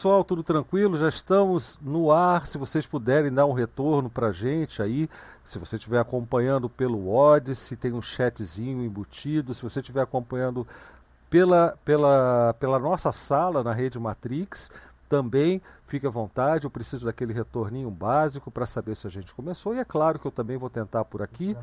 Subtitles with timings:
[0.00, 0.96] Pessoal, tudo tranquilo?
[0.96, 2.46] Já estamos no ar.
[2.46, 5.10] Se vocês puderem dar um retorno para gente aí,
[5.44, 9.52] se você estiver acompanhando pelo Odyssey, tem um chatzinho embutido.
[9.52, 10.66] Se você estiver acompanhando
[11.28, 14.70] pela, pela, pela nossa sala na rede Matrix,
[15.06, 16.64] também fique à vontade.
[16.64, 19.74] Eu preciso daquele retorninho básico para saber se a gente começou.
[19.74, 21.54] E é claro que eu também vou tentar por aqui.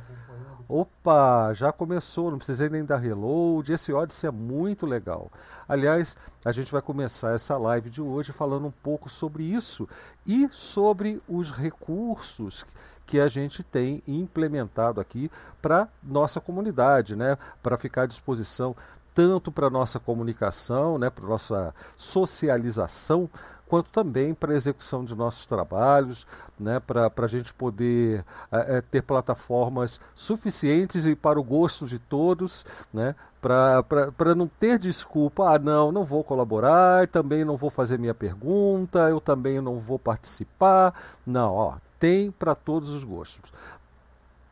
[0.69, 3.71] Opa, já começou, não precisei nem dar reload.
[3.71, 5.31] Esse Odyssey é muito legal.
[5.67, 9.87] Aliás, a gente vai começar essa live de hoje falando um pouco sobre isso
[10.25, 12.65] e sobre os recursos
[13.05, 17.37] que a gente tem implementado aqui para nossa comunidade, né?
[17.63, 18.75] Para ficar à disposição
[19.17, 23.27] tanto para nossa comunicação, né, para nossa socialização,
[23.67, 26.25] quanto também para a execução de nossos trabalhos,
[26.59, 32.65] né, para a gente poder é, ter plataformas suficientes e para o gosto de todos,
[32.93, 38.13] né, para não ter desculpa, ah, não, não vou colaborar, também não vou fazer minha
[38.13, 40.93] pergunta, eu também não vou participar.
[41.25, 43.53] Não, ó, tem para todos os gostos.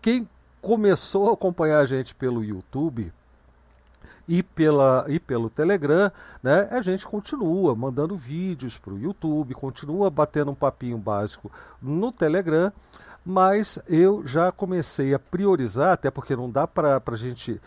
[0.02, 0.28] Quem
[0.62, 3.12] começou a acompanhar a gente pelo YouTube,
[4.28, 10.10] e, pela, e pelo Telegram, né, a gente continua mandando vídeos para o YouTube, continua
[10.10, 12.72] batendo um papinho básico no Telegram,
[13.26, 17.60] mas eu já comecei a priorizar, até porque não dá para a gente,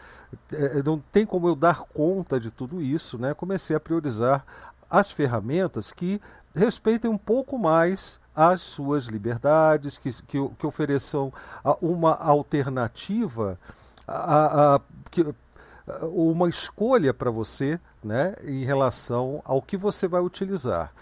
[0.53, 3.35] é, não tem como eu dar conta de tudo isso, né?
[3.35, 4.45] Comecei a priorizar
[4.89, 6.21] as ferramentas que
[6.55, 11.33] respeitem um pouco mais as suas liberdades, que, que, que ofereçam
[11.81, 13.59] uma alternativa
[14.07, 15.27] a, a, que,
[16.03, 20.93] uma escolha para você né, em relação ao que você vai utilizar.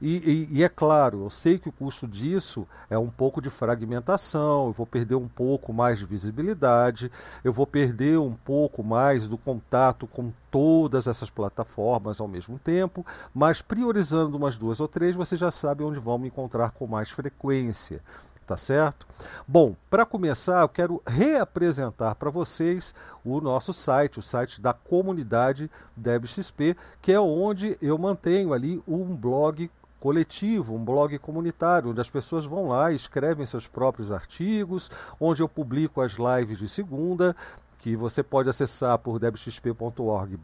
[0.00, 3.48] E, e, e, é claro, eu sei que o custo disso é um pouco de
[3.48, 7.10] fragmentação, eu vou perder um pouco mais de visibilidade,
[7.42, 13.06] eu vou perder um pouco mais do contato com todas essas plataformas ao mesmo tempo,
[13.32, 17.10] mas priorizando umas duas ou três, você já sabe onde vão me encontrar com mais
[17.10, 18.02] frequência
[18.46, 19.06] tá certo?
[19.46, 25.70] Bom, para começar, eu quero reapresentar para vocês o nosso site, o site da comunidade
[25.96, 32.10] DebXP, que é onde eu mantenho ali um blog coletivo, um blog comunitário, onde as
[32.10, 37.34] pessoas vão lá escrevem seus próprios artigos, onde eu publico as lives de segunda,
[37.78, 40.38] que você pode acessar por debxp.org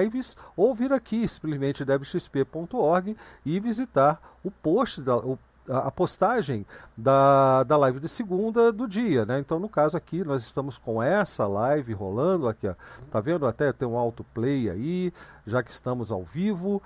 [0.00, 6.64] lives ou vir aqui simplesmente debxp.org e visitar o post, da, o a postagem
[6.96, 9.38] da, da live de segunda do dia, né?
[9.38, 12.74] Então, no caso aqui, nós estamos com essa live rolando aqui, ó.
[13.10, 13.46] Tá vendo?
[13.46, 15.12] Até tem um autoplay aí,
[15.46, 16.82] já que estamos ao vivo.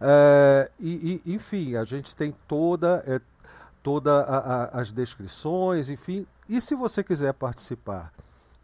[0.00, 3.20] É, e, e, enfim, a gente tem toda, é,
[3.82, 6.26] toda a, a, as descrições, enfim.
[6.48, 8.12] E se você quiser participar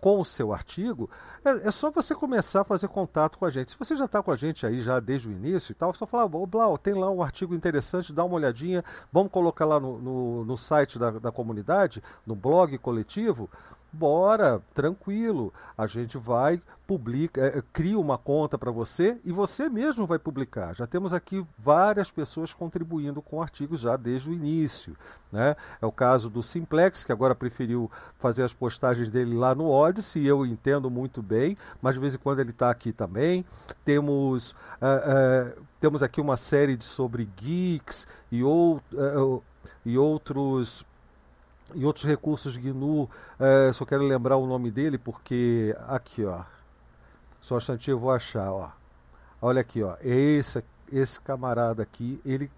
[0.00, 1.10] com o seu artigo,
[1.44, 3.72] é, é, só você começar a fazer contato com a gente.
[3.72, 6.06] Se você já está com a gente aí já desde o início e tal, só
[6.06, 9.98] falar, ô Blau, tem lá um artigo interessante, dá uma olhadinha, vamos colocar lá no,
[9.98, 13.48] no, no site da, da comunidade, no blog coletivo.
[13.92, 15.52] Bora, tranquilo.
[15.76, 20.74] A gente vai, publica, é, cria uma conta para você e você mesmo vai publicar.
[20.74, 24.96] Já temos aqui várias pessoas contribuindo com artigos já desde o início.
[25.32, 25.56] Né?
[25.82, 30.24] É o caso do Simplex, que agora preferiu fazer as postagens dele lá no Odyssey,
[30.24, 33.44] eu entendo muito bem, mas de vez em quando ele está aqui também.
[33.84, 39.42] Temos, uh, uh, temos aqui uma série de, sobre geeks e, ou, uh,
[39.84, 40.84] e outros
[41.74, 43.08] e outros recursos GNU,
[43.38, 46.44] é, só quero lembrar o nome dele porque aqui, ó.
[47.40, 48.70] Só um instantinho eu vou achar, ó.
[49.40, 49.96] Olha aqui, ó.
[50.02, 52.50] Esse, esse camarada aqui, ele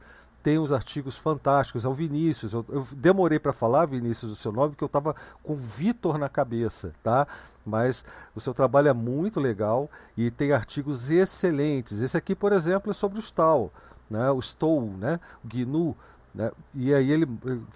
[0.42, 1.84] tem uns artigos fantásticos.
[1.84, 2.52] É o Vinícius.
[2.52, 6.28] Eu, eu demorei para falar, Vinícius, o seu nome, porque eu estava com Vitor na
[6.28, 7.26] cabeça, tá?
[7.64, 12.02] Mas o seu trabalho é muito legal e tem artigos excelentes.
[12.02, 13.72] Esse aqui, por exemplo, é sobre o STAL,
[14.10, 14.30] né?
[14.30, 15.20] O STOW, né?
[15.44, 15.96] O GNU.
[16.34, 16.50] Né?
[16.74, 17.28] E aí ele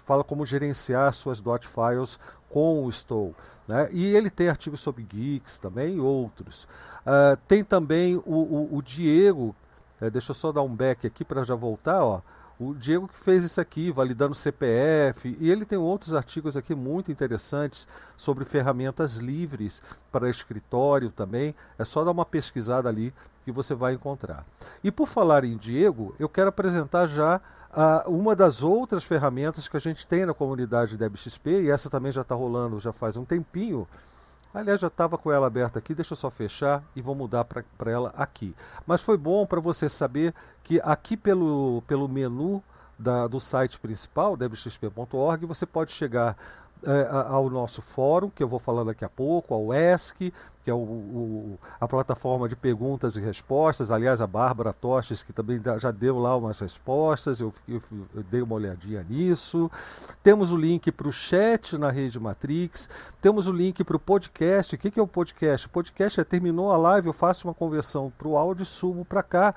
[0.05, 2.19] fala como gerenciar suas dot files
[2.49, 3.35] com o Stow.
[3.67, 3.89] Né?
[3.91, 6.63] E ele tem artigos sobre geeks também e outros.
[7.05, 9.55] Uh, tem também o, o, o Diego,
[10.01, 12.21] uh, deixa eu só dar um back aqui para já voltar, ó.
[12.59, 17.11] O Diego que fez isso aqui, validando CPF, e ele tem outros artigos aqui muito
[17.11, 17.87] interessantes
[18.17, 19.79] sobre ferramentas livres
[20.11, 21.53] para escritório também.
[21.77, 23.13] É só dar uma pesquisada ali
[23.45, 24.43] que você vai encontrar.
[24.83, 27.39] E por falar em Diego, eu quero apresentar já
[27.71, 32.11] Uh, uma das outras ferramentas que a gente tem na comunidade DebXP, e essa também
[32.11, 33.87] já está rolando já faz um tempinho,
[34.53, 37.91] aliás, já estava com ela aberta aqui, deixa eu só fechar e vou mudar para
[37.91, 38.55] ela aqui.
[38.85, 40.33] Mas foi bom para você saber
[40.63, 42.63] que aqui pelo, pelo menu
[42.97, 46.35] da, do site principal, debxp.org, você pode chegar
[46.85, 50.33] é, ao nosso fórum, que eu vou falar daqui a pouco, ao ESC,
[50.63, 53.89] que é o, o, a plataforma de perguntas e respostas.
[53.89, 57.81] Aliás, a Bárbara Toches, que também já deu lá umas respostas, eu, eu,
[58.13, 59.71] eu dei uma olhadinha nisso.
[60.21, 62.89] Temos o link para o chat na Rede Matrix,
[63.21, 64.75] temos o link para o podcast.
[64.75, 65.67] O que, que é o podcast?
[65.67, 69.05] O podcast é terminou a live, eu faço uma conversão para o áudio e subo
[69.05, 69.55] para cá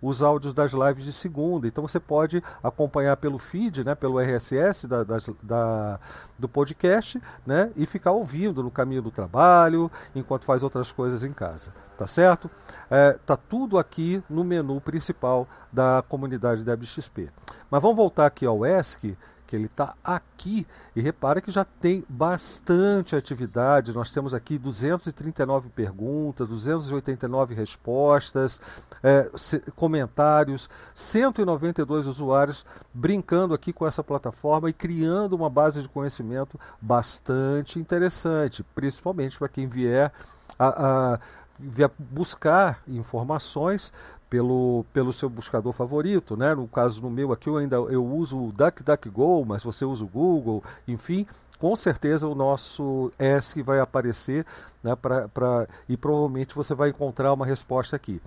[0.00, 1.66] os áudios das lives de segunda.
[1.66, 6.00] Então você pode acompanhar pelo feed, né, pelo RSS da, da,
[6.38, 11.32] do podcast, né, e ficar ouvindo no caminho do trabalho, enquanto faz outras coisas em
[11.32, 11.72] casa.
[11.98, 12.50] Tá certo?
[12.90, 17.28] É, tá tudo aqui no menu principal da comunidade da XP.
[17.70, 19.16] Mas vamos voltar aqui ao ESC
[19.50, 20.64] que ele está aqui.
[20.94, 23.92] E repara que já tem bastante atividade.
[23.92, 28.60] Nós temos aqui 239 perguntas, 289 respostas,
[29.02, 29.28] é,
[29.74, 32.64] comentários, 192 usuários
[32.94, 39.48] brincando aqui com essa plataforma e criando uma base de conhecimento bastante interessante, principalmente para
[39.48, 40.12] quem vier
[40.56, 41.20] a, a
[41.58, 43.92] vier buscar informações
[44.30, 46.54] pelo, pelo seu buscador favorito, né?
[46.54, 50.08] No caso no meu aqui eu ainda eu uso o DuckDuckGo, mas você usa o
[50.08, 51.26] Google, enfim,
[51.58, 54.46] com certeza o nosso ESC vai aparecer,
[54.82, 54.94] né?
[54.94, 58.22] Pra, pra, e provavelmente você vai encontrar uma resposta aqui.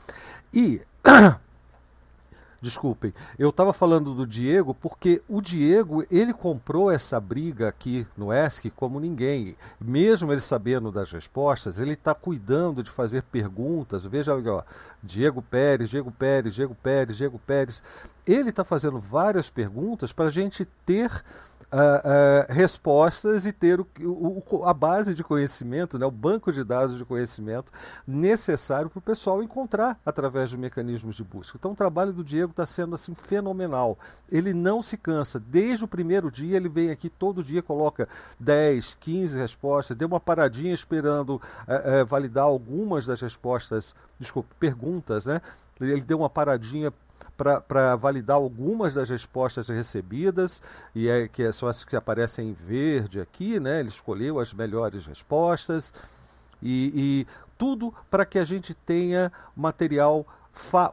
[0.53, 0.81] E
[2.63, 8.31] Desculpem, eu estava falando do Diego porque o Diego ele comprou essa briga aqui no
[8.31, 9.57] ESC como ninguém.
[9.77, 14.06] Mesmo ele sabendo das respostas, ele está cuidando de fazer perguntas.
[14.06, 14.63] Veja, ó,
[15.04, 17.83] Diego Pérez, Diego Pérez, Diego Pérez, Diego Pérez.
[18.25, 21.21] Ele está fazendo várias perguntas para a gente ter
[21.73, 26.63] uh, uh, respostas e ter o, o, a base de conhecimento, né, o banco de
[26.63, 27.71] dados de conhecimento
[28.07, 31.57] necessário para o pessoal encontrar através de mecanismos de busca.
[31.57, 33.97] Então o trabalho do Diego está sendo assim fenomenal.
[34.31, 35.39] Ele não se cansa.
[35.39, 38.07] Desde o primeiro dia ele vem aqui todo dia, coloca
[38.39, 45.41] 10, 15 respostas, deu uma paradinha esperando uh, validar algumas das respostas, desculpe, perguntas, né?
[45.81, 46.93] Ele deu uma paradinha
[47.38, 50.62] para validar algumas das respostas recebidas,
[50.94, 53.80] e é, que são as que aparecem em verde aqui, né?
[53.80, 55.94] ele escolheu as melhores respostas,
[56.62, 57.27] e, e
[57.57, 60.25] tudo para que a gente tenha material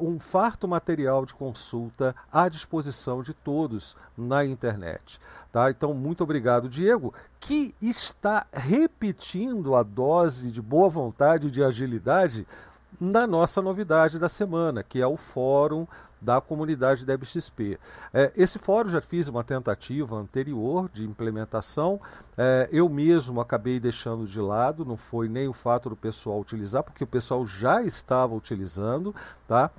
[0.00, 5.20] um farto material de consulta à disposição de todos na internet.
[5.52, 5.70] Tá?
[5.70, 12.46] Então, muito obrigado, Diego, que está repetindo a dose de boa vontade e de agilidade
[12.98, 15.86] na nossa novidade da semana, que é o Fórum
[16.20, 17.78] da comunidade DebXP.
[18.12, 22.00] É, esse fórum já fiz uma tentativa anterior de implementação,
[22.36, 26.82] é, eu mesmo acabei deixando de lado, não foi nem o fato do pessoal utilizar,
[26.82, 29.14] porque o pessoal já estava utilizando,
[29.46, 29.70] tá?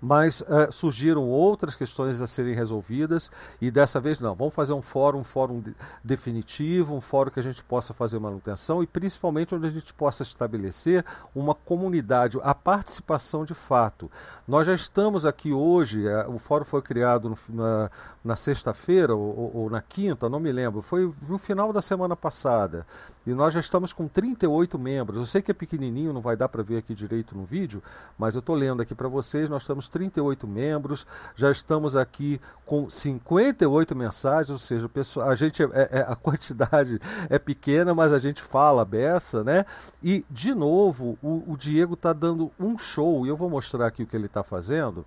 [0.00, 3.30] Mas uh, surgiram outras questões a serem resolvidas
[3.60, 4.34] e dessa vez não.
[4.34, 8.18] Vamos fazer um fórum, um fórum de, definitivo, um fórum que a gente possa fazer
[8.18, 11.04] manutenção e principalmente onde a gente possa estabelecer
[11.34, 14.10] uma comunidade, a participação de fato.
[14.46, 17.90] Nós já estamos aqui hoje, uh, o fórum foi criado no, na,
[18.24, 22.86] na sexta-feira ou, ou, na quinta, não me lembro, foi no final da semana passada.
[23.28, 25.18] E nós já estamos com 38 membros.
[25.18, 27.82] Eu sei que é pequenininho, não vai dar para ver aqui direito no vídeo,
[28.16, 29.50] mas eu estou lendo aqui para vocês.
[29.50, 34.90] Nós temos 38 membros, já estamos aqui com 58 mensagens, ou seja,
[35.26, 36.98] a gente é, é, a quantidade
[37.28, 39.66] é pequena, mas a gente fala beça, né?
[40.02, 44.04] E de novo, o, o Diego está dando um show e eu vou mostrar aqui
[44.04, 45.04] o que ele está fazendo.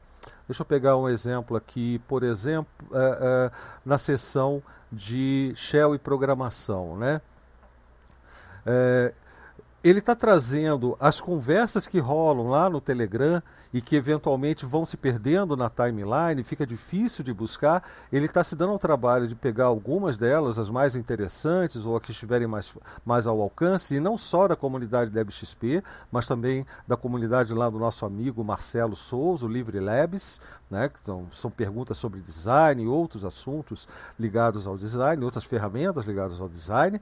[0.47, 3.51] Deixa eu pegar um exemplo aqui, por exemplo, é, é,
[3.83, 4.61] na sessão
[4.91, 7.19] de shell e programação, né?
[8.65, 9.13] É,
[9.83, 13.41] ele está trazendo as conversas que rolam lá no Telegram
[13.73, 17.83] e que eventualmente vão se perdendo na timeline, fica difícil de buscar.
[18.11, 22.03] Ele está se dando ao trabalho de pegar algumas delas, as mais interessantes ou as
[22.03, 22.73] que estiverem mais,
[23.05, 27.79] mais ao alcance, e não só da comunidade DebXP, mas também da comunidade lá do
[27.79, 30.39] nosso amigo Marcelo Souza, o Livre Labs,
[30.69, 33.87] né, então, são perguntas sobre design e outros assuntos
[34.19, 37.01] ligados ao design, outras ferramentas ligadas ao design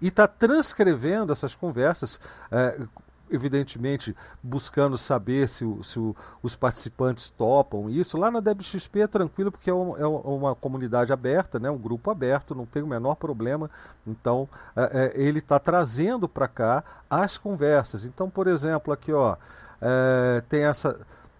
[0.00, 2.80] e está transcrevendo essas conversas, é,
[3.30, 8.16] evidentemente buscando saber se, o, se o, os participantes topam isso.
[8.16, 12.10] Lá na DebXP é tranquilo porque é, um, é, uma comunidade aberta, né, um grupo
[12.10, 13.70] aberto, não tem o menor problema.
[14.06, 18.04] Então é, é ele está trazendo para cá as conversas.
[18.04, 19.36] Então, por exemplo, aqui ó,
[19.80, 20.98] é, tem essa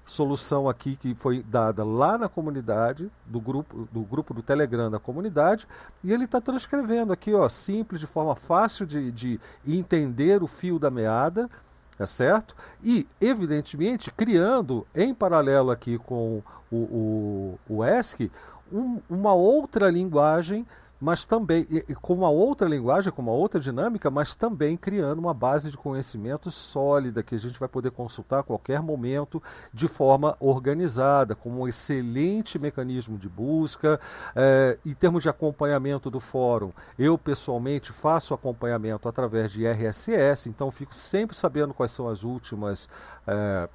[0.09, 4.99] solução aqui que foi dada lá na comunidade, do grupo do, grupo do Telegram da
[4.99, 5.69] comunidade,
[6.03, 10.79] e ele está transcrevendo aqui, ó, simples, de forma fácil de, de entender o fio
[10.79, 11.49] da meada,
[11.99, 12.57] é certo?
[12.83, 18.31] E, evidentemente, criando em paralelo aqui com o, o, o ESC,
[18.73, 20.67] um, uma outra linguagem
[21.01, 25.19] mas também e, e com uma outra linguagem, com uma outra dinâmica, mas também criando
[25.19, 29.87] uma base de conhecimento sólida que a gente vai poder consultar a qualquer momento de
[29.87, 34.01] forma organizada, com um excelente mecanismo de busca.
[34.35, 40.71] É, em termos de acompanhamento do fórum, eu pessoalmente faço acompanhamento através de RSS, então
[40.71, 42.89] fico sempre sabendo quais são as últimas.
[43.27, 43.69] É,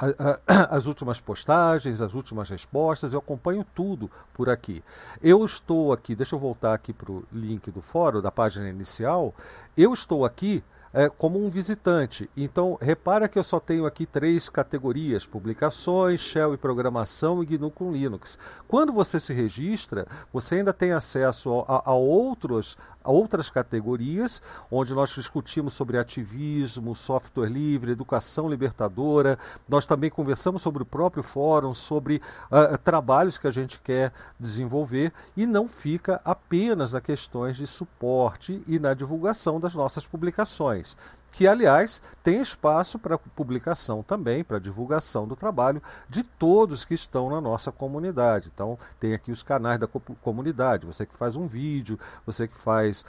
[0.70, 4.82] as últimas postagens, as últimas respostas, eu acompanho tudo por aqui.
[5.22, 9.34] Eu estou aqui, deixa eu voltar aqui para o link do fórum, da página inicial.
[9.76, 12.28] Eu estou aqui é, como um visitante.
[12.36, 17.70] Então, repara que eu só tenho aqui três categorias: publicações, shell e programação e GNU
[17.70, 18.38] com Linux.
[18.66, 24.40] Quando você se registra, você ainda tem acesso a, a outros outras categorias,
[24.70, 29.38] onde nós discutimos sobre ativismo, software livre, educação libertadora.
[29.68, 35.12] Nós também conversamos sobre o próprio fórum, sobre uh, trabalhos que a gente quer desenvolver
[35.36, 40.96] e não fica apenas nas questões de suporte e na divulgação das nossas publicações
[41.32, 47.30] que, aliás, tem espaço para publicação também, para divulgação do trabalho de todos que estão
[47.30, 48.50] na nossa comunidade.
[48.52, 53.04] Então, tem aqui os canais da comunidade, você que faz um vídeo, você que faz,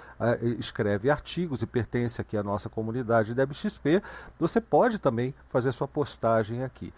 [0.59, 4.01] escreve artigos e pertence aqui à nossa comunidade DebXP,
[4.39, 6.93] você pode também fazer sua postagem aqui.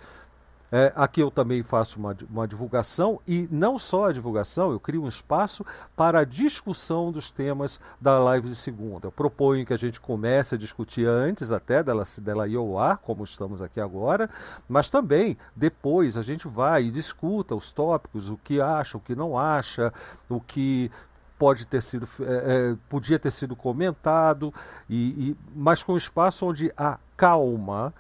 [0.76, 5.04] É, aqui eu também faço uma, uma divulgação e não só a divulgação, eu crio
[5.04, 5.64] um espaço
[5.96, 9.06] para a discussão dos temas da live de segunda.
[9.06, 12.98] Eu proponho que a gente comece a discutir antes até dela, dela ir ao ar,
[12.98, 14.28] como estamos aqui agora,
[14.68, 19.14] mas também depois a gente vai e discuta os tópicos, o que acha, o que
[19.14, 19.94] não acha,
[20.28, 20.90] o que
[21.38, 22.24] pode ter sido é,
[22.72, 24.52] é, podia ter sido comentado
[24.90, 27.94] e, e mas com espaço onde a calma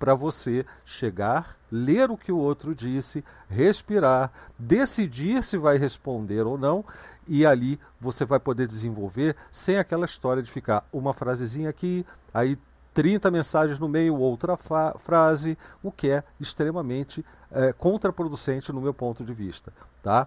[0.00, 6.56] para você chegar, ler o que o outro disse, respirar, decidir se vai responder ou
[6.56, 6.82] não,
[7.28, 12.58] e ali você vai poder desenvolver sem aquela história de ficar uma frasezinha aqui, aí
[12.94, 19.22] 30 mensagens no meio, outra frase, o que é extremamente é, contraproducente no meu ponto
[19.22, 19.70] de vista.
[20.02, 20.26] Tá?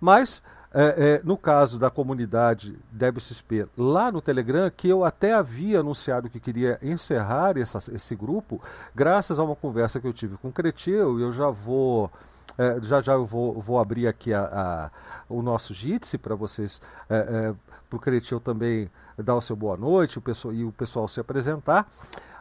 [0.00, 0.40] Mas
[0.72, 6.28] é, é, no caso da comunidade DebXP lá no Telegram, que eu até havia anunciado
[6.28, 8.60] que queria encerrar essa, esse grupo,
[8.94, 12.10] graças a uma conversa que eu tive com o Creteu, eu já vou.
[12.56, 14.90] É, já já eu vou, vou abrir aqui a, a
[15.28, 17.54] o nosso Jitsi para vocês, é, é,
[17.88, 21.20] para o Creteu também dar o seu boa noite o pessoal, e o pessoal se
[21.20, 21.86] apresentar.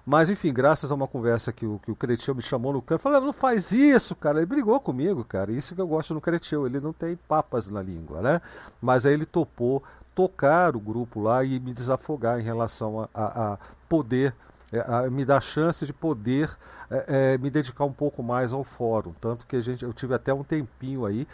[0.09, 3.01] Mas, enfim, graças a uma conversa que o, que o Cretil me chamou no canto,
[3.01, 4.37] falou, não faz isso, cara.
[4.37, 5.51] Ele brigou comigo, cara.
[5.51, 8.41] Isso que eu gosto no Cretil, ele não tem papas na língua, né?
[8.81, 9.83] Mas aí ele topou
[10.15, 13.57] tocar o grupo lá e me desafogar em relação a, a, a
[13.89, 14.33] poder
[14.71, 16.49] é, a, me dar chance de poder
[16.89, 19.11] é, é, me dedicar um pouco mais ao fórum.
[19.19, 21.27] Tanto que a gente, eu tive até um tempinho aí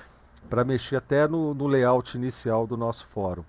[0.49, 3.43] para mexer até no, no, layout inicial do nosso fórum.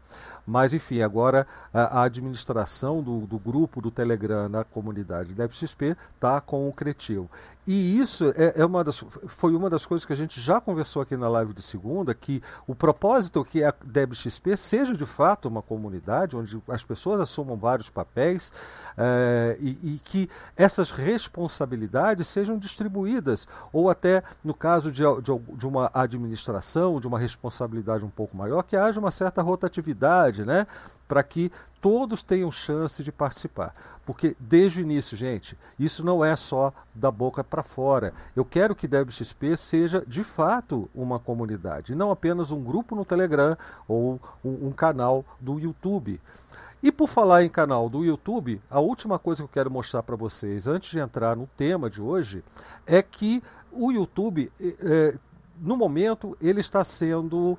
[0.47, 6.41] Mas, enfim, agora a, a administração do, do, grupo do Telegram na comunidade DevXP está
[6.41, 7.29] com o Cretil.
[7.67, 11.01] E isso é, é, uma das, foi uma das coisas que a gente já conversou
[11.01, 15.63] aqui na live de segunda, que o propósito que a DebXP seja de fato uma
[15.63, 18.53] comunidade onde as pessoas assumam vários papéis
[18.99, 25.67] é, e, e, que essas responsabilidades sejam distribuídas, ou até no caso de, de, de
[25.67, 30.67] uma administração, de uma responsabilidade um pouco maior, que haja uma certa rotatividade, né?
[31.07, 33.75] Para que todos tenham chance de participar.
[34.07, 38.13] Porque desde o início, gente, isso não é só da boca para fora.
[38.37, 43.57] Eu quero que DebXP seja de fato uma comunidade, não apenas um grupo no Telegram
[43.89, 46.21] ou um, um canal do YouTube.
[46.83, 50.17] E por falar em canal do YouTube, a última coisa que eu quero mostrar para
[50.17, 52.45] vocês antes de entrar no tema de hoje
[52.87, 53.43] é que
[53.73, 55.17] o YouTube é,
[55.61, 57.57] no momento, ele está sendo uh,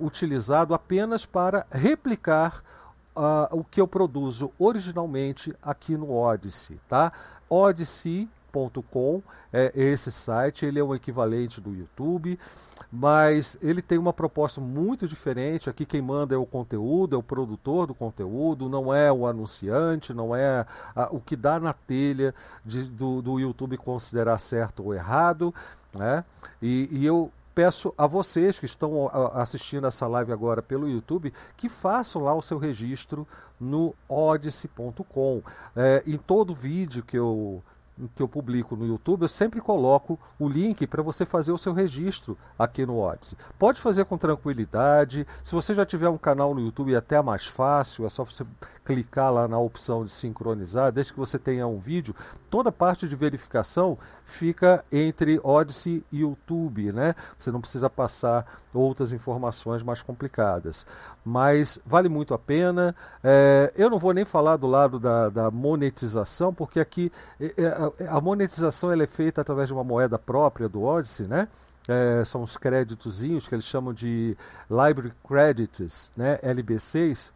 [0.00, 2.62] uh, utilizado apenas para replicar
[3.14, 6.80] uh, o que eu produzo originalmente aqui no Odyssey.
[6.88, 7.12] Tá?
[7.48, 12.38] Odyssey.com é esse site, ele é o equivalente do YouTube,
[12.90, 15.68] mas ele tem uma proposta muito diferente.
[15.68, 20.14] Aqui quem manda é o conteúdo, é o produtor do conteúdo, não é o anunciante,
[20.14, 20.66] não é
[21.10, 25.54] o que dá na telha de, do, do YouTube considerar certo ou errado.
[25.94, 26.24] Né?
[26.60, 31.68] E, e eu peço a vocês que estão assistindo essa live agora pelo YouTube que
[31.68, 33.26] façam lá o seu registro
[33.60, 35.42] no odyssey.com.
[35.76, 37.62] É, em todo vídeo que eu
[38.14, 41.72] que eu publico no YouTube, eu sempre coloco o link para você fazer o seu
[41.72, 43.36] registro aqui no Odyssey.
[43.58, 45.26] Pode fazer com tranquilidade.
[45.42, 48.44] Se você já tiver um canal no YouTube, é até mais fácil, é só você
[48.84, 52.14] clicar lá na opção de sincronizar, desde que você tenha um vídeo.
[52.50, 57.14] Toda a parte de verificação fica entre Odyssey e YouTube, né?
[57.38, 60.86] Você não precisa passar outras informações mais complicadas.
[61.24, 62.94] Mas vale muito a pena.
[63.22, 68.20] É, eu não vou nem falar do lado da, da monetização, porque aqui é, a
[68.20, 71.48] monetização ela é feita através de uma moeda própria do Odyssey, né?
[71.88, 74.36] É, são os créditozinhos que eles chamam de
[74.70, 76.38] Library Credits, né?
[76.38, 77.32] LB6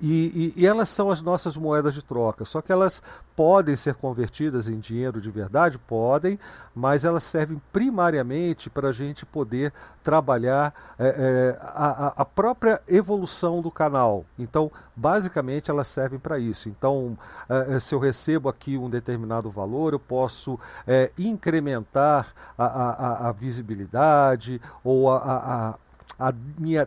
[0.00, 2.44] e, e, e, elas são as nossas moedas de troca.
[2.44, 3.02] Só que elas
[3.34, 5.78] podem ser convertidas em dinheiro de verdade?
[5.78, 6.38] Podem,
[6.74, 9.72] mas elas servem primariamente para a gente poder
[10.04, 14.26] trabalhar é, é, a, a, própria evolução do canal.
[14.38, 16.68] Então, basicamente, elas servem para isso.
[16.68, 17.16] Então,
[17.48, 23.28] é, é, se eu recebo aqui um determinado valor, eu posso é, incrementar a, a,
[23.28, 25.78] a, visibilidade ou a,
[26.18, 26.86] a minha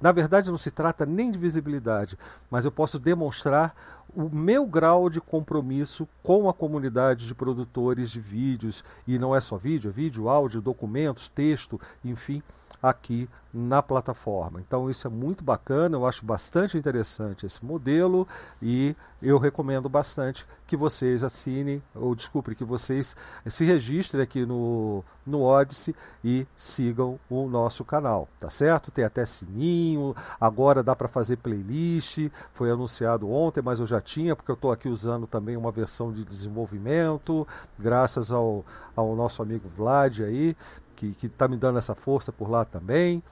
[0.00, 2.18] na verdade, não se trata nem de visibilidade,
[2.50, 3.74] mas eu posso demonstrar
[4.14, 9.40] o meu grau de compromisso com a comunidade de produtores de vídeos, e não é
[9.40, 12.42] só vídeo, é vídeo, áudio, documentos, texto, enfim,
[12.88, 14.60] aqui na plataforma.
[14.60, 18.28] Então isso é muito bacana, eu acho bastante interessante esse modelo
[18.60, 23.16] e eu recomendo bastante que vocês assinem, ou desculpe, que vocês
[23.46, 28.90] se registrem aqui no, no Odyssey e sigam o nosso canal, tá certo?
[28.90, 34.36] Tem até sininho, agora dá para fazer playlist, foi anunciado ontem, mas eu já tinha,
[34.36, 39.66] porque eu estou aqui usando também uma versão de desenvolvimento, graças ao, ao nosso amigo
[39.74, 40.54] Vlad aí,
[40.96, 43.22] que está me dando essa força por lá também,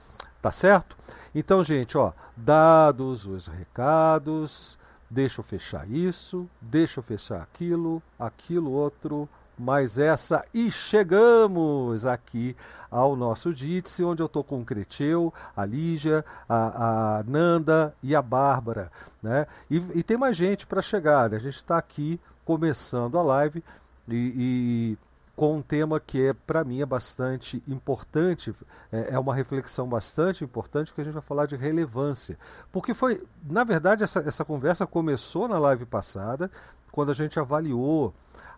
[0.41, 0.95] tá certo?
[1.33, 4.77] Então, gente, ó, dados os recados,
[5.09, 12.55] deixa eu fechar isso, deixa eu fechar aquilo, aquilo outro, mais essa e chegamos aqui
[12.91, 18.15] ao nosso Jitsi, onde eu estou com o Creteu, a Lígia, a, a Nanda e
[18.15, 18.91] a Bárbara,
[19.21, 19.47] né?
[19.69, 21.37] E, e tem mais gente para chegar, né?
[21.37, 23.63] A gente está aqui começando a live
[24.07, 24.97] e,
[25.35, 28.53] com um tema que é para mim é bastante importante,
[28.91, 32.37] é, é, uma reflexão bastante importante que a gente vai falar de relevância,
[32.71, 36.49] porque foi, na verdade, essa, essa conversa começou na live passada,
[36.91, 38.13] quando a gente avaliou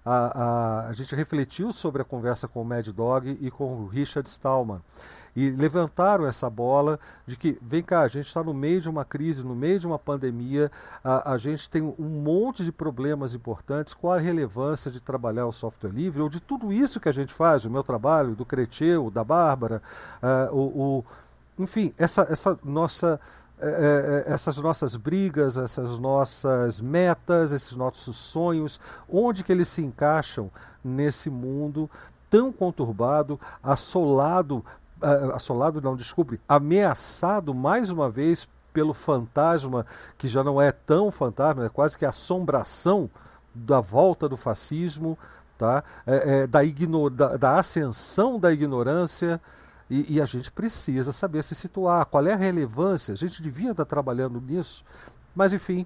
[0.05, 3.87] a, a, a gente refletiu sobre a conversa com o Mad Dog e com o
[3.87, 4.81] Richard Stallman
[5.37, 9.05] e levantaram essa bola de que, vem cá, a gente está no meio de uma
[9.05, 10.71] crise, no meio de uma pandemia,
[11.03, 15.51] a, a gente tem um monte de problemas importantes, qual a relevância de trabalhar o
[15.51, 19.11] software livre, ou de tudo isso que a gente faz, o meu trabalho, do Creteu,
[19.11, 19.79] da Bárbara,
[20.23, 21.05] uh, o, o,
[21.59, 23.19] enfim, essa, essa nossa
[23.59, 29.83] é, é, essas nossas brigas, essas nossas metas, esses nossos sonhos, onde que eles se
[29.83, 30.49] encaixam
[30.83, 31.87] nesse mundo
[32.27, 34.63] tão conturbado, assolado
[35.33, 39.85] assolado não, desculpe, ameaçado mais uma vez pelo fantasma
[40.17, 43.09] que já não é tão fantasma, é quase que assombração
[43.53, 45.17] da volta do fascismo,
[45.57, 45.83] tá?
[46.05, 46.59] É, é, da,
[47.11, 49.41] da, da, ascensão da ignorância.
[49.89, 52.05] E, e, a gente precisa saber se situar.
[52.05, 53.13] Qual é a relevância?
[53.13, 54.83] A gente devia estar trabalhando nisso.
[55.33, 55.85] Mas, enfim,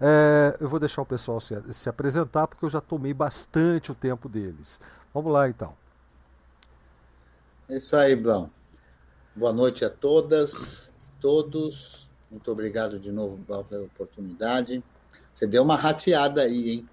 [0.00, 3.94] é, eu vou deixar o pessoal se, se apresentar, porque eu já tomei bastante o
[3.94, 4.80] tempo deles.
[5.12, 5.74] Vamos lá, então.
[7.70, 8.50] É isso aí, Blão.
[9.32, 12.10] Boa noite a todas, todos.
[12.28, 14.82] Muito obrigado de novo pela oportunidade.
[15.32, 16.88] Você deu uma rateada aí, hein?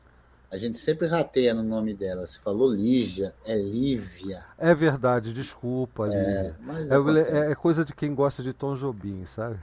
[0.52, 2.28] A gente sempre rateia no nome dela.
[2.28, 4.46] Você falou Lígia, é Lívia.
[4.56, 7.28] É verdade, desculpa, é, Lívia.
[7.34, 9.58] É, é, é, coisa de quem gosta de Tom Jobim, sabe?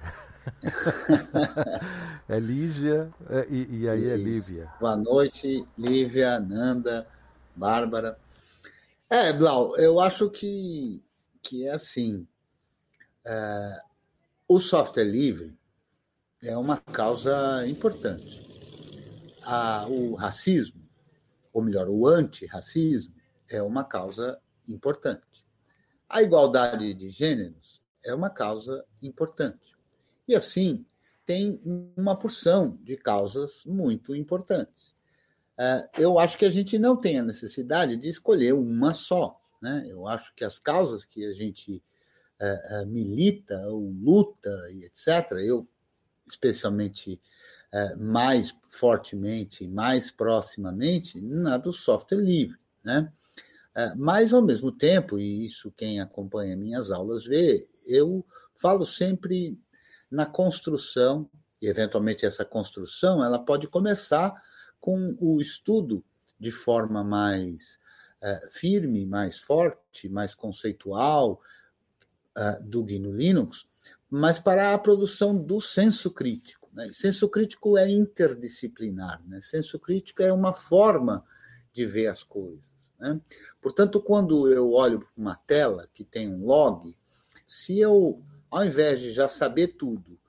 [2.29, 4.11] é Lígia é, e, e, aí Isso.
[4.11, 4.73] é Lívia.
[4.81, 7.07] Boa noite, Lívia, Nanda,
[7.55, 8.19] Bárbara.
[9.11, 11.03] É, Blau, eu acho que,
[11.43, 12.27] que é assim.
[13.25, 13.81] É,
[14.49, 15.57] o software livre
[16.43, 18.43] é uma causa importante.
[19.43, 20.83] A, o racismo,
[21.53, 23.15] ou melhor, o antirracismo,
[23.49, 25.45] é uma causa importante.
[26.09, 29.75] A igualdade de gêneros é uma causa importante.
[30.27, 30.85] E assim,
[31.25, 31.61] tem
[31.97, 34.95] uma porção de causas muito importantes.
[35.59, 39.41] É, eu acho que a gente não tem a necessidade de escolher uma só.
[39.63, 39.87] Né?
[39.89, 41.83] Eu acho que as causas que a gente
[42.41, 45.67] é, é, milita ou luta e etc., eu,
[46.29, 47.21] especialmente
[47.99, 52.57] mais fortemente, mais proximamente, na do software livre.
[52.85, 53.13] Né?
[53.97, 59.59] mas, ao mesmo tempo, e isso quem acompanha minhas aulas vê, eu falo sempre
[60.09, 61.29] na construção,
[61.61, 64.33] e eventualmente essa construção ela pode começar
[64.85, 66.05] com o estudo
[66.39, 67.79] de forma mais
[68.23, 71.41] uh, firme, mais forte, mais conceitual
[72.37, 73.67] uh, do GNU Linux,
[74.11, 76.69] mas para a produção do senso crítico.
[76.71, 76.91] Né?
[76.93, 79.41] Senso crítico é interdisciplinar, né?
[79.41, 81.25] senso crítico é uma forma
[81.73, 82.61] de ver as coisas.
[83.01, 83.19] Né?
[83.63, 86.95] Portanto, quando eu olho para uma tela que tem um log,
[87.47, 90.21] se eu, ao invés de já saber tudo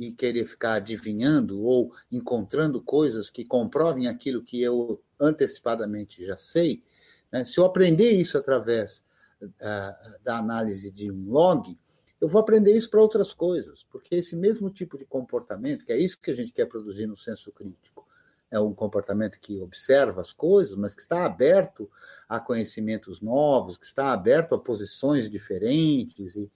[0.00, 6.82] e querer ficar adivinhando ou encontrando coisas que comprovem aquilo que eu antecipadamente já sei,
[7.30, 7.44] né?
[7.44, 9.04] se eu aprender isso através
[9.42, 11.78] uh, da análise de um log,
[12.18, 15.98] eu vou aprender isso para outras coisas, porque esse mesmo tipo de comportamento, que é
[15.98, 18.08] isso que a gente quer produzir no senso crítico,
[18.50, 21.90] é um comportamento que observa as coisas, mas que está aberto
[22.26, 26.50] a conhecimentos novos, que está aberto a posições diferentes e,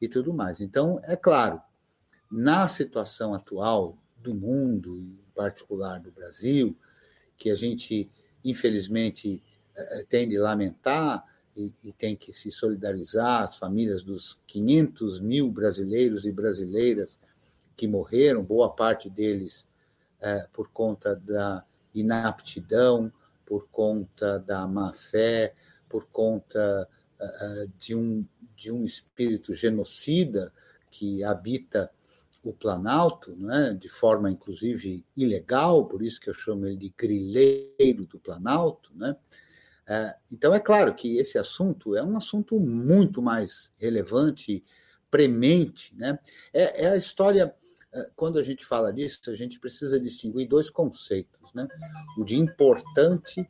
[0.00, 0.58] e tudo mais.
[0.58, 1.60] Então, é claro,
[2.30, 6.76] na situação atual do mundo, em particular do Brasil,
[7.36, 8.10] que a gente,
[8.44, 9.42] infelizmente,
[9.74, 11.24] eh, tem de lamentar
[11.56, 17.18] e, e tem que se solidarizar as famílias dos 500 mil brasileiros e brasileiras
[17.76, 19.66] que morreram, boa parte deles
[20.20, 21.64] é, por conta da
[21.94, 23.12] inaptidão,
[23.46, 25.54] por conta da má fé,
[25.88, 26.88] por conta
[27.20, 30.52] é, de, um, de um espírito genocida
[30.90, 31.90] que habita
[32.48, 38.06] o Planalto, né, de forma inclusive ilegal, por isso que eu chamo ele de grileiro
[38.06, 38.90] do Planalto.
[38.94, 39.14] Né?
[39.86, 44.64] É, então, é claro que esse assunto é um assunto muito mais relevante,
[45.10, 45.94] premente.
[45.94, 46.18] Né?
[46.52, 47.54] É, é a história
[47.92, 51.66] é, quando a gente fala disso, a gente precisa distinguir dois conceitos, né?
[52.18, 53.46] O de importante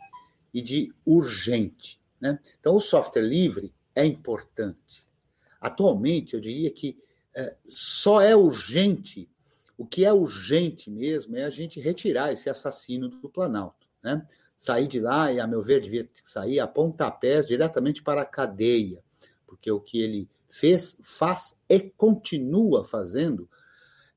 [0.54, 2.38] e de urgente, né?
[2.58, 5.04] Então, o software livre é importante.
[5.60, 6.96] Atualmente, eu diria que
[7.34, 9.28] é, só é urgente,
[9.76, 14.26] o que é urgente mesmo é a gente retirar esse assassino do Planalto, né?
[14.58, 19.02] Sair de lá, e a meu ver, devia sair a pontapés diretamente para a cadeia,
[19.46, 23.48] porque o que ele fez, faz e continua fazendo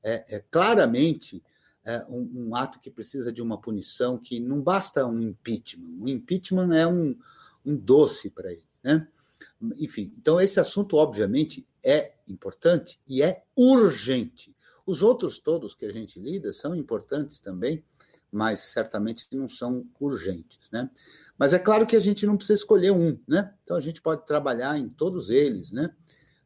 [0.02, 1.42] é, é claramente
[1.84, 6.00] é, um, um, ato que precisa de uma punição que não basta um impeachment.
[6.00, 7.16] O impeachment é um,
[7.64, 8.64] um doce para ele.
[8.82, 9.06] Né?
[9.78, 14.54] Enfim, então esse assunto, obviamente, é importante e é urgente.
[14.84, 17.84] Os outros todos que a gente lida são importantes também,
[18.30, 20.90] mas certamente não são urgentes, né?
[21.38, 23.54] Mas é claro que a gente não precisa escolher um, né?
[23.62, 25.94] Então a gente pode trabalhar em todos eles, né?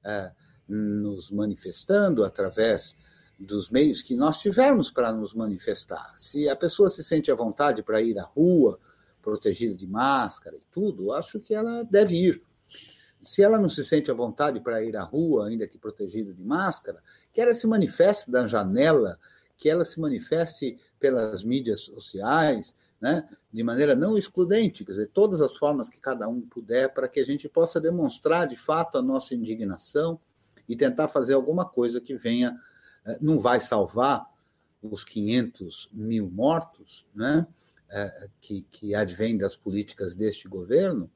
[0.04, 0.32] É,
[0.68, 2.96] nos manifestando através
[3.38, 6.12] dos meios que nós tivermos para nos manifestar.
[6.16, 8.80] Se a pessoa se sente à vontade para ir à rua,
[9.22, 12.42] protegida de máscara e tudo, acho que ela deve ir.
[13.26, 16.44] Se ela não se sente à vontade para ir à rua, ainda que protegida de
[16.44, 19.18] máscara, que ela se manifeste da janela,
[19.56, 25.40] que ela se manifeste pelas mídias sociais, né, de maneira não excludente, quer dizer, todas
[25.40, 29.02] as formas que cada um puder, para que a gente possa demonstrar de fato a
[29.02, 30.20] nossa indignação
[30.68, 32.56] e tentar fazer alguma coisa que venha
[33.04, 34.24] é, não vai salvar
[34.80, 37.44] os 500 mil mortos, né,
[37.90, 41.10] é, que, que advêm das políticas deste governo,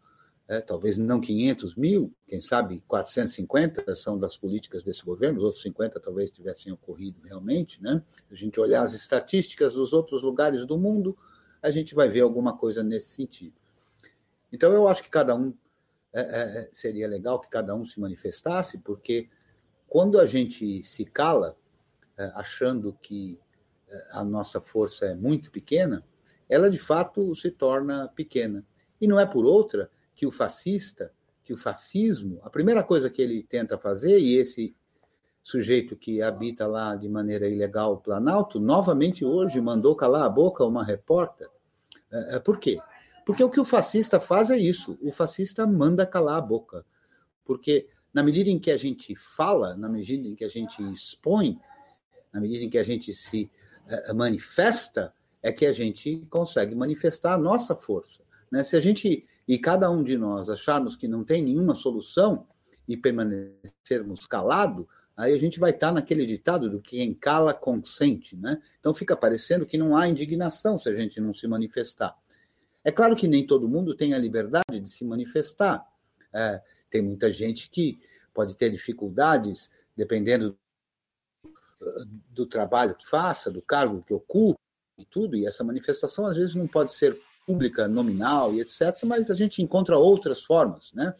[0.50, 5.62] é, talvez não 500 mil, quem sabe 450 são das políticas desse governo, os outros
[5.62, 7.80] 50 talvez tivessem ocorrido realmente.
[7.80, 8.02] Né?
[8.26, 11.16] Se a gente olhar as estatísticas dos outros lugares do mundo,
[11.62, 13.54] a gente vai ver alguma coisa nesse sentido.
[14.52, 15.54] Então, eu acho que cada um
[16.12, 19.30] é, é, seria legal que cada um se manifestasse, porque
[19.86, 21.56] quando a gente se cala,
[22.18, 23.38] é, achando que
[23.86, 26.04] é, a nossa força é muito pequena,
[26.48, 28.66] ela de fato se torna pequena.
[29.00, 29.88] E não é por outra
[30.20, 34.76] que o fascista, que o fascismo, a primeira coisa que ele tenta fazer, e esse
[35.42, 40.62] sujeito que habita lá de maneira ilegal o Planalto, novamente hoje mandou calar a boca
[40.62, 41.48] uma repórter.
[42.12, 42.78] É, por quê?
[43.24, 46.84] Porque o que o fascista faz é isso: o fascista manda calar a boca.
[47.42, 51.58] Porque na medida em que a gente fala, na medida em que a gente expõe,
[52.30, 53.50] na medida em que a gente se
[54.10, 58.20] uh, manifesta, é que a gente consegue manifestar a nossa força.
[58.52, 58.62] Né?
[58.62, 62.46] Se a gente e cada um de nós acharmos que não tem nenhuma solução
[62.86, 68.36] e permanecermos calado, aí a gente vai estar naquele ditado do que quem cala consente,
[68.36, 68.60] né?
[68.78, 72.16] Então fica parecendo que não há indignação se a gente não se manifestar.
[72.82, 75.86] É claro que nem todo mundo tem a liberdade de se manifestar.
[76.32, 78.00] É, tem muita gente que
[78.32, 80.56] pode ter dificuldades, dependendo
[82.30, 84.58] do trabalho que faça, do cargo que ocupe
[84.98, 89.30] e tudo, e essa manifestação às vezes não pode ser pública, nominal e etc., mas
[89.30, 91.14] a gente encontra outras formas, né?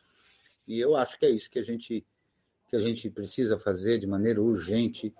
[0.67, 2.07] E eu acho que é isso que a gente
[2.69, 5.13] que a gente precisa fazer de maneira urgente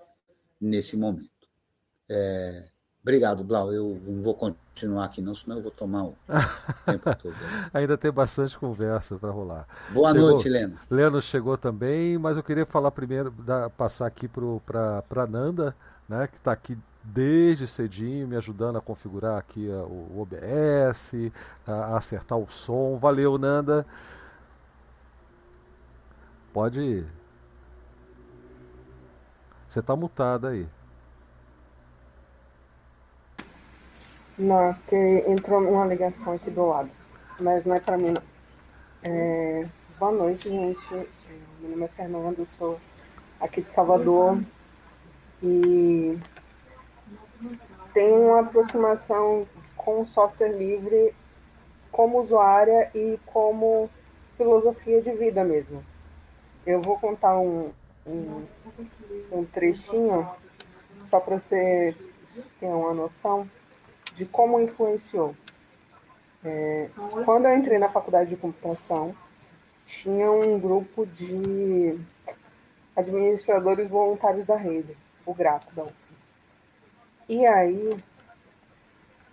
[0.59, 1.49] nesse momento.
[2.07, 2.69] É,
[3.01, 3.73] Obrigado, Blau.
[3.73, 6.15] Eu não vou continuar aqui, não, senão eu vou tomar o
[6.85, 7.35] tempo todo.
[7.73, 9.67] Ainda tem bastante conversa para rolar.
[9.89, 10.75] Boa chegou, noite, Leno.
[10.89, 15.75] Leno chegou também, mas eu queria falar primeiro, da, passar aqui para Nanda,
[16.07, 21.13] né, que está aqui desde cedinho me ajudando a configurar aqui o OBS,
[21.65, 22.97] a acertar o som.
[22.97, 23.85] Valeu, Nanda.
[26.53, 27.05] Pode ir.
[29.67, 30.67] Você está mutada aí.
[34.37, 36.89] Não, porque entrou uma ligação aqui do lado.
[37.39, 38.13] Mas não é para mim.
[39.03, 39.67] É...
[39.97, 40.93] Boa noite, gente.
[40.93, 41.05] É,
[41.61, 42.79] meu nome é Fernando, sou
[43.39, 44.43] aqui de Salvador.
[45.41, 46.19] E
[47.93, 51.13] tenho uma aproximação com o software livre
[51.91, 53.89] como usuária e como
[54.37, 55.83] filosofia de vida mesmo.
[56.65, 57.71] Eu vou contar um,
[58.05, 58.45] um,
[59.31, 60.29] um trechinho
[61.03, 61.95] só para você
[62.59, 63.49] ter uma noção
[64.15, 65.35] de como influenciou.
[66.43, 66.89] É,
[67.25, 69.15] quando eu entrei na faculdade de computação,
[69.85, 71.99] tinha um grupo de
[72.95, 76.00] administradores voluntários da rede, o GRACO da UF.
[77.31, 77.95] E aí,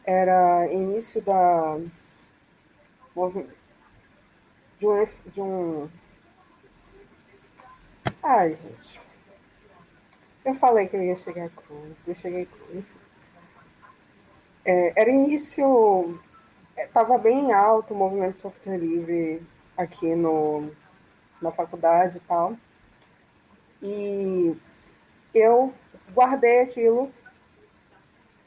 [0.07, 1.77] era início da
[4.79, 5.91] de um, de um
[8.23, 9.01] ai gente
[10.45, 12.85] eu falei que eu ia chegar cru eu cheguei cru
[14.65, 16.21] é, era início,
[16.77, 19.43] estava é, bem alto o movimento de software livre
[19.77, 20.71] aqui no,
[21.43, 22.55] na faculdade e tal.
[23.83, 24.55] E
[25.35, 25.73] eu
[26.13, 27.11] guardei aquilo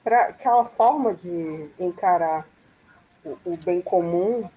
[0.04, 2.48] para aquela forma de encarar
[3.24, 4.50] o, o bem comum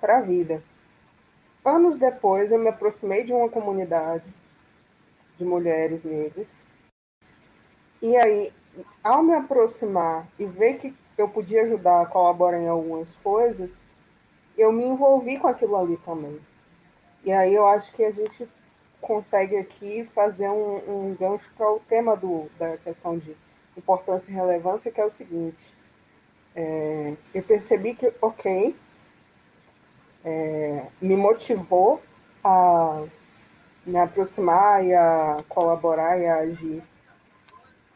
[0.00, 0.62] para a vida.
[1.64, 4.24] Anos depois, eu me aproximei de uma comunidade
[5.36, 6.64] de mulheres negras.
[8.00, 8.52] E aí
[9.02, 13.82] ao me aproximar e ver que eu podia ajudar a colaborar em algumas coisas,
[14.56, 16.38] eu me envolvi com aquilo ali também.
[17.24, 18.48] E aí eu acho que a gente
[19.00, 23.36] consegue aqui fazer um, um gancho para o tema do, da questão de
[23.76, 25.74] importância e relevância, que é o seguinte.
[26.54, 28.74] É, eu percebi que, ok,
[30.24, 32.02] é, me motivou
[32.42, 33.04] a
[33.84, 36.82] me aproximar e a colaborar e a agir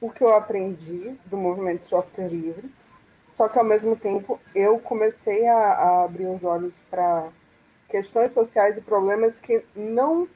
[0.01, 2.73] o que eu aprendi do movimento software livre,
[3.33, 7.29] só que ao mesmo tempo eu comecei a, a abrir os olhos para
[7.88, 10.29] questões sociais e problemas que não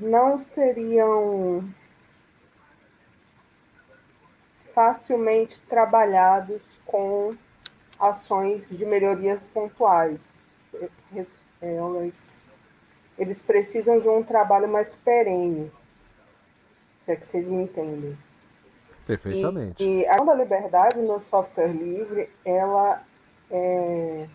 [0.00, 1.68] não seriam
[4.72, 7.36] facilmente trabalhados com
[7.98, 10.34] ações de melhorias pontuais.
[11.12, 12.38] Eles,
[13.18, 15.70] eles precisam de um trabalho mais perene
[17.02, 18.16] se é que vocês me entendem.
[19.04, 19.82] Perfeitamente.
[19.82, 23.02] E, e a da liberdade no software livre, ela
[23.50, 24.28] é,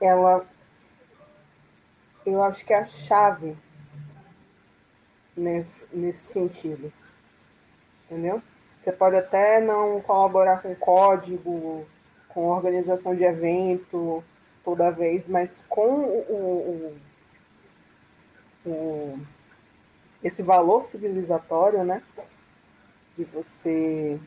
[0.00, 0.46] ela
[2.24, 3.56] eu acho que é a chave
[5.36, 6.92] nesse, nesse sentido.
[8.04, 8.40] Entendeu?
[8.82, 11.86] Você pode até não colaborar com código,
[12.28, 14.24] com organização de evento
[14.64, 16.96] toda vez, mas com o,
[18.66, 19.20] o, o
[20.20, 22.02] esse valor civilizatório, né?
[23.16, 24.20] De você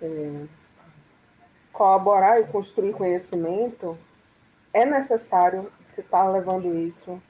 [0.00, 0.46] é,
[1.74, 3.98] colaborar e construir conhecimento,
[4.72, 7.20] é necessário você estar tá levando isso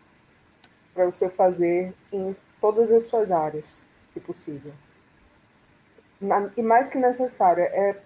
[0.95, 4.73] para você fazer em todas as suas áreas, se possível.
[6.20, 8.00] Na, e mais que necessário, é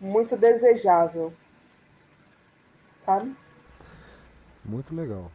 [0.00, 1.32] muito desejável,
[2.98, 3.36] sabe?
[4.64, 5.30] Muito legal.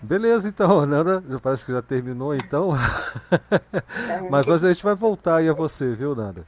[0.00, 2.70] Beleza, então, Nanda, parece que já terminou, então.
[4.30, 6.46] mas, mas a gente vai voltar aí a você, viu, Nanda?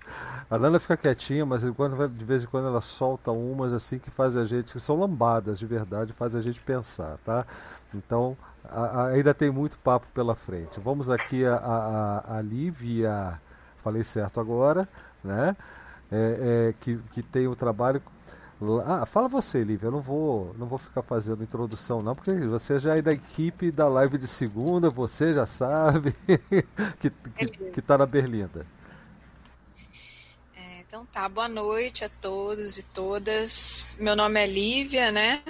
[0.49, 4.37] A Nanda fica quietinha, mas de vez em quando ela solta umas assim que faz
[4.37, 7.47] a gente, que são lambadas de verdade, faz a gente pensar, tá?
[7.95, 8.37] Então,
[8.71, 10.81] a, a, ainda tem muito papo pela frente.
[10.81, 13.41] Vamos aqui a, a, a Lívia,
[13.83, 14.89] falei certo agora,
[15.23, 15.57] né?
[16.13, 18.03] É, é, que, que tem o trabalho
[18.85, 19.87] ah, fala você, Lívia.
[19.87, 23.71] Eu não vou, não vou ficar fazendo introdução, não, porque você já é da equipe
[23.71, 26.15] da live de segunda, você já sabe
[27.01, 28.67] que, que, que tá na Berlinda.
[30.55, 33.95] É, então tá, boa noite a todos e todas.
[33.99, 35.43] Meu nome é Lívia, né?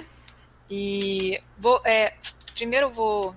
[0.69, 2.13] E vou, é,
[2.53, 3.35] primeiro eu vou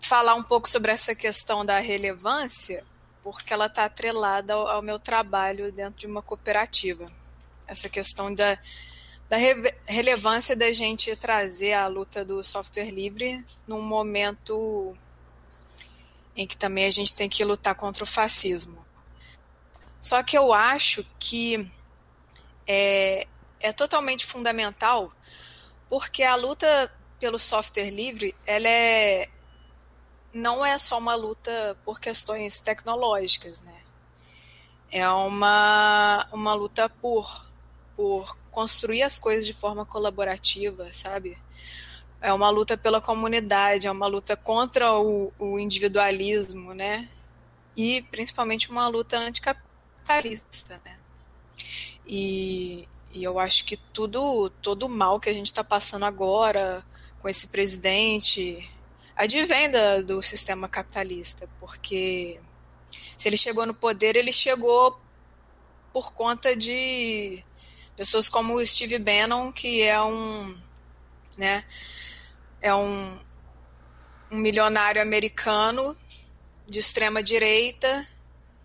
[0.00, 2.84] falar um pouco sobre essa questão da relevância,
[3.22, 7.10] porque ela está atrelada ao, ao meu trabalho dentro de uma cooperativa
[7.72, 8.58] essa questão da,
[9.28, 9.54] da re
[9.86, 14.96] relevância da gente trazer a luta do software livre num momento
[16.36, 18.84] em que também a gente tem que lutar contra o fascismo.
[20.00, 21.70] Só que eu acho que
[22.66, 23.26] é,
[23.60, 25.12] é totalmente fundamental
[25.88, 26.90] porque a luta
[27.22, 29.28] pelo software livre ela é
[30.34, 33.80] não é só uma luta por questões tecnológicas, né?
[34.90, 37.46] É uma, uma luta por,
[37.94, 41.38] por construir as coisas de forma colaborativa, sabe?
[42.20, 47.08] É uma luta pela comunidade, é uma luta contra o, o individualismo, né?
[47.76, 50.98] E principalmente uma luta anticapitalista, né?
[52.06, 56.84] E, e eu acho que tudo, todo o mal que a gente está passando agora
[57.22, 58.68] com esse presidente
[59.14, 62.40] advém da, do sistema capitalista, porque
[63.16, 65.00] se ele chegou no poder, ele chegou
[65.92, 67.44] por conta de
[67.94, 70.58] pessoas como o Steve Bannon, que é um,
[71.38, 71.64] né,
[72.60, 73.16] é um,
[74.28, 75.96] um milionário americano
[76.66, 78.04] de extrema direita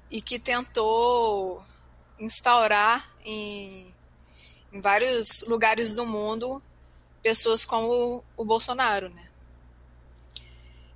[0.09, 1.63] e que tentou
[2.19, 3.93] instaurar em,
[4.73, 6.63] em vários lugares do mundo
[7.27, 9.27] pessoas como o, Bolsonaro, né?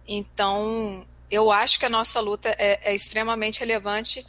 [0.07, 4.25] Então, eu acho que a nossa luta é, é extremamente relevante,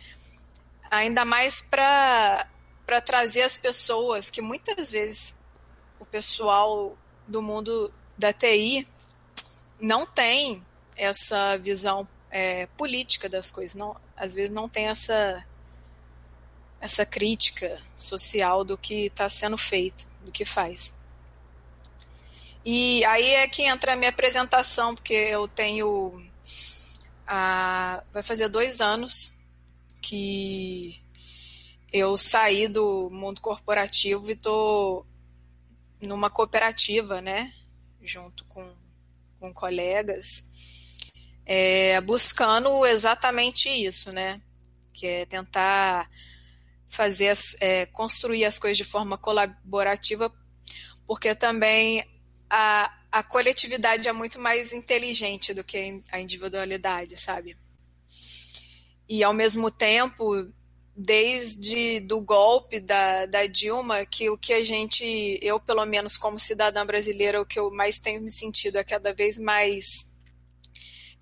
[0.90, 2.48] ainda mais para
[2.84, 5.36] para trazer as pessoas que muitas vezes
[6.00, 8.88] o pessoal do mundo da TI
[9.80, 15.46] não tem essa visão é, política das coisas, não, às vezes não tem essa
[16.80, 21.00] essa crítica social do que está sendo feito, do que faz.
[22.64, 26.24] E aí é que entra a minha apresentação, porque eu tenho.
[27.26, 29.32] A, vai fazer dois anos
[30.00, 31.00] que
[31.92, 35.06] eu saí do mundo corporativo e estou
[36.00, 37.52] numa cooperativa, né?
[38.00, 38.74] Junto com,
[39.38, 40.44] com colegas,
[41.44, 44.40] é, buscando exatamente isso, né?
[44.92, 46.08] Que é tentar
[46.88, 50.32] fazer as, é, construir as coisas de forma colaborativa,
[51.06, 52.04] porque também
[52.54, 57.56] a, a coletividade é muito mais inteligente do que a individualidade, sabe?
[59.08, 60.46] E ao mesmo tempo
[60.94, 65.02] desde do golpe da, da Dilma, que o que a gente,
[65.40, 69.14] eu pelo menos como cidadã brasileira, o que eu mais tenho me sentido é cada
[69.14, 70.12] vez mais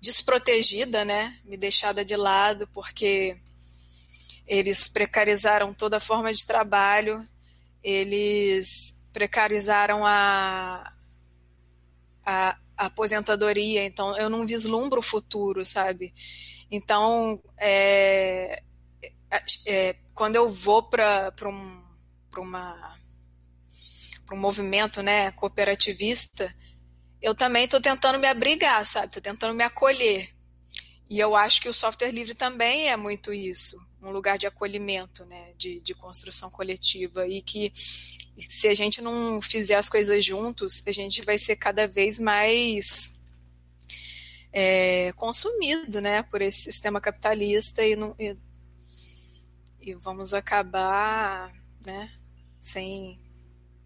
[0.01, 1.39] desprotegida, né?
[1.45, 3.37] Me deixada de lado, porque
[4.45, 7.25] eles precarizaram toda a forma de trabalho,
[7.81, 10.91] eles precarizaram a,
[12.25, 16.13] a, aposentadoria, então eu não vislumbro o futuro, sabe?
[16.71, 18.63] Então, é,
[19.67, 21.83] é, quando eu vou para um,
[22.37, 22.97] uma
[24.25, 26.53] para um movimento né, cooperativista,
[27.21, 29.07] eu também estou tentando me abrigar, sabe?
[29.07, 30.29] Estou tentando me acolher.
[31.11, 35.25] E eu acho que o software livre também é muito isso, um lugar de acolhimento,
[35.25, 37.27] né, de, de construção coletiva.
[37.27, 41.85] E que se a gente não fizer as coisas juntos, a gente vai ser cada
[41.85, 43.19] vez mais
[44.53, 48.37] é, consumido, né, por esse sistema capitalista e, não, e
[49.81, 51.51] e vamos acabar,
[51.85, 52.09] né,
[52.57, 53.19] sem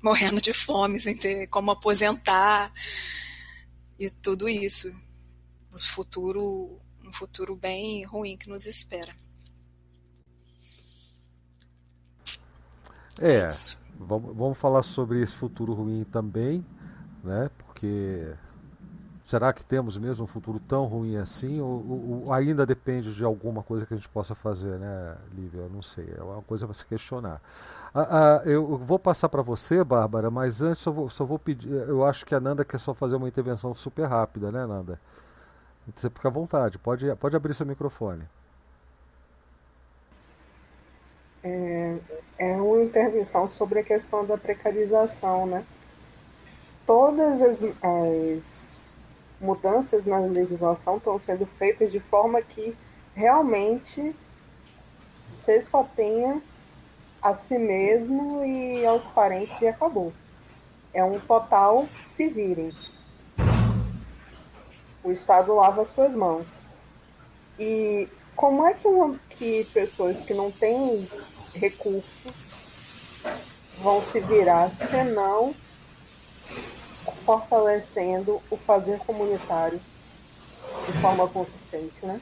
[0.04, 2.72] morrendo de fome, sem ter como aposentar
[3.98, 4.94] e tudo isso.
[5.74, 6.78] Um futuro,
[7.16, 9.16] futuro bem ruim que nos espera.
[13.22, 13.48] É,
[13.98, 16.66] vamos, vamos falar sobre esse futuro ruim também,
[17.24, 17.50] né?
[17.58, 18.36] Porque
[19.26, 21.60] Será que temos mesmo um futuro tão ruim assim?
[21.60, 25.62] Ou, ou, ainda depende de alguma coisa que a gente possa fazer, né, Lívia?
[25.62, 26.14] Eu não sei.
[26.16, 27.42] É uma coisa para se questionar.
[27.92, 31.72] Ah, ah, eu vou passar para você, Bárbara, mas antes só vou, só vou pedir.
[31.72, 35.02] Eu acho que a Nanda quer só fazer uma intervenção super rápida, né, Nanda?
[35.94, 38.24] Você fica à vontade, pode, pode abrir seu microfone.
[41.44, 41.98] É,
[42.40, 45.64] é uma intervenção sobre a questão da precarização, né?
[46.88, 48.78] Todas as, as
[49.40, 52.76] mudanças na legislação estão sendo feitas de forma que
[53.14, 54.16] realmente
[55.34, 56.42] você só tenha
[57.22, 60.14] a si mesmo e aos parentes e acabou.
[60.94, 62.72] É um total se virem.
[65.06, 66.48] O Estado lava suas mãos.
[67.60, 71.08] E como é que, uma, que pessoas que não têm
[71.54, 72.34] recursos
[73.82, 75.56] vão se virar senão
[77.26, 79.80] fortalecendo o fazer comunitário
[80.86, 82.20] de forma consistente, né?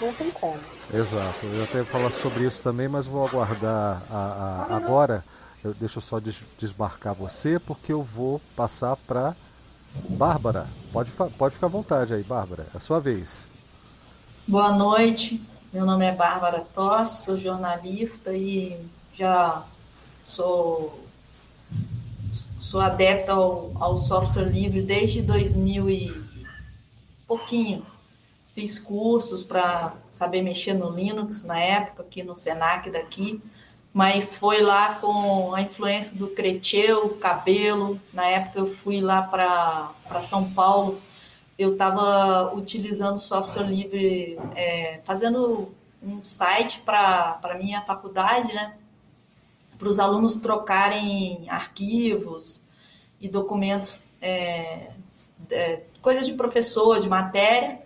[0.00, 0.60] Não tem como.
[0.92, 1.46] Exato.
[1.46, 5.24] Eu até falar sobre isso também, mas vou aguardar a, a, agora.
[5.62, 9.34] Eu, deixa eu só des, desmarcar você, porque eu vou passar para
[9.94, 10.66] Bárbara.
[10.92, 12.66] Pode, pode ficar à vontade aí, Bárbara.
[12.72, 13.50] É a sua vez.
[14.46, 15.40] Boa noite.
[15.72, 18.78] Meu nome é Bárbara Tosse, sou jornalista e
[19.14, 19.64] já
[20.20, 21.02] sou,
[22.60, 26.22] sou adepta ao, ao software livre desde 2000 e
[27.26, 27.86] pouquinho.
[28.54, 33.40] Fiz cursos para saber mexer no Linux na época, aqui no Senac daqui,
[33.92, 38.00] mas foi lá com a influência do Creteu, Cabelo.
[38.12, 41.00] Na época eu fui lá para São Paulo
[41.62, 45.72] eu estava utilizando software livre, é, fazendo
[46.02, 48.76] um site para a minha faculdade, né?
[49.78, 52.62] Para os alunos trocarem arquivos
[53.20, 54.90] e documentos, é,
[55.50, 57.80] é, coisas de professor, de matéria.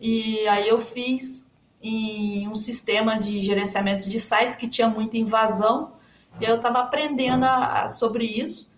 [0.00, 1.43] E aí eu fiz
[1.84, 5.92] em um sistema de gerenciamento de sites que tinha muita invasão.
[6.40, 8.72] E eu estava aprendendo a, a, sobre isso.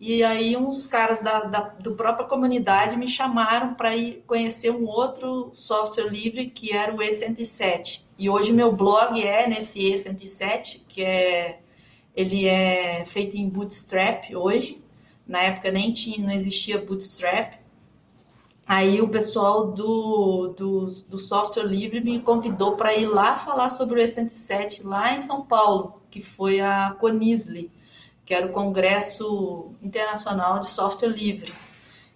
[0.00, 4.86] E aí uns caras da, da do própria comunidade me chamaram para ir conhecer um
[4.86, 8.02] outro software livre que era o E107.
[8.18, 11.60] E hoje meu blog é nesse E107, que é
[12.14, 14.82] ele é feito em Bootstrap hoje.
[15.26, 17.54] Na época nem tinha, não existia Bootstrap.
[18.68, 24.00] Aí o pessoal do, do, do software livre me convidou para ir lá falar sobre
[24.00, 27.70] o E107 lá em São Paulo, que foi a Conisly
[28.28, 31.50] que era o Congresso Internacional de Software Livre.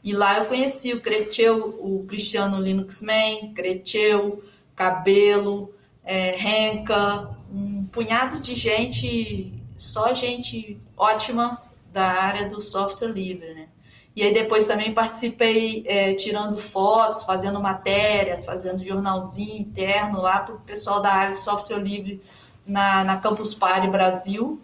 [0.05, 4.45] E lá eu conheci o Creteu, o Cristiano Linux Man, Creteu,
[4.77, 5.75] Cabelo,
[6.05, 13.69] é, Renka, um punhado de gente, só gente ótima da área do software livre, né?
[14.15, 20.55] E aí depois também participei é, tirando fotos, fazendo matérias, fazendo jornalzinho interno lá para
[20.55, 22.23] o pessoal da área de software livre
[22.67, 24.61] na, na Campus Party Brasil,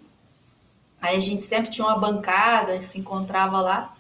[1.00, 3.94] Aí a gente sempre tinha uma bancada, se encontrava lá.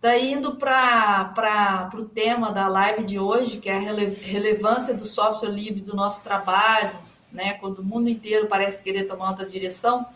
[0.00, 5.04] Daí indo para o tema da live de hoje, que é a rele, relevância do
[5.04, 6.96] software livre do nosso trabalho,
[7.30, 7.54] né?
[7.54, 10.06] Quando o mundo inteiro parece querer tomar outra direção,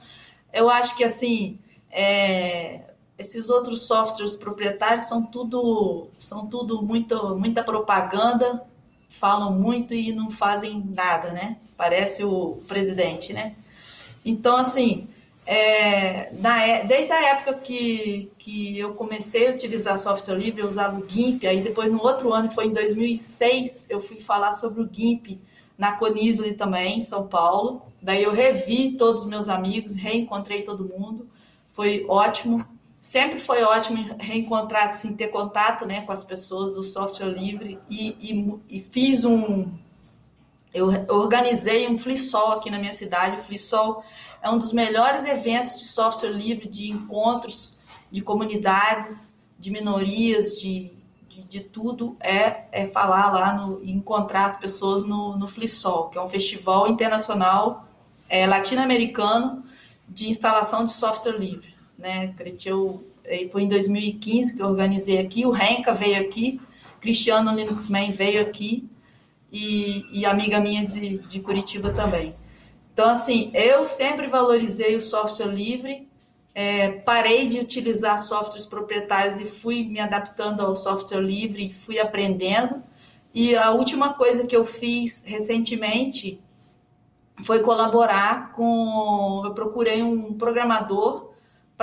[0.53, 1.59] eu acho que assim
[1.91, 2.81] é,
[3.19, 8.63] esses outros softwares proprietários são tudo são tudo muito, muita propaganda,
[9.11, 11.59] falam muito e não fazem nada, né?
[11.77, 13.55] Parece o presidente, né?
[14.25, 15.09] Então assim
[15.47, 20.69] é, na, é, desde a época que, que eu comecei a utilizar software livre, eu
[20.69, 24.81] usava o GIMP, aí depois no outro ano, foi em 2006, eu fui falar sobre
[24.81, 25.39] o GIMP
[25.77, 27.83] na Conisly também, em São Paulo.
[28.01, 31.29] Daí eu revi todos os meus amigos, reencontrei todo mundo,
[31.75, 32.65] foi ótimo.
[33.05, 38.17] Sempre foi ótimo reencontrar, assim, ter contato né, com as pessoas do software livre e,
[38.19, 39.71] e, e fiz um.
[40.73, 43.37] Eu organizei um Flissol aqui na minha cidade.
[43.37, 44.03] O Flissol
[44.41, 47.77] é um dos melhores eventos de software livre, de encontros
[48.11, 50.91] de comunidades, de minorias, de,
[51.29, 56.17] de, de tudo, é, é falar lá no, encontrar as pessoas no, no Flissol, que
[56.17, 57.87] é um festival internacional
[58.31, 59.63] é, latino-americano
[60.09, 61.74] de instalação de software livre.
[62.05, 62.35] Né?
[62.67, 63.03] Eu,
[63.51, 66.61] foi em 2015 que eu organizei aqui, o Renka veio aqui,
[67.01, 68.87] Cristiano Linuxman veio aqui,
[69.51, 72.37] e, e amiga minha de, de Curitiba também.
[72.93, 76.07] Então, assim, eu sempre valorizei o software livre,
[76.55, 82.83] é, parei de utilizar softwares proprietários e fui me adaptando ao software livre, fui aprendendo.
[83.33, 86.39] E a última coisa que eu fiz recentemente
[87.43, 89.43] foi colaborar com.
[89.45, 91.34] Eu procurei um programador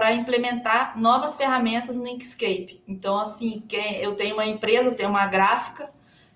[0.01, 2.81] para implementar novas ferramentas no Inkscape.
[2.87, 3.63] Então, assim,
[4.01, 5.91] eu tenho uma empresa, tenho uma gráfica,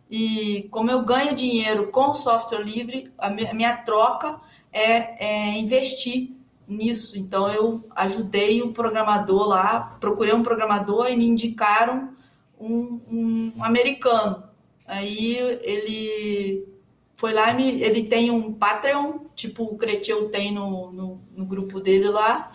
[0.07, 4.39] e como eu ganho dinheiro com software livre, a minha troca
[4.71, 6.35] é, é investir
[6.67, 7.17] nisso.
[7.17, 12.11] Então eu ajudei um programador lá, procurei um programador e me indicaram
[12.59, 14.43] um, um americano.
[14.85, 16.67] Aí ele
[17.17, 21.45] foi lá e me, ele tem um Patreon, tipo o Creteu tem no, no, no,
[21.45, 22.51] grupo dele lá,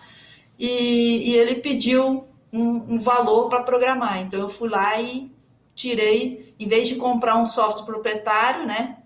[0.61, 4.21] e, e ele pediu um, um valor para programar.
[4.21, 5.31] Então eu fui lá e
[5.73, 8.99] tirei, em vez de comprar um software proprietário, né,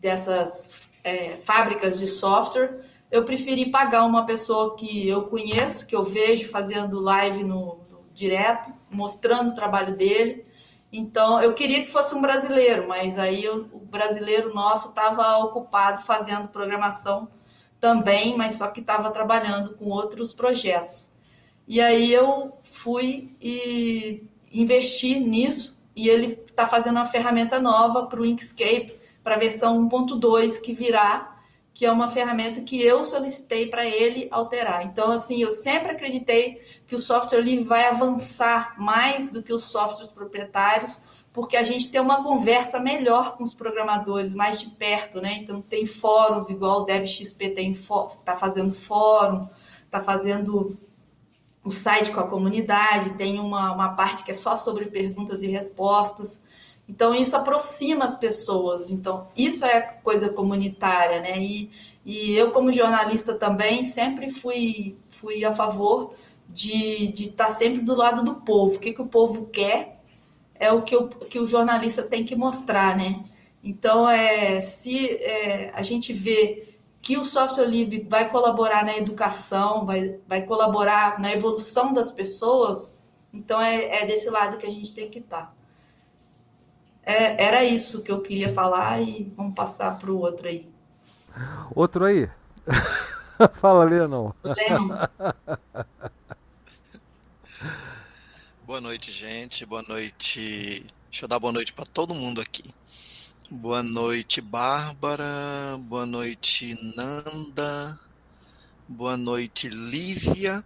[0.00, 0.70] dessas
[1.02, 6.48] é, fábricas de software, eu preferi pagar uma pessoa que eu conheço, que eu vejo
[6.48, 10.46] fazendo live no, no direto, mostrando o trabalho dele.
[10.92, 16.02] Então, eu queria que fosse um brasileiro, mas aí eu, o brasileiro nosso estava ocupado
[16.02, 17.28] fazendo programação
[17.80, 21.12] também, mas só que estava trabalhando com outros projetos.
[21.66, 28.20] E aí eu fui e investi nisso, e ele está fazendo uma ferramenta nova para
[28.20, 31.34] o Inkscape, para a versão 1.2 que virá.
[31.74, 34.86] que é uma ferramenta que eu solicitei para ele alterar.
[34.86, 39.64] Então, assim, eu sempre acreditei que o software livre vai avançar mais do que os
[39.64, 41.00] softwares proprietários,
[41.34, 45.34] porque a gente tem uma conversa melhor com os programadores, mais de perto, né?
[45.34, 49.48] Então, tem fóruns, igual o DevXP está fazendo fórum,
[49.84, 50.78] está fazendo
[51.64, 55.48] o site com a comunidade, tem uma, uma parte que é só sobre perguntas e
[55.48, 56.40] respostas.
[56.88, 58.88] Então, isso aproxima as pessoas.
[58.88, 61.36] Então, isso é coisa comunitária, né?
[61.42, 61.68] E,
[62.04, 66.14] e eu, como jornalista também, sempre fui, fui a favor
[66.48, 68.76] de, de estar sempre do lado do povo.
[68.76, 69.93] O que, que o povo quer
[70.64, 73.24] é o que o, que o jornalista tem que mostrar, né?
[73.62, 79.84] Então, é, se é, a gente vê que o software livre vai colaborar na educação,
[79.84, 82.96] vai, vai colaborar na evolução das pessoas,
[83.32, 85.54] então é, é desse lado que a gente tem que estar.
[87.02, 90.66] É, era isso que eu queria falar e vamos passar para o outro aí.
[91.74, 92.30] Outro aí?
[93.52, 94.32] Fala, Lennon.
[94.42, 94.96] Lennon.
[98.74, 99.64] boa noite, gente.
[99.64, 100.84] Boa noite.
[101.08, 102.64] Deixa eu dar boa noite para todo mundo aqui.
[103.48, 105.78] Boa noite, Bárbara.
[105.78, 107.96] Boa noite, Nanda.
[108.88, 110.64] Boa noite, Lívia.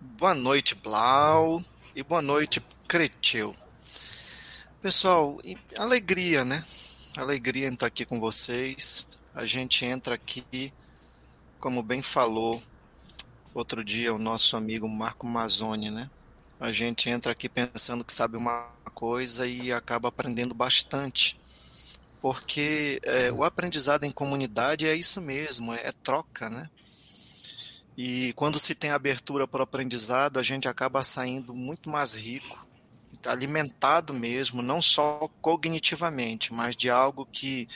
[0.00, 1.62] Boa noite, Blau.
[1.94, 3.54] E boa noite, Creteu.
[4.82, 5.38] Pessoal,
[5.78, 6.64] alegria, né?
[7.16, 9.08] Alegria em estar aqui com vocês.
[9.32, 10.72] A gente entra aqui,
[11.60, 12.60] como bem falou
[13.54, 16.10] outro dia o nosso amigo Marco Mazzoni, né?
[16.60, 21.40] A gente entra aqui pensando que sabe uma coisa e acaba aprendendo bastante.
[22.20, 26.68] Porque é, o aprendizado em comunidade é isso mesmo, é, é troca, né?
[27.96, 32.68] E quando se tem abertura para o aprendizado, a gente acaba saindo muito mais rico
[33.26, 37.68] alimentado mesmo, não só cognitivamente, mas de algo que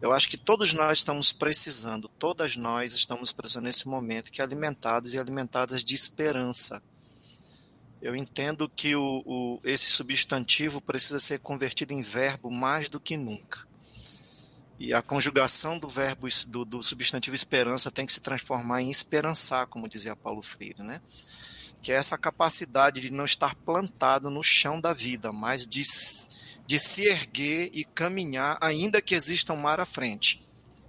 [0.00, 4.44] eu acho que todos nós estamos precisando, todas nós estamos precisando nesse momento, que é
[4.44, 6.82] alimentados e alimentadas de esperança.
[8.00, 13.16] Eu entendo que o, o, esse substantivo precisa ser convertido em verbo mais do que
[13.16, 13.68] nunca.
[14.78, 19.66] E a conjugação do verbo do, do substantivo esperança tem que se transformar em esperançar,
[19.66, 21.02] como dizia Paulo Freire, né?
[21.82, 25.82] que é essa capacidade de não estar plantado no chão da vida, mas de,
[26.66, 30.44] de se erguer e caminhar, ainda que exista um mar à frente.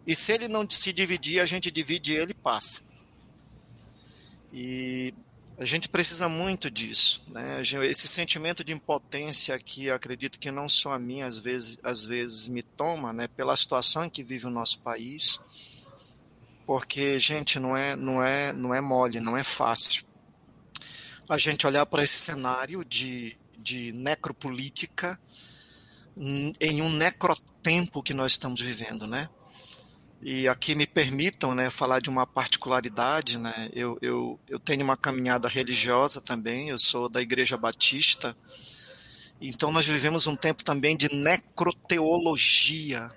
[0.06, 2.84] E se ele não se dividir, a gente divide ele e passa.
[4.52, 5.14] E
[5.62, 7.24] a gente precisa muito disso.
[7.28, 7.62] Né?
[7.62, 12.48] Esse sentimento de impotência que acredito que não só a mim, às vezes, às vezes
[12.48, 13.28] me toma, né?
[13.28, 15.40] pela situação em que vive o nosso país.
[16.66, 20.04] Porque, gente, não é, não é, não é mole, não é fácil
[21.30, 25.20] a gente olhar para esse cenário de, de necropolítica
[26.18, 29.30] em um necrotempo que nós estamos vivendo, né?
[30.24, 33.70] E aqui me permitam né, falar de uma particularidade, né?
[33.74, 38.38] Eu, eu, eu tenho uma caminhada religiosa também, eu sou da Igreja Batista,
[39.42, 43.12] então nós vivemos um tempo também de necroteologia,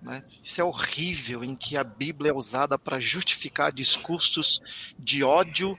[0.00, 0.22] né?
[0.44, 5.76] Isso é horrível, em que a Bíblia é usada para justificar discursos de ódio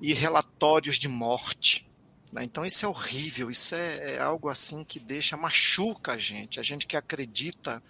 [0.00, 1.88] e relatórios de morte.
[2.32, 2.44] Né?
[2.44, 6.62] Então isso é horrível, isso é, é, algo assim que deixa, machuca a gente, a
[6.62, 7.82] gente que acredita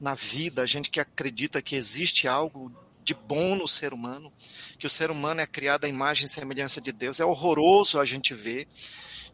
[0.00, 2.72] na vida, a gente que acredita que existe algo
[3.02, 4.32] de bom no ser humano,
[4.78, 7.20] que o ser humano é criado à imagem e semelhança de Deus.
[7.20, 8.66] É horroroso a gente ver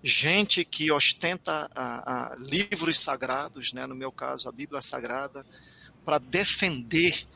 [0.03, 5.47] gente que ostenta a, a livros sagrados, né, no meu caso a Bíblia Sagrada,
[6.05, 7.27] para defender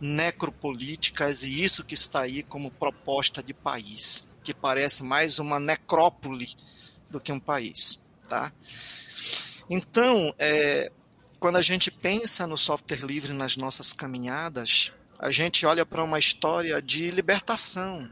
[0.00, 6.48] necropolíticas e isso que está aí como proposta de país que parece mais uma necrópole
[7.10, 8.00] do que um país.
[8.26, 8.50] Tá?
[9.68, 10.90] Então, é,
[11.38, 16.18] quando a gente pensa no software livre nas nossas caminhadas, a gente olha para uma
[16.18, 18.10] história de libertação,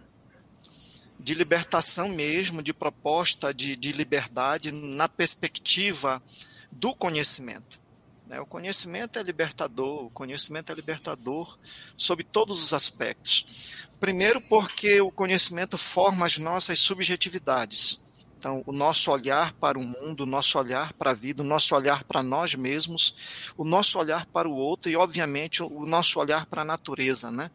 [1.18, 6.22] de libertação mesmo, de proposta de, de liberdade na perspectiva
[6.70, 7.80] do conhecimento.
[8.26, 8.40] Né?
[8.40, 11.58] O conhecimento é libertador, o conhecimento é libertador
[11.96, 13.88] sob todos os aspectos.
[13.98, 18.00] Primeiro, porque o conhecimento forma as nossas subjetividades.
[18.46, 21.74] Então, o nosso olhar para o mundo, o nosso olhar para a vida, o nosso
[21.74, 26.46] olhar para nós mesmos, o nosso olhar para o outro e, obviamente, o nosso olhar
[26.46, 27.50] para a natureza, né?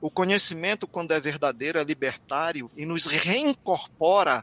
[0.00, 4.42] O conhecimento, quando é verdadeiro, é libertário e nos reincorpora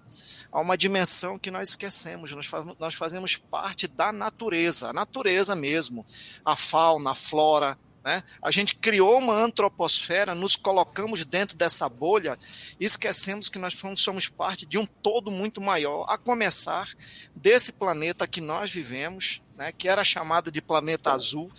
[0.52, 2.32] a uma dimensão que nós esquecemos.
[2.32, 6.06] Nós, nós fazemos parte da natureza, a natureza mesmo,
[6.46, 8.24] a fauna, a flora, Né?
[8.42, 12.38] A gente criou uma antroposfera, nos colocamos dentro dessa bolha
[12.80, 16.90] e esquecemos que nós somos parte de um todo muito maior, a começar
[17.36, 21.52] desse planeta que nós vivemos, né, que era chamado de planeta azul.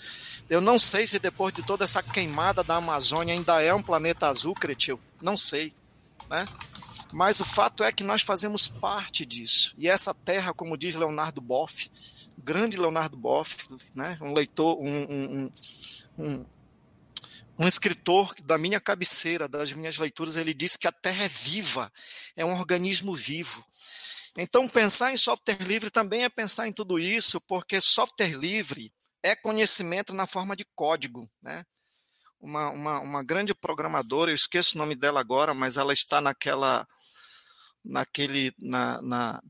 [0.51, 4.27] Eu não sei se depois de toda essa queimada da Amazônia ainda é um planeta
[4.27, 5.01] azul, Cretil.
[5.21, 5.73] Não sei.
[6.29, 6.45] Né?
[7.13, 9.75] Mas o fato é que nós fazemos parte disso.
[9.79, 11.91] E essa terra, como diz Leonardo Boff,
[12.43, 15.51] grande Leonardo Boff, né, um leitor, um, um,
[16.23, 16.45] um,
[17.59, 21.93] um escritor da minha cabeceira, das minhas leituras, ele disse que a Terra é viva,
[22.37, 23.65] é um organismo vivo.
[24.37, 28.93] Então, pensar em software livre também é pensar em tudo isso, porque software livre
[29.23, 31.31] é conhecimento na forma de código.
[31.43, 31.65] Né?
[32.41, 36.87] Uma, uma, uma grande programadora, eu esqueço o nome dela agora, mas ela está naquela,
[37.85, 39.43] naquele, na, na,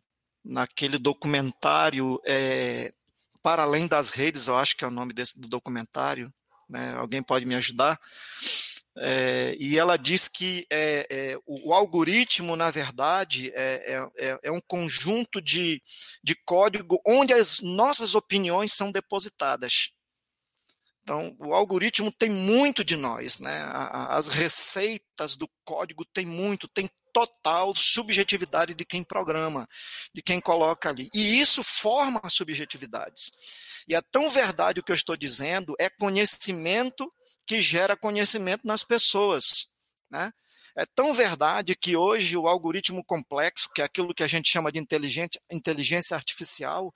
[0.44, 2.92] naquele documentário é,
[3.40, 6.32] Para Além das Redes, eu acho que é o nome desse, do documentário,
[6.72, 6.94] né?
[6.96, 7.98] alguém pode me ajudar.
[8.96, 14.38] É, e ela diz que é, é, o, o, algoritmo, na verdade, é, é, é,
[14.42, 15.82] é, um conjunto de,
[16.22, 19.92] de código onde as nossas opiniões são depositadas.
[21.02, 23.62] Então, o algoritmo tem muito de nós, né?
[24.08, 29.68] As receitas do código tem muito, tem total subjetividade de quem programa,
[30.14, 31.10] de quem coloca ali.
[31.12, 33.30] E isso forma subjetividades.
[33.86, 37.12] E é tão verdade o que eu estou dizendo, é conhecimento
[37.46, 39.68] que gera conhecimento nas pessoas.
[40.10, 40.32] Né?
[40.74, 44.72] É tão verdade que hoje o algoritmo complexo, que é aquilo que a gente chama
[44.72, 46.94] de inteligência artificial,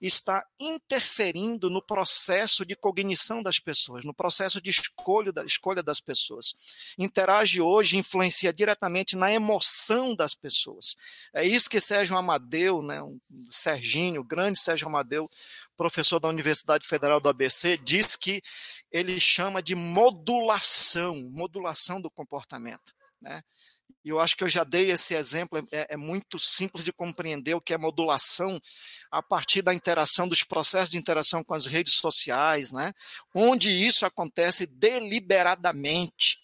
[0.00, 6.00] está interferindo no processo de cognição das pessoas, no processo de escolha, da escolha das
[6.00, 6.54] pessoas.
[6.96, 10.96] Interage hoje, influencia diretamente na emoção das pessoas.
[11.34, 13.18] É isso que Sérgio Amadeu, né, um
[13.50, 15.28] Serginho, o grande Sérgio Amadeu,
[15.76, 18.40] professor da Universidade Federal do ABC, diz que
[18.90, 22.95] ele chama de modulação, modulação do comportamento.
[23.20, 23.42] Né?
[24.04, 27.54] E eu acho que eu já dei esse exemplo, é, é, muito simples de compreender
[27.54, 28.60] o que é modulação
[29.10, 32.92] a partir da interação, dos processos de interação com as redes sociais, né?
[33.34, 36.38] onde isso acontece deliberadamente,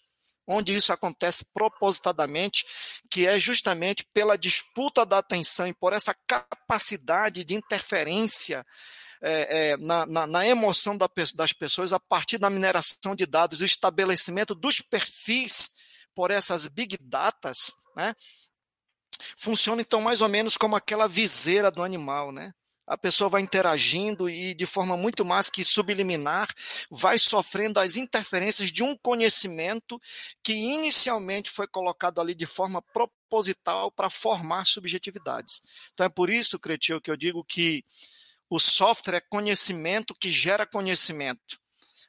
[0.44, 2.66] onde isso acontece propositadamente,
[3.08, 8.66] que é justamente pela disputa da atenção e por essa capacidade de interferência
[9.22, 13.60] é, é, na, na, na, emoção da, das pessoas a partir da mineração de dados,
[13.60, 15.70] o estabelecimento dos perfis
[16.14, 18.14] por essas big datas, né?
[19.36, 22.52] Funciona então mais ou menos como aquela viseira do animal, né?
[22.84, 26.48] A pessoa vai interagindo e de forma muito mais que subliminar,
[26.90, 30.00] vai sofrendo as interferências de um conhecimento
[30.42, 35.62] que inicialmente foi colocado ali de forma proposital para formar subjetividades.
[35.94, 37.84] Então é por isso, Cretil, que eu digo que
[38.50, 41.61] o software é conhecimento que gera conhecimento.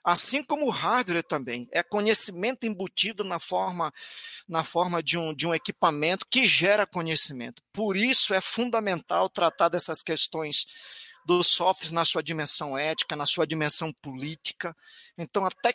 [0.04, 3.94] Assim como o hardware também, é conhecimento embutido na forma,
[4.48, 7.64] na forma de, um, de um equipamento que gera conhecimento.
[7.72, 10.66] Por isso é fundamental tratar dessas questões
[11.26, 14.76] do software na sua dimensão ética, na sua dimensão política.
[15.18, 15.74] Então, até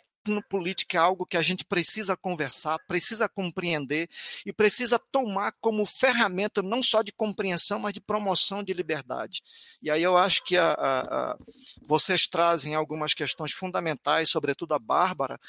[0.49, 4.07] política é algo que a gente precisa conversar, precisa compreender
[4.45, 9.41] e precisa tomar como ferramenta não só de compreensão, mas de promoção de liberdade.
[9.81, 11.37] E aí eu acho que a, a, a,
[11.81, 15.39] vocês trazem algumas questões fundamentais, sobretudo a Bárbara,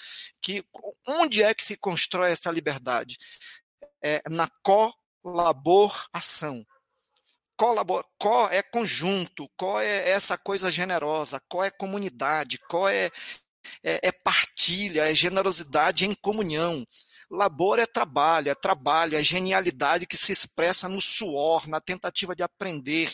[0.40, 0.64] que
[1.06, 3.18] onde é que se constrói essa liberdade?
[4.02, 4.48] É na
[5.22, 6.64] colaboração.
[7.60, 13.10] Colabor, co é conjunto, co é essa coisa generosa, co é comunidade, co é
[13.84, 16.82] é, é partilha, é generosidade em comunhão.
[17.30, 22.42] Labor é trabalho, é trabalho, é genialidade que se expressa no suor, na tentativa de
[22.42, 23.12] aprender,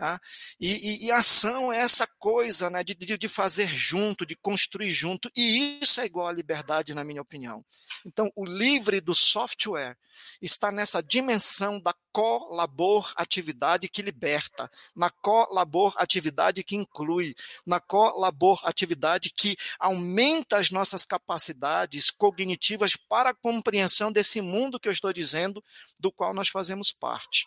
[0.00, 0.18] Tá?
[0.58, 4.90] E, e, e, ação é essa coisa né, de, de, de, fazer junto, de construir
[4.92, 7.62] junto, e isso é igual à liberdade, na minha opinião.
[8.06, 9.98] Então, o livre do software
[10.40, 17.34] está nessa dimensão da colabor-atividade que liberta, na colabor-atividade que inclui,
[17.66, 24.92] na colabor-atividade que aumenta as nossas capacidades cognitivas para a compreensão desse mundo que eu
[24.92, 25.62] estou dizendo,
[25.98, 27.46] do qual nós fazemos parte.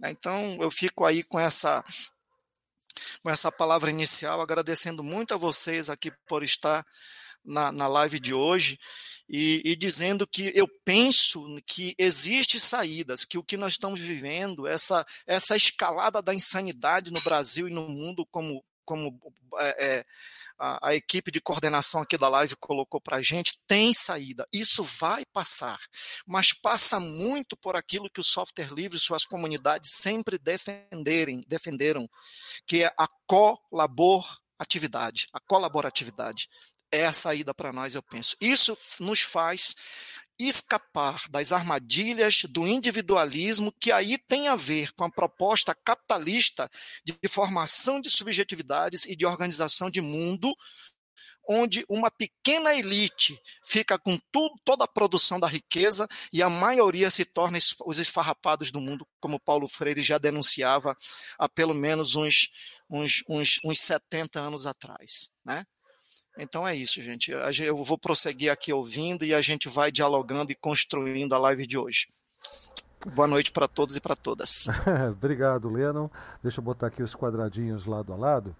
[0.00, 0.10] Né?
[0.10, 1.84] Então, eu fico aí com essa
[3.22, 6.84] com essa palavra inicial, agradecendo muito a vocês aqui por estar
[7.44, 8.78] na, na live de hoje
[9.28, 14.66] e, e, dizendo que eu penso que existe saídas, que o que nós estamos vivendo,
[14.66, 19.18] essa, essa escalada da insanidade no Brasil e no mundo, como, como
[19.58, 20.04] é,
[20.58, 24.46] a, a, equipe de coordenação aqui da live colocou para a gente, tem saída.
[24.52, 25.80] Isso vai passar,
[26.26, 32.08] mas passa muito por aquilo que o software livre e suas comunidades sempre defenderem, defenderam,
[32.66, 36.48] que é a colaboratividade, a colaboratividade.
[36.92, 38.36] é a saída para nós, eu penso.
[38.40, 39.76] Isso nos faz
[40.48, 46.70] escapar das armadilhas do individualismo que aí tem a ver com a proposta capitalista
[47.04, 50.54] de formação de subjetividades e de organização de mundo,
[51.46, 57.10] onde uma pequena elite fica com tudo, toda a produção da riqueza e a maioria
[57.10, 60.96] se torna os esfarrapados do mundo, como Paulo Freire já denunciava
[61.38, 62.50] há pelo menos uns,
[62.88, 65.32] uns, uns, uns 70 anos atrás.
[65.44, 65.66] Né?
[66.38, 67.32] Então é isso, gente.
[67.62, 71.78] Eu vou prosseguir aqui ouvindo e a gente vai dialogando e construindo a live de
[71.78, 72.08] hoje.
[73.14, 74.68] Boa noite para todos e para todas.
[75.10, 76.08] Obrigado, Lennon.
[76.42, 78.54] Deixa eu botar aqui os quadradinhos lado a lado,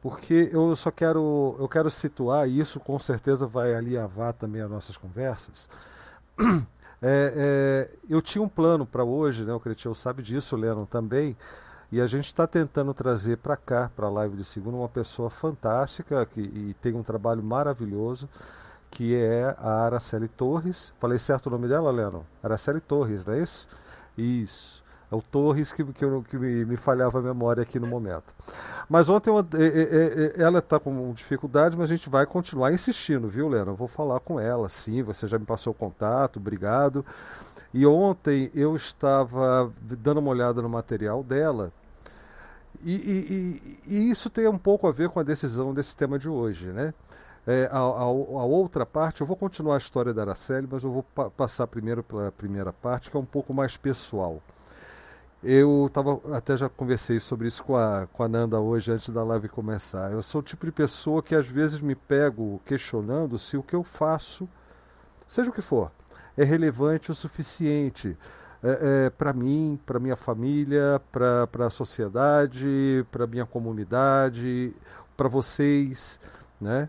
[0.00, 4.70] porque eu só quero eu quero situar e isso com certeza vai alinhavar também as
[4.70, 5.68] nossas conversas.
[7.06, 9.52] É, é, eu tinha um plano para hoje, né?
[9.52, 11.36] O Cretinho sabe disso, o Lennon também
[11.94, 15.30] e a gente está tentando trazer para cá, para a live de segunda, uma pessoa
[15.30, 18.28] fantástica que, e tem um trabalho maravilhoso,
[18.90, 20.92] que é a Araceli Torres.
[20.98, 22.26] Falei certo o nome dela, Leno?
[22.42, 23.68] Araceli Torres, não é isso?
[24.18, 24.82] Isso.
[25.08, 28.34] É o Torres que, que, eu, que me, me, falhava a memória aqui no momento.
[28.88, 29.36] Mas ontem eu,
[30.36, 33.70] ela está com dificuldade, mas a gente vai continuar insistindo, viu, Leno?
[33.70, 35.00] Eu vou falar com ela, sim.
[35.04, 37.06] Você já me passou o contato, obrigado.
[37.72, 41.72] E ontem eu estava dando uma olhada no material dela
[42.82, 46.28] e, e, e, isso tem um pouco a ver com a decisão desse tema de
[46.28, 46.92] hoje, né?
[47.46, 50.90] É, a, a, a, outra parte, eu vou continuar a história da Araceli, mas eu
[50.90, 54.42] vou pa passar primeiro pela primeira parte, que é um pouco mais pessoal.
[55.42, 59.22] Eu tava, até já conversei sobre isso com a, com a Nanda hoje, antes da
[59.22, 60.10] live começar.
[60.10, 63.76] Eu sou o tipo de pessoa que às vezes me pego questionando se o que
[63.76, 64.48] eu faço,
[65.26, 65.92] seja o que for,
[66.34, 68.16] é relevante o suficiente
[68.64, 74.74] é, é, para mim, para minha família, para a sociedade, para minha comunidade,
[75.14, 76.18] para vocês,
[76.58, 76.88] né?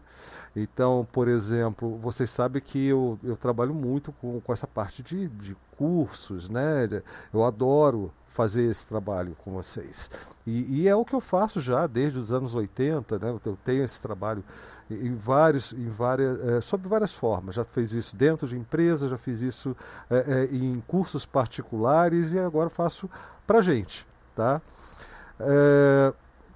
[0.55, 5.27] Então, por exemplo, vocês sabem que eu, eu trabalho muito com, com essa parte de,
[5.27, 6.87] de cursos, né?
[7.33, 10.09] Eu adoro fazer esse trabalho com vocês.
[10.47, 13.37] E, e, é o que eu faço já desde os anos 80, né?
[13.45, 14.43] Eu tenho esse trabalho
[14.89, 17.55] em vários, em várias, é, sob várias formas.
[17.55, 19.75] Já fiz isso dentro de empresas, já fiz isso
[20.09, 23.09] é, é, em cursos particulares e agora faço
[23.45, 24.05] para gente,
[24.35, 24.61] tá?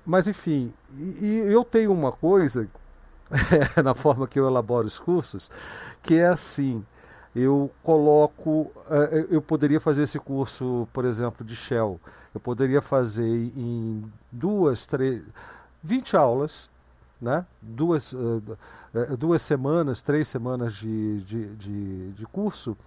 [0.05, 2.65] mas enfim, e, e eu tenho uma coisa
[3.83, 5.51] na forma que eu elaboro os cursos,
[6.01, 6.83] que é assim,
[7.35, 8.71] eu coloco,
[9.29, 11.99] eu poderia fazer esse curso, por exemplo, de Shell,
[12.33, 15.21] eu poderia fazer em duas, três,
[15.83, 16.69] 20 aulas,
[17.21, 17.45] né?
[17.61, 18.41] duas, uh,
[19.17, 22.77] duas semanas, três semanas de, de, de, de, curso,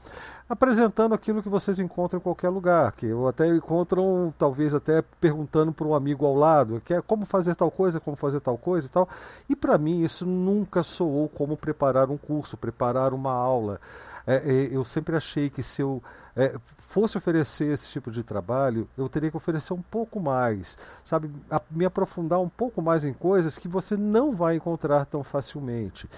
[0.48, 5.72] apresentando aquilo que vocês encontram em qualquer lugar, que ou até encontram, talvez até perguntando
[5.72, 8.86] para um amigo ao lado, que é como fazer tal coisa, como fazer tal coisa
[8.86, 9.08] e tal.
[9.48, 13.80] E para mim isso nunca soou como preparar um curso, preparar uma aula.
[14.26, 16.02] É, é, eu sempre achei que se eu
[16.36, 21.30] é, fosse oferecer esse tipo de trabalho, eu teria que oferecer um pouco mais, sabe?
[21.50, 26.08] A, me aprofundar um pouco mais em coisas que você não vai encontrar tão facilmente.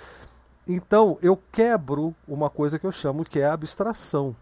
[0.66, 4.34] Então, eu quebro uma coisa que eu chamo que é a abstração.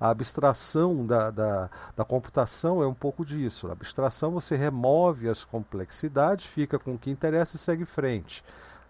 [0.00, 3.68] A abstração da, da, da computação é um pouco disso.
[3.68, 8.44] A abstração você remove as complexidades, fica com o que interessa e segue em frente.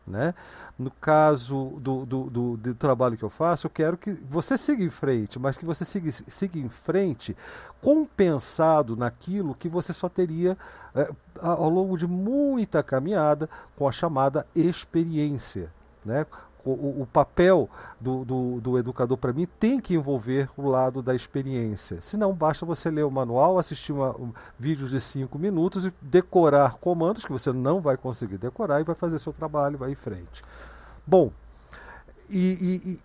[0.06, 0.34] Né?
[0.78, 4.84] No caso do, do, do, do, trabalho que eu faço, eu quero que você siga
[4.84, 7.34] em frente, mas que você siga, siga em frente
[7.80, 10.58] compensado naquilo que você só teria
[10.94, 15.72] é, ao longo de muita caminhada com a chamada experiência.
[16.04, 16.26] Né?
[16.64, 17.68] O, o papel
[18.00, 22.00] do, do, do educador para mim tem que envolver o lado da experiência.
[22.00, 25.92] Se não, basta você ler o manual, assistir uma, um, vídeos de cinco minutos e
[26.00, 29.96] decorar comandos que você não vai conseguir decorar e vai fazer seu trabalho, vai em
[29.96, 30.42] frente.
[31.06, 31.30] Bom,
[32.28, 33.00] e, e,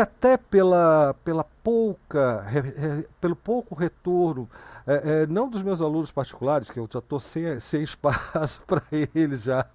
[0.00, 2.44] até pela, pela pouca,
[3.20, 4.48] pelo pouco retorno
[4.86, 8.82] é, é, não dos meus alunos particulares, que eu já estou sem, sem espaço para
[9.14, 9.66] eles já,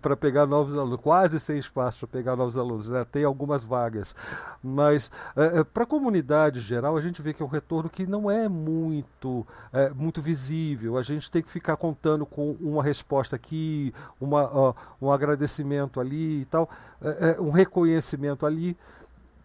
[0.00, 3.04] para pegar novos alunos, quase sem espaço para pegar novos alunos, né?
[3.04, 4.14] tem algumas vagas.
[4.62, 8.06] Mas é, é para a comunidade geral, a gente vê que é um retorno que
[8.06, 10.96] não é muito, é, muito visível.
[10.96, 16.40] A gente tem que ficar contando com uma resposta aqui, uma, ó, um agradecimento ali
[16.40, 16.68] e tal,
[17.02, 18.76] é, um reconhecimento ali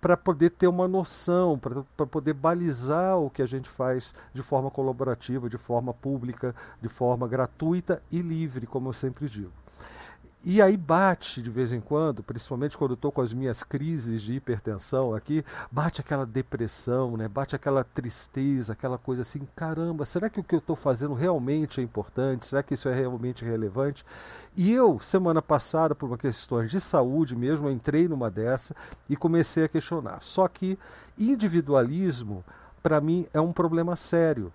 [0.02, 4.72] para poder ter uma noção, para poder balizar o que a gente faz de forma
[4.72, 9.52] colaborativa, de forma pública, de forma gratuita e livre, como eu sempre digo.
[10.44, 14.34] E aí bate de vez em quando, principalmente quando estou com as minhas crises de
[14.34, 17.28] hipertensão aqui, bate aquela depressão, né?
[17.28, 21.80] bate aquela tristeza, aquela coisa assim, caramba, será que o que eu estou fazendo realmente
[21.80, 22.48] é importante?
[22.48, 24.04] Será que isso é realmente relevante?
[24.58, 28.76] E eu, semana passada, por uma questão de saúde mesmo, entrei numa dessa
[29.08, 30.24] e comecei a questionar.
[30.24, 30.76] Só que
[31.20, 32.44] individualismo,
[32.82, 34.52] para mim, é um problema sério.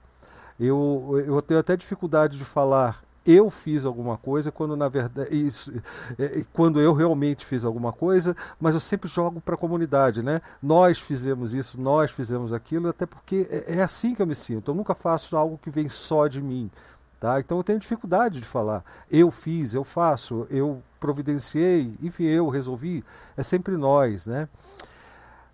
[0.58, 5.72] Eu, eu tenho até dificuldade de falar eu fiz alguma coisa quando na verdade isso,
[6.18, 10.40] é, quando eu realmente fiz alguma coisa, mas eu sempre jogo para a comunidade, né?
[10.62, 14.70] Nós fizemos isso, nós fizemos aquilo, até porque é, é, assim que eu me sinto.
[14.70, 16.70] Eu nunca faço algo que vem só de mim,
[17.18, 17.40] tá?
[17.40, 18.84] Então eu tenho dificuldade de falar.
[19.10, 23.04] Eu fiz, eu faço, eu providenciei, enfim, eu resolvi.
[23.36, 24.48] É sempre nós, né?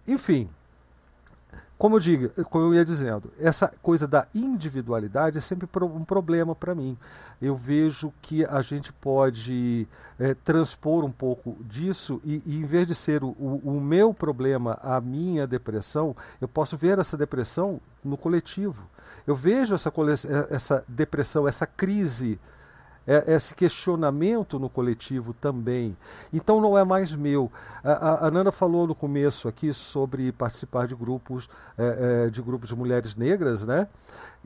[0.07, 0.51] Enfim,
[1.83, 6.55] como eu, digo, como eu ia dizendo, essa coisa da individualidade é sempre um problema
[6.55, 6.97] para mim.
[7.41, 12.87] Eu vejo que a gente pode é, transpor um pouco disso e, e, em vez
[12.87, 18.16] de ser o, o meu problema, a minha depressão, eu posso ver essa depressão no
[18.16, 18.89] coletivo.
[19.26, 19.93] Eu vejo essa,
[20.51, 22.39] essa depressão, essa crise
[23.07, 25.96] é, esse questionamento no coletivo também.
[26.32, 27.50] Então não é mais meu.
[27.82, 32.68] A, a, Nanda falou no começo aqui sobre participar de grupos é, é, de grupos
[32.68, 33.88] de mulheres negras, né?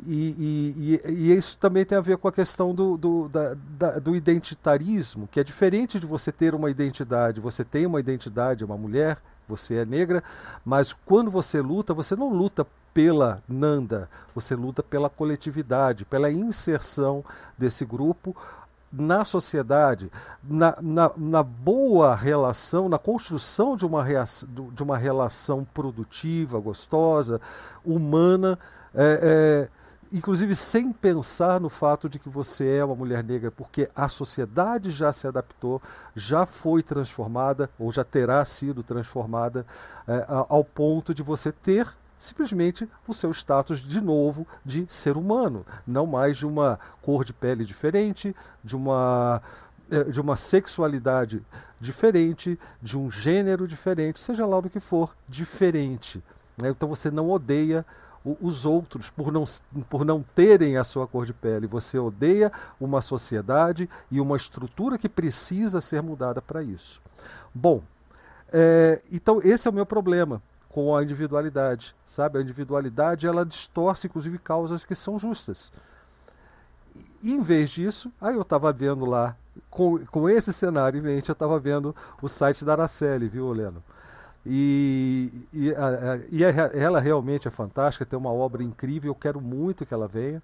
[0.05, 3.99] E, e, e, isso também tem a ver com a questão do, do, da, da,
[3.99, 7.41] do identitarismo, que é diferente de você ter uma identidade.
[7.41, 10.23] Você tem uma identidade, uma mulher, você é negra,
[10.65, 12.67] mas quando você luta, você não luta
[12.97, 17.23] pela Nanda, você luta pela coletividade, pela inserção
[17.59, 18.35] desse grupo
[18.91, 20.11] na sociedade,
[20.43, 24.03] na, na, na, boa relação, na construção de uma,
[24.73, 27.39] de uma relação produtiva, gostosa,
[27.85, 28.59] humana,
[28.95, 29.69] é, é,
[30.11, 34.91] inclusive sem pensar no fato de que você é uma mulher negra, porque a sociedade
[34.91, 35.83] já se adaptou,
[36.15, 39.67] já foi transformada, ou já terá sido transformada,
[40.09, 45.67] é, ao ponto de você ter simplesmente o seu status de novo de ser humano,
[45.87, 49.43] não mais de uma cor de pele diferente, de uma
[49.91, 51.43] eh, de uma sexualidade
[51.81, 56.23] diferente, de um gênero diferente, seja lá do que for, diferente.
[56.61, 56.71] Né?
[56.71, 57.85] Então você não odeia
[58.41, 59.45] os outros por não,
[59.89, 61.69] por não terem a sua cor de pele.
[61.69, 62.51] Você odeia
[62.81, 67.01] uma sociedade e uma estrutura que precisa ser mudada para isso.
[67.55, 67.83] Bom,
[68.53, 70.43] é, então esse é o meu problema
[70.77, 72.39] com a individualidade, sabe?
[72.39, 75.73] A individualidade ela distorce inclusive causas que são justas.
[77.23, 79.35] E, em vez disso, aí eu estava vendo lá,
[79.71, 83.83] com, com esse cenário em mente, eu estava vendo o site da Araceli, viu, Leno?
[84.45, 89.41] E, e, a, e a, ela realmente é fantástica, tem uma obra incrível, eu quero
[89.41, 90.43] muito que ela venha.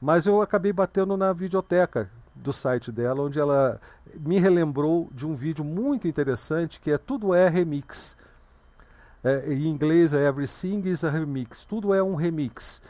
[0.00, 3.80] Mas eu acabei batendo na videoteca do site dela, onde ela
[4.20, 8.16] me relembrou de um vídeo muito interessante que é Tudo é Remix
[9.24, 12.82] é, em inglês é Everything is a Remix, tudo é um remix.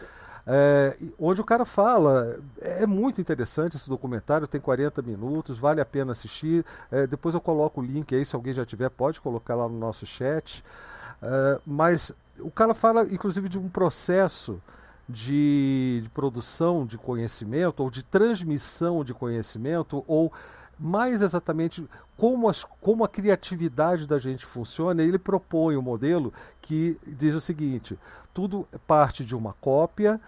[0.44, 5.84] É, onde o cara fala, é muito interessante esse documentário, tem 40 minutos, vale a
[5.84, 6.64] pena assistir.
[6.90, 9.78] É, depois eu coloco o link aí, se alguém já tiver, pode colocar lá no
[9.78, 10.64] nosso chat.
[11.22, 12.10] É, mas
[12.40, 14.60] o cara fala, inclusive, de um processo
[15.08, 20.32] de, de produção de conhecimento, ou de transmissão de conhecimento, ou
[20.82, 26.98] mais exatamente como, as, como a criatividade da gente funciona, ele propõe um modelo que
[27.06, 27.96] diz o seguinte:
[28.34, 30.20] tudo parte de uma cópia,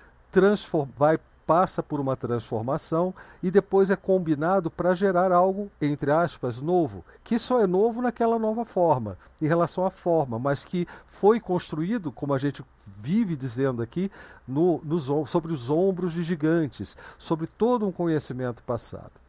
[0.97, 7.05] vai passa por uma transformação e depois é combinado para gerar algo, entre aspas, novo,
[7.23, 12.11] que só é novo naquela nova forma, em relação à forma, mas que foi construído,
[12.11, 12.65] como a gente
[12.99, 14.11] vive dizendo aqui,
[14.49, 19.24] no, nos, sobre os ombros de gigantes, sobre todo um conhecimento passado.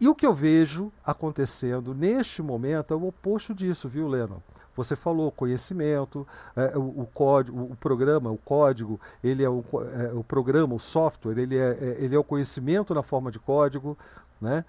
[0.00, 4.40] E o que eu vejo acontecendo neste momento é o oposto disso, viu, Lennon?
[4.74, 6.26] Você falou conhecimento,
[6.56, 9.62] é, o, o, código, o programa, o código, ele é o,
[9.94, 13.38] é, o programa, o software, ele é, é, ele é o conhecimento na forma de
[13.38, 13.98] código,
[14.40, 14.64] né?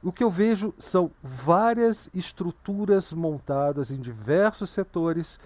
[0.00, 5.40] O que eu vejo são várias estruturas montadas em diversos setores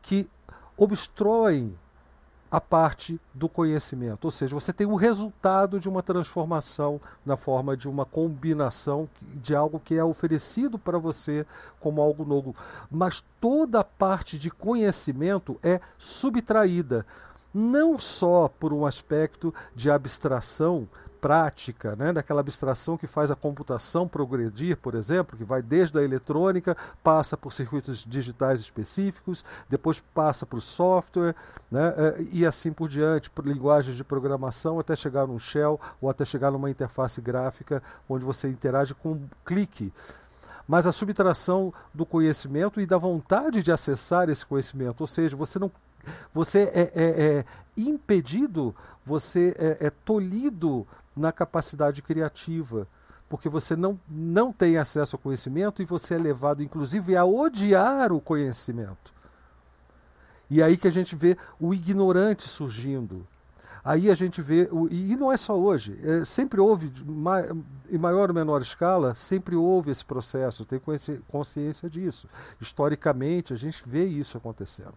[0.00, 0.30] que
[0.76, 1.76] obstroem
[2.50, 7.76] a parte do conhecimento, ou seja, você tem o resultado de uma transformação na forma
[7.76, 11.44] de uma combinação de algo que é oferecido para você
[11.80, 12.54] como algo novo,
[12.90, 17.04] mas toda a parte de conhecimento é subtraída,
[17.52, 20.88] não só por um aspecto de abstração
[21.26, 26.02] prática, né, daquela abstração que faz a computação progredir, por exemplo, que vai desde a
[26.04, 31.34] eletrônica, passa por circuitos digitais específicos, depois passa para o software,
[31.68, 36.08] né, eh, e assim por diante, por linguagens de programação, até chegar num shell ou
[36.08, 39.92] até chegar numa interface gráfica onde você interage com um clique.
[40.68, 45.00] mas a subtração do conhecimento e da vontade de acessar esse conhecimento.
[45.00, 45.70] Ou seja, você não
[46.34, 47.44] você é, é, é
[47.76, 48.74] impedido,
[49.04, 52.86] você é, é tolhido na capacidade criativa
[53.28, 58.12] porque você não, não tem acesso ao conhecimento e você é levado, inclusive, a odiar
[58.12, 59.14] o conhecimento.
[60.48, 63.26] E aí que a gente vê o ignorante surgindo,
[63.86, 66.92] Aí a gente vê, e não é só hoje, é, sempre houve,
[67.88, 70.80] em maior ou menor escala, sempre houve esse processo, tem
[71.28, 72.28] consciência disso.
[72.60, 74.96] Historicamente, a gente vê isso acontecendo.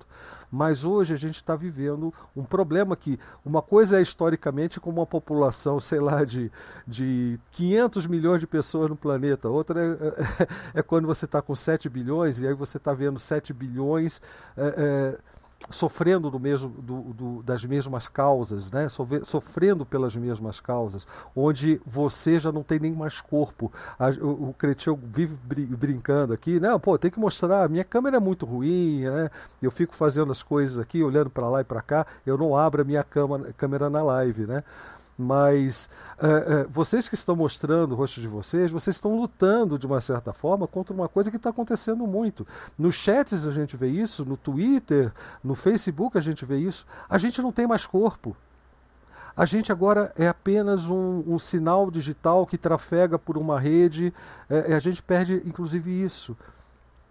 [0.49, 5.05] Mas hoje a gente está vivendo um problema que, uma coisa é historicamente como uma
[5.05, 6.51] população, sei lá, de,
[6.87, 10.07] de 500 milhões de pessoas no planeta, outra é,
[10.73, 14.19] é, é quando você está com 7 bilhões, e aí você está vendo 7 bilhões.
[14.57, 14.73] É,
[15.15, 15.38] é
[15.69, 18.87] sofrendo do mesmo, do, do, das mesmas causas, né?
[19.25, 21.05] sofrendo pelas mesmas causas,
[21.35, 23.71] onde você já não tem nem mais corpo.
[23.97, 24.55] A, o, o
[25.03, 29.29] vive brincando aqui, não, pô, tem que mostrar, minha câmera é muito ruim, né?
[29.61, 32.81] eu fico fazendo as coisas aqui, olhando para lá e para cá, eu não abro
[32.81, 34.63] a minha câmera, câmera na live, né?
[35.19, 39.85] Mas uh, uh, vocês que estão mostrando o rosto de vocês, vocês estão lutando de
[39.85, 42.47] uma certa forma contra uma coisa que está acontecendo muito.
[42.77, 45.11] Nos chats a gente vê isso, no Twitter,
[45.43, 46.87] no Facebook a gente vê isso.
[47.09, 48.33] A gente não tem mais corpo.
[49.35, 54.13] A gente agora é apenas um, um sinal digital que trafega por uma rede.
[54.49, 56.35] É, a gente perde, inclusive, isso.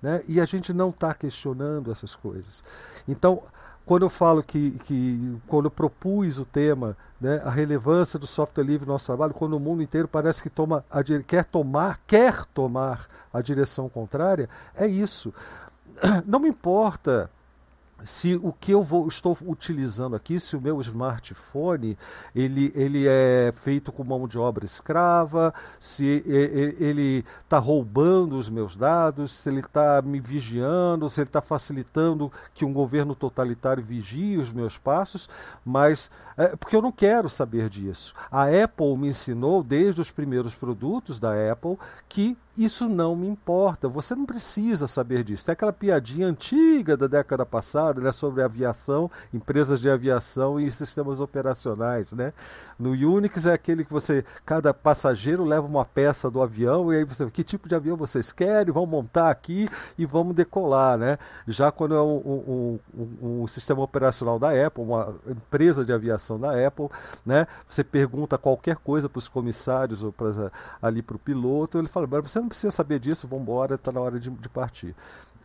[0.00, 0.22] Né?
[0.26, 2.64] E a gente não está questionando essas coisas.
[3.06, 3.42] Então,
[3.88, 8.62] quando eu falo que, que quando eu propus o tema, né, a relevância do software
[8.62, 12.44] livre no nosso trabalho, quando o mundo inteiro parece que toma a, quer tomar, quer
[12.44, 15.32] tomar a direção contrária, é isso.
[16.26, 17.30] Não me importa
[18.04, 21.98] se o que eu vou, estou utilizando aqui, se o meu smartphone
[22.34, 28.76] ele, ele é feito com mão de obra escrava, se ele está roubando os meus
[28.76, 34.36] dados, se ele está me vigiando, se ele está facilitando que um governo totalitário vigie
[34.36, 35.28] os meus passos,
[35.64, 38.14] mas é, porque eu não quero saber disso.
[38.30, 41.76] A Apple me ensinou desde os primeiros produtos da Apple
[42.08, 43.88] que isso não me importa.
[43.88, 45.46] Você não precisa saber disso.
[45.46, 51.20] Tem aquela piadinha antiga da década passada né, sobre aviação, empresas de aviação e sistemas
[51.20, 52.12] operacionais.
[52.12, 52.32] Né?
[52.76, 57.04] No Unix é aquele que você, cada passageiro leva uma peça do avião e aí
[57.04, 58.74] você, que tipo de avião vocês querem?
[58.74, 60.98] Vão montar aqui e vamos decolar.
[60.98, 61.16] Né?
[61.46, 66.40] Já quando é um, um, um, um sistema operacional da Apple, uma empresa de aviação
[66.40, 66.88] da Apple,
[67.24, 67.46] né?
[67.68, 70.50] você pergunta qualquer coisa para os comissários ou pra,
[70.82, 73.74] ali para o piloto, ele fala, mas você não não precisa saber disso, vamos embora,
[73.74, 74.94] está na hora de, de partir.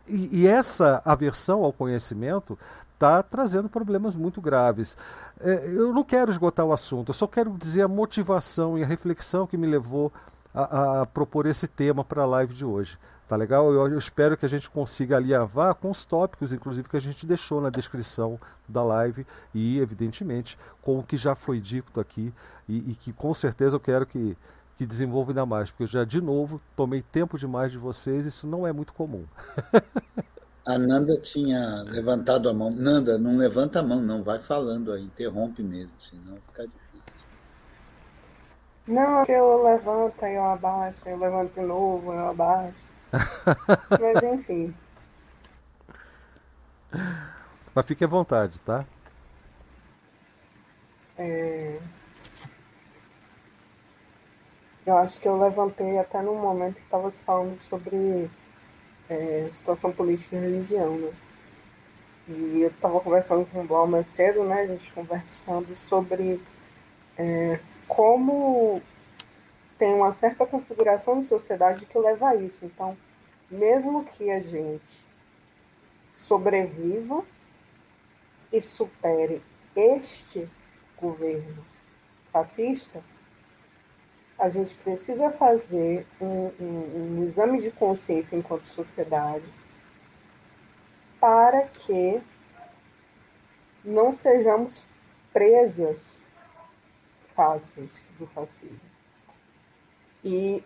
[0.08, 2.58] E, e, essa aversão ao conhecimento
[2.94, 4.96] está trazendo problemas muito graves.
[5.40, 8.86] É, eu não quero esgotar o assunto, eu só quero dizer a motivação e a
[8.86, 10.12] reflexão que me levou
[10.54, 12.98] a, a propor esse tema para a live de hoje.
[13.26, 13.72] Tá legal?
[13.72, 17.24] Eu, eu, espero que a gente consiga alinhavar com os tópicos, inclusive, que a gente
[17.24, 18.38] deixou na descrição
[18.68, 22.32] da live e, evidentemente, com o que já foi dito aqui
[22.68, 24.36] e, e que com certeza eu quero que
[24.76, 28.46] que desenvolva ainda mais, porque eu já, de novo, tomei tempo demais de vocês, isso
[28.46, 29.24] não é muito comum.
[30.66, 32.70] a Nanda tinha levantado a mão.
[32.70, 37.26] Nanda, não levanta a mão, não, vai falando aí, interrompe mesmo, senão fica difícil.
[38.86, 42.76] Não, eu levanto, aí eu abaixo, eu levanto de novo, eu abaixo.
[44.00, 44.74] Mas enfim.
[47.74, 48.84] Mas fique à vontade, tá?
[51.16, 51.78] É...
[54.86, 58.30] Eu acho que eu levantei até no momento que estava se falando sobre
[59.08, 61.12] é, situação política e religião, né?
[62.28, 64.62] E eu estava conversando com o Blau mais cedo, né?
[64.62, 66.40] A gente conversando sobre
[67.16, 68.82] é, como
[69.78, 72.66] tem uma certa configuração de sociedade que leva a isso.
[72.66, 72.96] Então,
[73.50, 74.82] mesmo que a gente
[76.10, 77.24] sobreviva
[78.52, 79.42] e supere
[79.74, 80.48] este
[80.96, 81.64] governo
[82.32, 83.02] fascista,
[84.38, 89.44] a gente precisa fazer um, um, um exame de consciência enquanto sociedade
[91.20, 92.20] para que
[93.84, 94.84] não sejamos
[95.32, 96.22] presas
[97.34, 98.80] fáceis do fascismo.
[100.24, 100.62] E,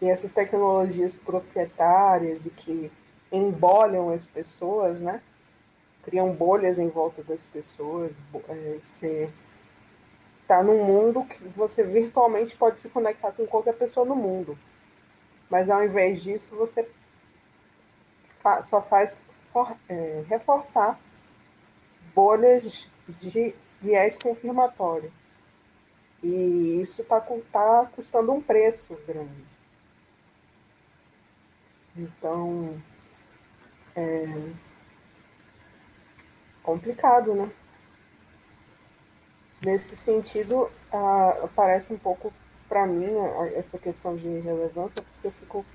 [0.00, 2.92] e essas tecnologias proprietárias e que
[3.32, 5.22] embolham as pessoas, né?
[6.02, 8.12] criam bolhas em volta das pessoas,
[8.48, 9.30] é, ser
[10.50, 14.58] está num mundo que você virtualmente pode se conectar com qualquer pessoa no mundo.
[15.48, 16.90] Mas ao invés disso, você
[18.42, 20.98] fa só faz for é, reforçar
[22.12, 22.88] bolhas
[23.20, 25.12] de viés confirmatório.
[26.20, 27.20] E isso está
[27.52, 29.44] tá custando um preço grande.
[31.96, 32.80] Então,
[33.94, 34.52] é
[36.62, 37.50] complicado, né?
[39.62, 42.32] Nesse sentido, ah, parece um pouco
[42.68, 43.08] para mim
[43.54, 45.66] essa questão de relevância, porque eu fico,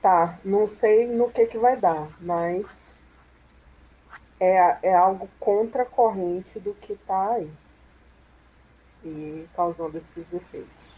[0.00, 2.94] tá, não sei no que, que vai dar, mas
[4.38, 7.50] é, é algo contracorrente do que está aí
[9.04, 10.92] e causando esses efeitos.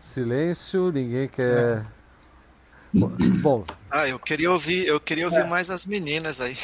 [0.00, 1.86] Silêncio, ninguém quer.
[2.94, 3.64] Bom.
[3.90, 5.44] Ah, eu queria ouvir, eu queria ouvir é.
[5.44, 6.56] mais as meninas aí.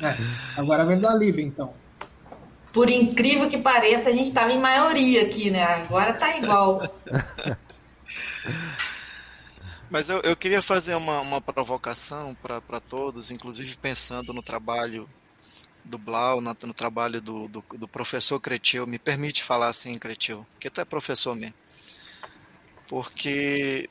[0.00, 0.16] É,
[0.56, 1.74] agora vem da Lívia, então.
[2.72, 5.62] Por incrível que pareça, a gente estava em maioria aqui, né?
[5.62, 6.80] Agora tá igual.
[9.90, 15.06] Mas eu, eu queria fazer uma, uma provocação para todos, inclusive pensando no trabalho
[15.84, 18.86] do Blau, no, no trabalho do, do, do, professor Cretil.
[18.86, 21.54] Me permite falar assim, Cretil, que tu é professor mesmo.
[22.88, 23.90] Porque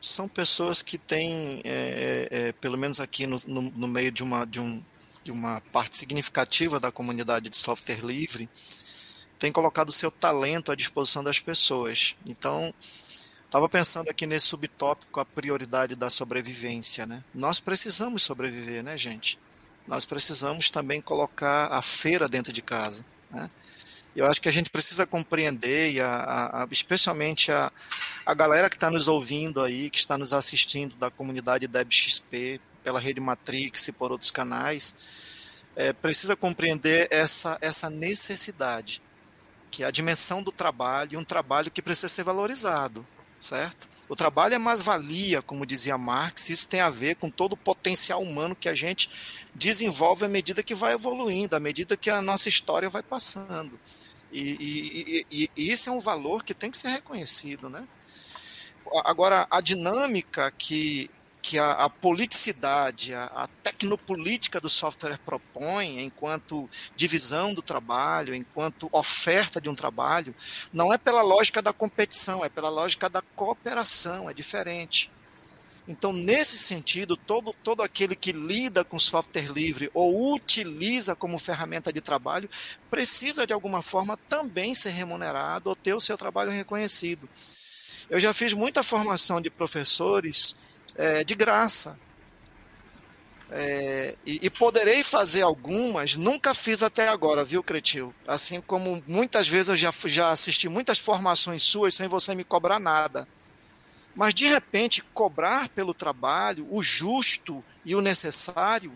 [0.00, 4.22] são pessoas que têm, é, é, é, pelo menos aqui no, no, no, meio de
[4.22, 4.82] uma, de, um,
[5.24, 8.48] de uma parte significativa da comunidade de software livre,
[9.38, 12.16] têm colocado o seu talento à disposição das pessoas.
[12.26, 12.72] Então,
[13.48, 17.24] Estava pensando aqui nesse subtópico a prioridade da sobrevivência, né?
[17.34, 19.38] Nós precisamos sobreviver, né, gente?
[19.86, 23.48] Nós precisamos também colocar a feira dentro de casa, né?
[24.18, 27.70] Eu acho que a gente precisa compreender, e a, a, especialmente a,
[28.26, 32.98] a galera que está nos ouvindo aí, que está nos assistindo da comunidade DebXP, pela
[32.98, 34.96] Rede Matrix e por outros canais,
[35.76, 39.00] é, precisa compreender essa, essa necessidade,
[39.70, 43.06] que é a dimensão do trabalho, um trabalho que precisa ser valorizado
[43.40, 43.88] certo?
[44.08, 48.22] O trabalho é mais-valia, como dizia Marx, isso tem a ver com todo o potencial
[48.22, 49.10] humano que a gente
[49.54, 53.78] desenvolve à medida que vai evoluindo, à medida que a nossa história vai passando.
[54.30, 57.86] E, e, e, isso é um valor que tem que ser reconhecido, né?
[59.04, 61.10] Agora, a dinâmica que
[61.40, 68.88] que a, a politicidade, a, a, tecnopolítica do software propõe, enquanto divisão do trabalho, enquanto
[68.92, 70.34] oferta de um trabalho,
[70.72, 75.10] não é pela lógica da competição, é pela lógica da cooperação, é diferente.
[75.88, 81.90] Então, nesse sentido, todo, todo aquele que lida com software livre ou utiliza como ferramenta
[81.90, 82.48] de trabalho
[82.90, 87.26] precisa, de alguma forma, também ser remunerado ou ter o seu trabalho reconhecido.
[88.10, 90.54] Eu já fiz muita formação de professores
[90.94, 91.98] é, de graça.
[93.50, 98.14] É, e, e, poderei fazer algumas, nunca fiz até agora, viu, Cretil?
[98.26, 102.78] Assim como muitas vezes eu já, já assisti muitas formações suas sem você me cobrar
[102.78, 103.26] nada.
[104.18, 108.92] Mas de repente, cobrar pelo trabalho o justo e o necessário,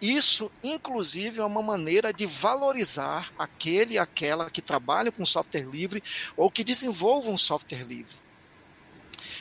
[0.00, 6.02] isso inclusive é uma maneira de valorizar aquele e aquela que trabalha com software livre
[6.38, 8.21] ou que desenvolva um software livre.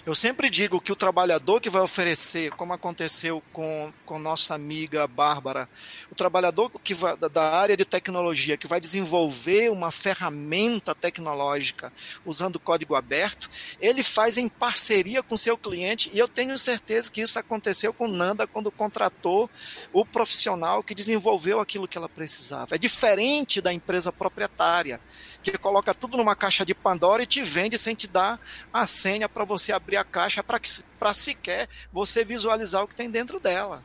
[0.04, 5.06] Eu sempre digo que o trabalhador que vai oferecer, como aconteceu com, com nossa amiga
[5.06, 5.70] Bárbara,
[6.10, 11.94] o trabalhador que vai, da área de tecnologia que vai desenvolver uma ferramenta tecnológica
[12.26, 13.48] usando código aberto,
[13.80, 18.08] ele faz em parceria com seu cliente e eu tenho certeza que isso aconteceu com
[18.08, 19.48] Nanda quando contratou
[19.94, 22.74] o profissional que desenvolveu aquilo que ela precisava.
[22.74, 25.00] É diferente da empresa proprietária
[25.42, 28.40] que coloca tudo numa caixa de Pandora e te vende sem te dar
[28.72, 33.40] a senha para você abrir a caixa para sequer você visualizar o que tem dentro
[33.40, 33.84] dela.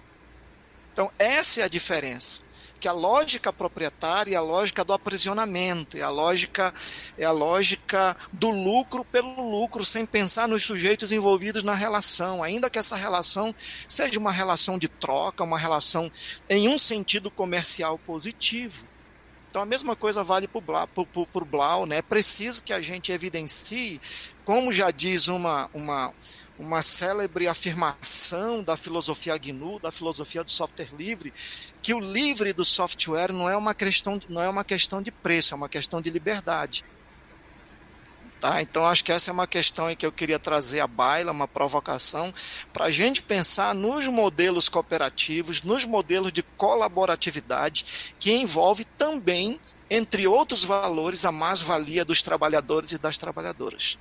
[0.92, 2.44] Então, essa é a diferença.
[2.78, 6.74] Que a lógica proprietária é a lógica do aprisionamento, é a lógica,
[7.16, 12.68] é a lógica do lucro pelo lucro, sem pensar nos sujeitos envolvidos na relação, ainda
[12.68, 13.54] que essa relação
[13.88, 16.12] seja uma relação de troca, uma relação
[16.50, 18.86] em um sentido comercial positivo.
[19.56, 21.96] Então a mesma coisa vale para o Blau, né?
[21.96, 23.98] É preciso que a gente evidencie,
[24.44, 26.12] como já diz uma, uma,
[26.58, 31.32] uma célebre afirmação da filosofia GNU, da filosofia do software livre,
[31.80, 35.54] que o livre do software não é uma questão, não é uma questão de preço,
[35.54, 36.84] é uma questão de liberdade.
[38.40, 38.60] Tá?
[38.60, 41.48] Então, acho que essa é uma questão em que eu queria trazer à baila, uma
[41.48, 42.32] provocação,
[42.72, 49.58] para a gente pensar nos modelos cooperativos, nos modelos de colaboratividade, que envolve também,
[49.90, 53.98] entre outros valores, a mais-valia dos trabalhadores e das trabalhadoras.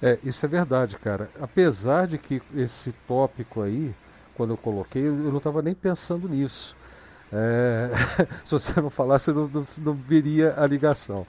[0.00, 1.28] É, isso é verdade, cara.
[1.40, 3.94] Apesar de que esse tópico aí,
[4.34, 6.76] quando eu coloquei, eu não estava nem pensando nisso.
[7.32, 7.90] É,
[8.44, 11.26] se você não falasse, não, não, não viria a ligação.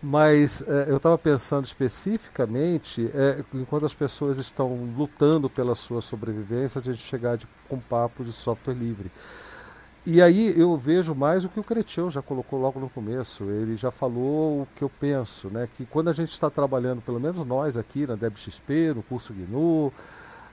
[0.00, 6.78] Mas é, eu estava pensando especificamente, é, enquanto as pessoas estão lutando pela sua sobrevivência,
[6.78, 9.10] a gente chegar de, com papo de software livre.
[10.06, 13.44] E aí eu vejo mais o que o Cretil já colocou logo no começo.
[13.44, 15.68] Ele já falou o que eu penso, né?
[15.74, 19.92] Que quando a gente está trabalhando, pelo menos nós aqui na DebXP, no curso GNU,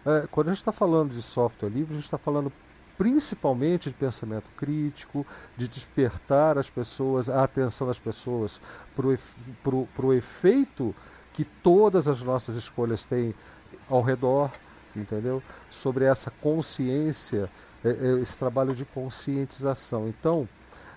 [0.05, 2.51] é, quando a gente está falando de software livre, a gente está falando
[2.97, 5.25] principalmente de pensamento crítico,
[5.55, 8.59] de despertar as pessoas, a atenção das pessoas
[8.95, 10.95] para o efeito
[11.33, 13.35] que todas as nossas escolhas têm
[13.87, 14.51] ao redor,
[14.95, 15.41] entendeu?
[15.69, 17.49] Sobre essa consciência,
[17.85, 20.07] é, é, esse trabalho de conscientização.
[20.07, 20.49] Então,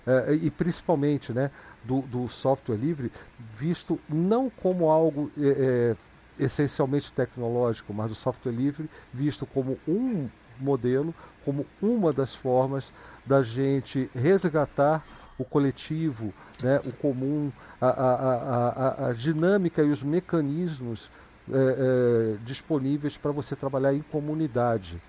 [0.06, 1.50] é, e principalmente né,
[1.84, 3.12] do, do, software livre,
[3.54, 5.94] visto não como algo é,
[6.38, 10.28] essencialmente tecnológico, mas do software livre visto como um
[10.60, 11.14] modelo,
[11.44, 12.92] como uma das formas
[13.24, 15.04] da gente resgatar
[15.38, 16.32] o coletivo,
[16.62, 17.50] né, o comum,
[17.80, 21.10] a, a, a, a dinâmica e os mecanismos
[21.50, 25.00] é, é, disponíveis para você trabalhar em comunidade,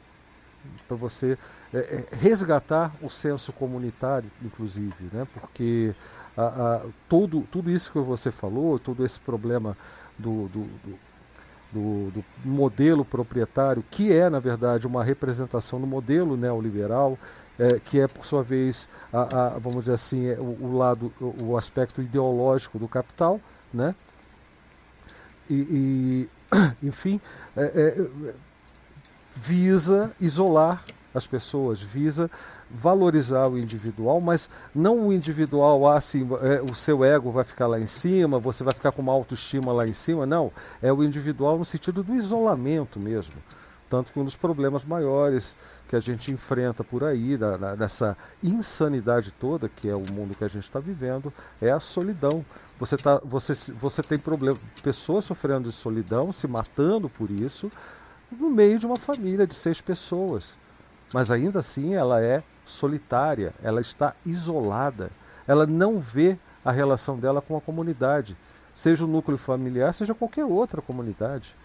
[0.87, 1.37] para você
[1.73, 5.93] é, é, resgatar o senso comunitário, inclusive, né, porque
[7.09, 9.77] todo, tudo isso que você falou, todo esse problema
[10.17, 11.10] do, do, do
[11.71, 17.17] do, do, modelo proprietário, que é, na verdade, uma representação do modelo neoliberal,
[17.57, 21.13] é, que é, por sua vez, a, a, vamos dizer assim, é, o, o, lado,
[21.19, 23.39] o, o, aspecto ideológico do capital,
[23.73, 23.95] né?
[25.49, 26.29] E, e
[26.83, 27.19] enfim,
[27.55, 28.33] é, é,
[29.39, 30.83] visa isolar
[31.13, 32.29] as pessoas, visa
[32.73, 37.79] valorizar o individual, mas não o individual, assim, é, o seu ego vai ficar lá
[37.79, 40.51] em cima, você vai ficar com uma autoestima lá em cima, não.
[40.81, 43.35] É o individual no sentido do isolamento mesmo.
[43.91, 45.57] Tanto que um dos problemas maiores
[45.89, 50.33] que a gente enfrenta por aí, da, da, dessa insanidade toda, que é o mundo
[50.37, 52.45] que a gente está vivendo, é a solidão.
[52.79, 57.69] Você, tá, você, você tem problema, pessoas sofrendo de solidão, se matando por isso,
[58.31, 60.57] no meio de uma família de seis pessoas.
[61.13, 62.41] Mas ainda assim ela é
[62.71, 65.11] solitária, ela está isolada,
[65.47, 68.37] ela não vê a relação dela com a comunidade,
[68.73, 71.55] seja o núcleo familiar, seja qualquer outra comunidade.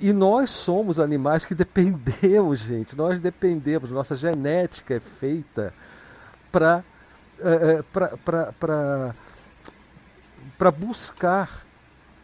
[0.00, 5.74] E nós somos animais que dependemos, gente, nós dependemos, nossa genética é feita
[6.50, 6.82] para
[7.40, 7.84] é,
[10.58, 11.64] para buscar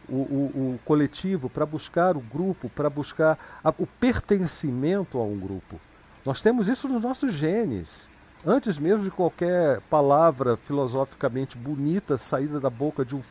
[0.09, 5.39] o, o, o coletivo, para buscar o grupo, para buscar a, o pertencimento a um
[5.39, 5.79] grupo.
[6.25, 8.09] Nós temos isso nos nossos genes.
[8.45, 13.21] Antes mesmo de qualquer palavra filosoficamente bonita saída da boca de, um,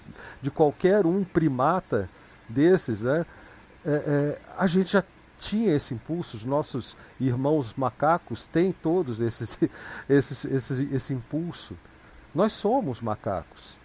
[0.41, 2.09] de qualquer um primata
[2.49, 3.27] desses, né?
[3.85, 5.05] É, é, a gente já
[5.39, 9.59] tinha esse impulso, os nossos irmãos macacos têm todos esses,
[10.09, 11.77] esses, esses, esse impulso.
[12.35, 13.77] Nós somos macacos.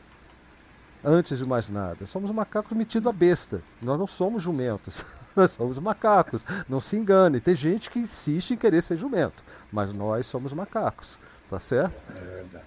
[1.03, 3.61] Antes de mais nada, somos macacos metidos a besta.
[3.81, 5.05] Nós não somos jumentos.
[5.39, 6.43] nós somos macacos.
[6.67, 7.39] Não se engane.
[7.39, 11.17] Tem gente que insiste em querer ser jumento, mas nós somos macacos.
[11.49, 11.95] Tá certo?
[12.15, 12.65] É verdade.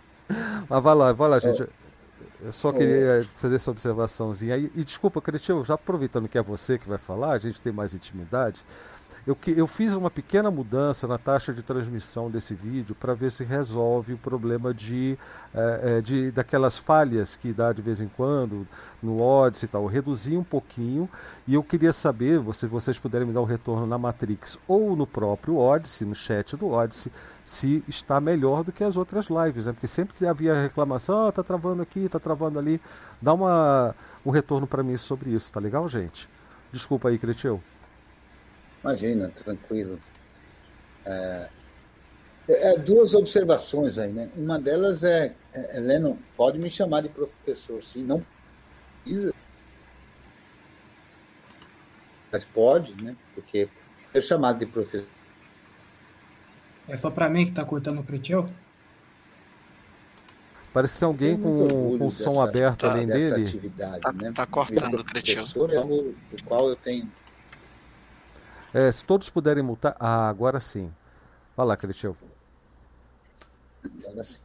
[0.68, 1.68] Mas vai lá, vai lá, gente.
[2.40, 4.72] Eu só queria fazer essa observaçãozinha aí.
[4.74, 7.94] E desculpa, Cristiano, já aproveitando que é você que vai falar, a gente tem mais
[7.94, 8.64] intimidade.
[9.24, 13.44] Eu, eu fiz uma pequena mudança na taxa de transmissão desse vídeo para ver se
[13.44, 15.16] resolve o problema de,
[15.54, 18.66] é, de daquelas falhas que dá de vez em quando
[19.00, 19.82] no Odyssey e tal.
[19.82, 21.08] Eu reduzi um pouquinho
[21.46, 24.96] e eu queria saber, se vocês puderem me dar o um retorno na Matrix ou
[24.96, 27.12] no próprio Odyssey, no chat do Odyssey,
[27.44, 29.72] se está melhor do que as outras lives, né?
[29.72, 32.80] Porque sempre havia reclamação, tá travando aqui, tá travando ali.
[33.20, 33.94] Dá uma,
[34.26, 36.28] um retorno para mim sobre isso, tá legal, gente?
[36.72, 37.62] Desculpa aí, Cretil.
[38.82, 39.98] Imagina, tranquilo.
[41.06, 41.48] É,
[42.48, 44.28] é, duas observações aí, né?
[44.36, 48.24] Uma delas é, é, Heleno, pode me chamar de professor, se não
[49.02, 49.32] precisa.
[52.32, 53.14] Mas pode, né?
[53.34, 53.68] Porque
[54.12, 55.06] ser chamado de professor.
[56.88, 58.48] É só para mim que está cortando o Cretil?
[60.72, 63.46] Parece que tem alguém com, com o som aberto tá, além dele.
[63.46, 64.32] Atividade, tá, né?
[64.34, 65.44] tá cortando o Cretil.
[65.70, 67.08] É algo do qual eu tenho
[68.74, 69.96] é, se todos puderem multar.
[69.98, 70.92] Ah, agora sim.
[71.56, 72.16] Vai lá, Cretil.
[73.84, 74.38] Agora sim.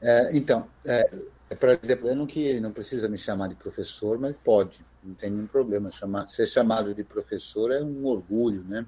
[0.00, 1.14] É, então, é,
[1.50, 5.30] é para dizer ele que não precisa me chamar de professor, mas pode, não tem
[5.30, 5.92] nenhum problema.
[5.92, 8.84] Chamar, ser chamado de professor é um orgulho, né?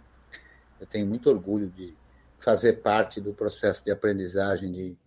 [0.81, 1.95] Eu tenho muito orgulho de
[2.41, 4.99] fazer parte do processo de aprendizagem de,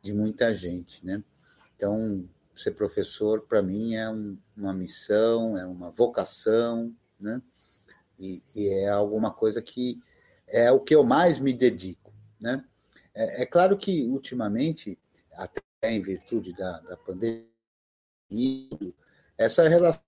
[0.00, 1.22] de muita gente, né?
[1.76, 2.24] Então,
[2.54, 7.42] ser professor, para mim, é um, uma missão, é uma vocação, né?
[8.18, 10.00] E, e, é alguma coisa que
[10.46, 12.64] é o que eu mais me dedico, né?
[13.14, 14.98] É, é claro que, ultimamente,
[15.32, 17.48] até em virtude da, da pandemia,
[19.36, 20.02] essa relação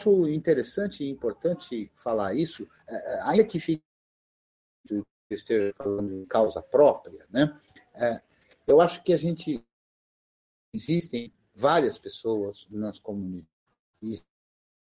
[0.00, 3.82] acho interessante e importante falar isso, é, é, ainda que fique
[5.30, 7.60] esteja falando em causa própria, né?
[7.94, 8.22] É,
[8.66, 9.62] eu acho que a gente
[10.72, 14.24] existem várias pessoas nas comunidades,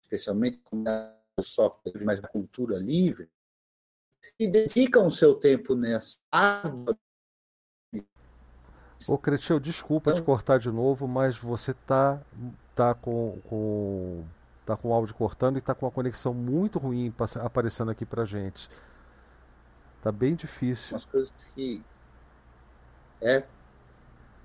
[0.07, 3.28] especialmente do software, mas da cultura livre,
[4.39, 6.19] que dedicam o seu tempo nessa
[9.07, 12.19] Ô, Cretil, desculpa então, te cortar de novo, mas você tá,
[12.74, 14.24] tá com, com,
[14.65, 17.12] tá com o áudio cortando e tá com uma conexão muito ruim
[17.43, 18.70] aparecendo aqui pra gente.
[20.01, 20.95] Tá bem difícil.
[20.95, 21.85] Umas coisas que.
[23.20, 23.45] É.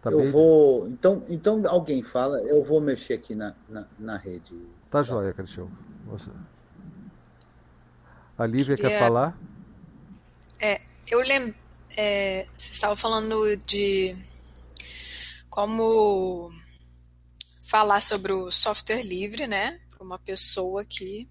[0.02, 0.32] Tá eu bem...
[0.32, 0.88] vou.
[0.88, 4.56] Então, então alguém fala, eu vou mexer aqui na, na, na rede.
[4.90, 5.04] Tá, tá.
[5.04, 5.78] joia, Cristiano.
[6.08, 6.32] Você...
[8.38, 9.38] A Lívia quer falar?
[10.60, 11.54] É, eu lembro.
[11.96, 14.16] É, você estava falando de
[15.50, 16.52] como
[17.60, 19.80] falar sobre o software livre, né?
[19.90, 21.30] Para uma pessoa que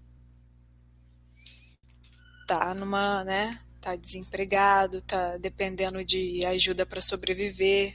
[2.47, 3.59] tá numa, né?
[3.81, 7.93] Tá desempregado, tá dependendo de ajuda para sobreviver.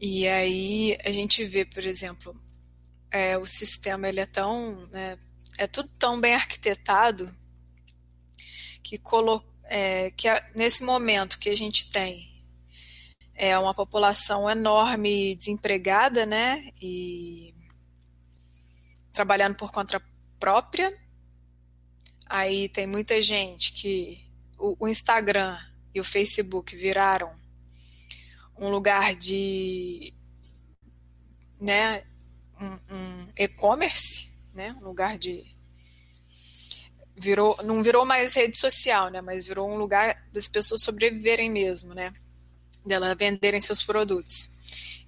[0.00, 2.40] E aí a gente vê, por exemplo,
[3.10, 5.18] é, o sistema ele é tão, né,
[5.56, 7.34] é tudo tão bem arquitetado
[8.82, 12.28] que, colo, é, que a, nesse momento que a gente tem
[13.34, 16.72] é uma população enorme desempregada, né?
[16.82, 17.54] E
[19.12, 20.02] trabalhando por conta
[20.40, 20.96] própria.
[22.26, 24.26] Aí tem muita gente que
[24.58, 25.56] o, o Instagram
[25.94, 27.37] e o Facebook viraram
[28.58, 30.12] um lugar de,
[31.60, 32.04] né,
[32.60, 35.56] um, um e-commerce, né, um lugar de
[37.16, 41.94] virou, não virou mais rede social, né, mas virou um lugar das pessoas sobreviverem mesmo,
[41.94, 42.12] né
[42.84, 44.50] dela venderem seus produtos.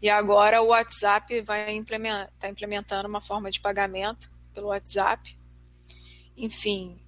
[0.03, 5.37] E agora o WhatsApp vai implementar, tá implementando uma forma de pagamento pelo WhatsApp.
[6.37, 7.01] Enfim,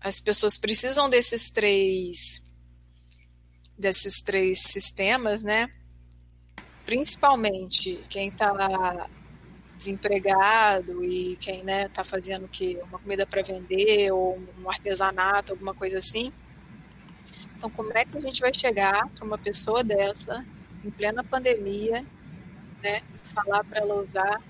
[0.00, 2.46] as pessoas precisam desses três
[3.78, 5.72] desses três sistemas, né?
[6.88, 9.10] Principalmente quem está
[9.76, 12.48] desempregado e quem né está fazendo
[12.88, 16.32] uma comida para vender ou um artesanato, alguma coisa assim
[17.58, 20.46] então, como é que a gente vai chegar para uma pessoa dessa,
[20.84, 22.06] em plena pandemia,
[22.80, 24.40] né, falar para ela usar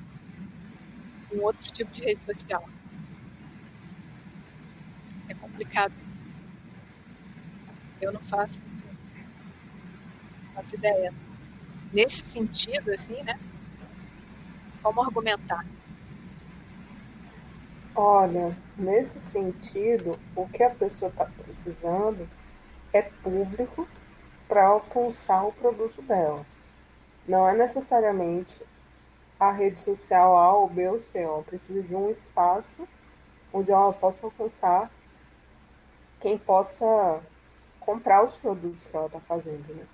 [1.32, 2.68] um outro tipo de rede social?
[5.26, 5.94] É complicado.
[7.98, 8.86] Eu não faço, assim,
[10.44, 11.14] não faço ideia.
[11.92, 13.38] Nesse sentido, assim, né?
[14.82, 15.64] Como argumentar?
[17.94, 22.28] Olha, nesse sentido, o que a pessoa está precisando
[22.92, 23.88] é público
[24.46, 26.46] para alcançar o produto dela.
[27.26, 28.62] Não é necessariamente
[29.38, 31.18] a rede social A ou B ou C.
[31.18, 32.86] Ela precisa de um espaço
[33.52, 34.90] onde ela possa alcançar
[36.20, 37.20] quem possa
[37.80, 39.74] comprar os produtos que ela está fazendo.
[39.74, 39.86] Né?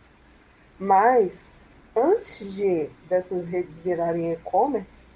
[0.79, 1.54] Mas,
[1.97, 5.07] antes de dessas redes virarem e-commerce,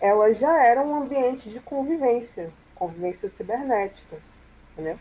[0.00, 4.18] elas já eram um ambiente de convivência, convivência cibernética.
[4.72, 4.98] Entendeu?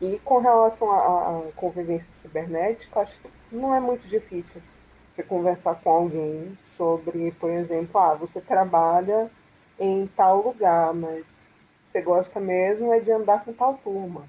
[0.00, 4.62] E com relação à, convivência cibernética, acho que não é muito difícil
[5.10, 9.30] você conversar com alguém sobre, por exemplo, ah, você trabalha
[9.78, 11.48] em tal lugar, mas
[11.82, 14.28] você gosta mesmo é de andar com tal turma.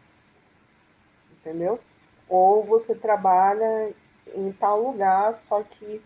[1.34, 1.80] Entendeu?
[2.28, 3.94] Ou você trabalha
[4.36, 6.02] em tal lugar, só que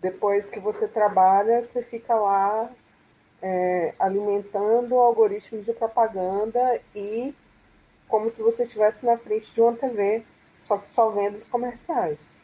[0.00, 2.70] depois que você trabalha, você fica lá
[3.42, 7.34] é, alimentando algoritmos de propaganda e
[8.08, 10.24] como se você estivesse na frente de uma TV,
[10.58, 12.36] só que só vendo os comerciais.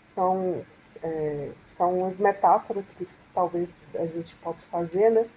[0.00, 0.64] São,
[1.02, 5.28] é, são as metáforas que talvez a gente possa fazer, né?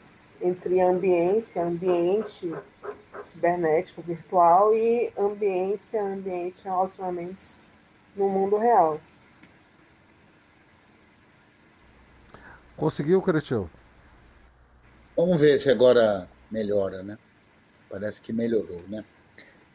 [0.41, 2.51] Entre ambiência, ambiente
[3.23, 7.55] cibernético, virtual e ambiência, ambiente, relacionamentos
[8.15, 8.99] no mundo real.
[12.75, 13.69] Conseguiu, Cretil?
[15.15, 17.17] Vamos ver se agora melhora, né?
[17.89, 19.05] Parece que melhorou, né?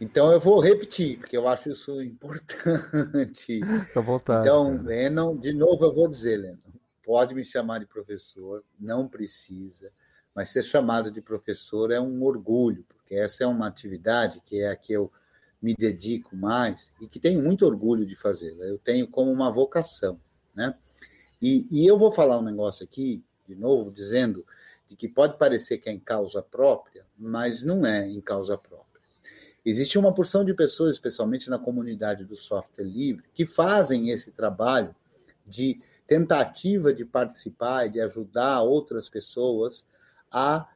[0.01, 3.61] Então eu vou repetir, porque eu acho isso importante.
[3.87, 4.47] Fica à vontade.
[4.47, 4.89] Então, cara.
[4.89, 6.59] Lennon, de novo eu vou dizer, Lennon,
[7.05, 9.91] pode me chamar de professor, não precisa,
[10.39, 14.69] mas ser chamado de professor é um orgulho, porque essa é uma atividade que é
[14.69, 15.11] a que eu
[15.61, 18.57] me dedico mais e que tenho muito orgulho de fazer.
[18.61, 20.21] Eu tenho como uma vocação,
[20.55, 20.77] né?
[21.43, 24.47] E, e eu vou falar um negócio aqui, de novo, dizendo
[24.87, 29.03] de que pode parecer que é em causa própria, mas não é em causa própria.
[29.65, 34.95] Existe uma porção de pessoas, especialmente na comunidade do software livre, que fazem esse trabalho
[35.45, 39.85] de tentativa de participar e de ajudar outras pessoas
[40.31, 40.69] a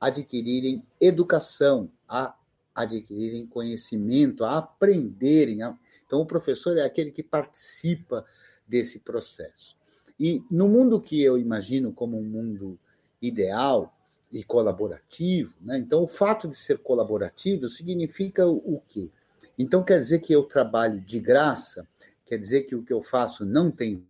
[0.00, 2.34] adquirirem educação, a
[2.74, 5.60] adquirirem conhecimento, a aprenderem.
[6.06, 8.24] Então, o professor é aquele que participa
[8.66, 9.76] desse processo.
[10.18, 12.78] E no mundo que eu imagino como um mundo
[13.20, 13.94] ideal
[14.32, 15.78] e colaborativo, né?
[15.78, 19.10] então o fato de ser colaborativo significa o quê?
[19.58, 21.86] Então quer dizer que eu trabalho de graça?
[22.24, 24.06] Quer dizer que o que eu faço não tem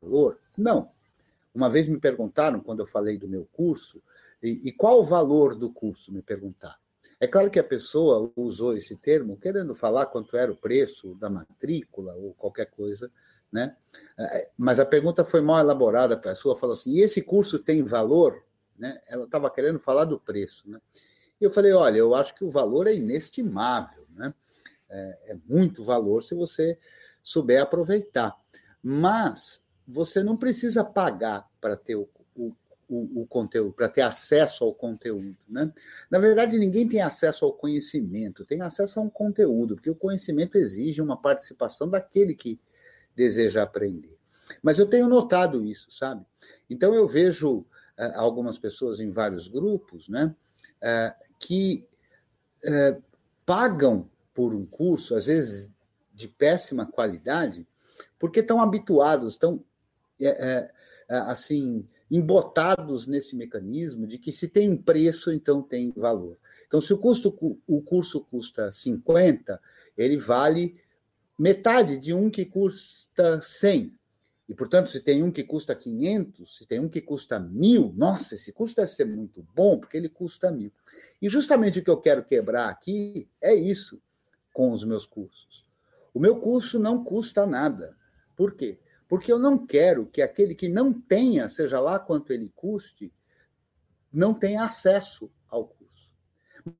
[0.00, 0.38] valor?
[0.56, 0.88] Não.
[1.54, 4.02] Uma vez me perguntaram, quando eu falei do meu curso,
[4.42, 6.12] e, e qual o valor do curso?
[6.12, 6.80] Me perguntaram.
[7.20, 11.30] É claro que a pessoa usou esse termo querendo falar quanto era o preço da
[11.30, 13.10] matrícula ou qualquer coisa,
[13.52, 13.76] né?
[14.18, 16.14] É, mas a pergunta foi mal elaborada.
[16.14, 18.42] A pessoa falou assim: e esse curso tem valor?
[18.76, 19.00] Né?
[19.06, 20.80] Ela estava querendo falar do preço, né?
[21.40, 24.34] E eu falei: olha, eu acho que o valor é inestimável, né?
[24.90, 26.78] É, é muito valor se você
[27.22, 28.36] souber aproveitar.
[28.82, 32.21] Mas você não precisa pagar para ter o, o,
[32.92, 35.34] o, o conteúdo, para ter acesso ao conteúdo.
[35.48, 35.72] Né?
[36.10, 40.58] Na verdade, ninguém tem acesso ao conhecimento, tem acesso a um conteúdo, porque o conhecimento
[40.58, 42.60] exige uma participação daquele que
[43.16, 44.18] deseja aprender.
[44.62, 46.26] Mas eu tenho notado isso, sabe?
[46.68, 47.66] Então eu vejo uh,
[48.14, 50.34] algumas pessoas em vários grupos, né,
[50.82, 51.86] uh, que
[52.64, 53.02] uh,
[53.46, 55.70] pagam por um curso, às vezes
[56.12, 57.66] de péssima qualidade,
[58.18, 59.64] porque estão habituados, estão
[61.08, 66.36] assim embotados nesse mecanismo de que se tem preço, então tem valor.
[66.68, 67.34] Então, se o, custo,
[67.66, 69.58] o curso custa 50,
[69.96, 70.78] ele vale
[71.38, 73.94] metade de um que custa 100.
[74.46, 78.34] E, portanto, se tem um que custa 500, se tem um que custa mil, nossa,
[78.34, 80.70] esse curso deve ser muito bom, porque ele custa mil.
[81.20, 83.98] E justamente o que eu quero quebrar aqui é isso
[84.52, 85.64] com os meus cursos.
[86.12, 87.96] O meu curso não custa nada.
[88.36, 88.78] Por quê?
[89.12, 93.12] Porque eu não quero que aquele que não tenha, seja lá quanto ele custe,
[94.10, 96.10] não tenha acesso ao curso.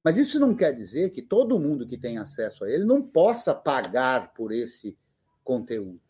[0.02, 3.54] Mas isso não quer dizer que todo mundo que tem acesso a ele não possa
[3.54, 4.96] pagar por esse
[5.44, 6.00] conteúdo.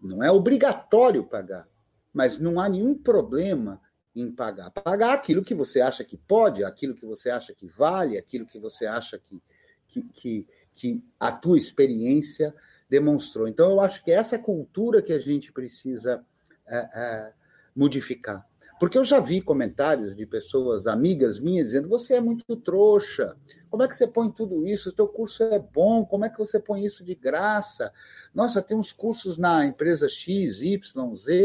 [0.00, 1.68] Não é obrigatório pagar,
[2.12, 3.82] mas não há nenhum problema
[4.14, 4.70] em pagar.
[4.70, 8.60] Pagar aquilo que você acha que pode, aquilo que você acha que vale, aquilo que
[8.60, 9.42] você acha que,
[9.88, 12.54] que, que, que a tua experiência
[12.88, 13.48] demonstrou.
[13.48, 16.24] Então, eu acho que essa cultura que a gente precisa
[16.66, 17.32] é, é,
[17.74, 18.46] modificar.
[18.80, 23.36] Porque eu já vi comentários de pessoas, amigas minhas, dizendo: você é muito trouxa,
[23.70, 24.90] como é que você põe tudo isso?
[24.90, 27.92] O teu curso é bom, como é que você põe isso de graça?
[28.34, 30.80] Nossa, tem uns cursos na empresa XYZ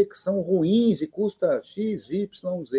[0.10, 2.74] que são ruins e custa XYZ.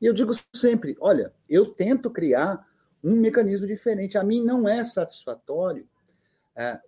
[0.00, 2.66] E eu digo sempre: olha, eu tento criar
[3.02, 4.16] um mecanismo diferente.
[4.16, 5.93] A mim não é satisfatório é,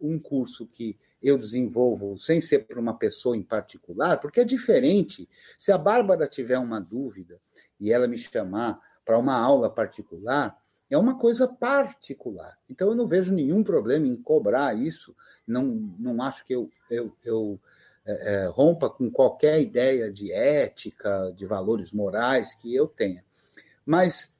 [0.01, 5.29] um curso que eu desenvolvo sem ser para uma pessoa em particular, porque é diferente.
[5.59, 7.41] Se a Bárbara tiver uma dúvida
[7.81, 10.57] e ela me chamar para uma aula particular,
[10.89, 12.57] é uma coisa particular.
[12.69, 15.15] Então, eu não vejo nenhum problema em cobrar isso,
[15.47, 15.65] não,
[15.99, 17.61] não acho que eu, eu, eu
[18.05, 23.25] é, é, rompa com qualquer ideia de ética, de valores morais que eu tenha.
[23.85, 24.33] Mas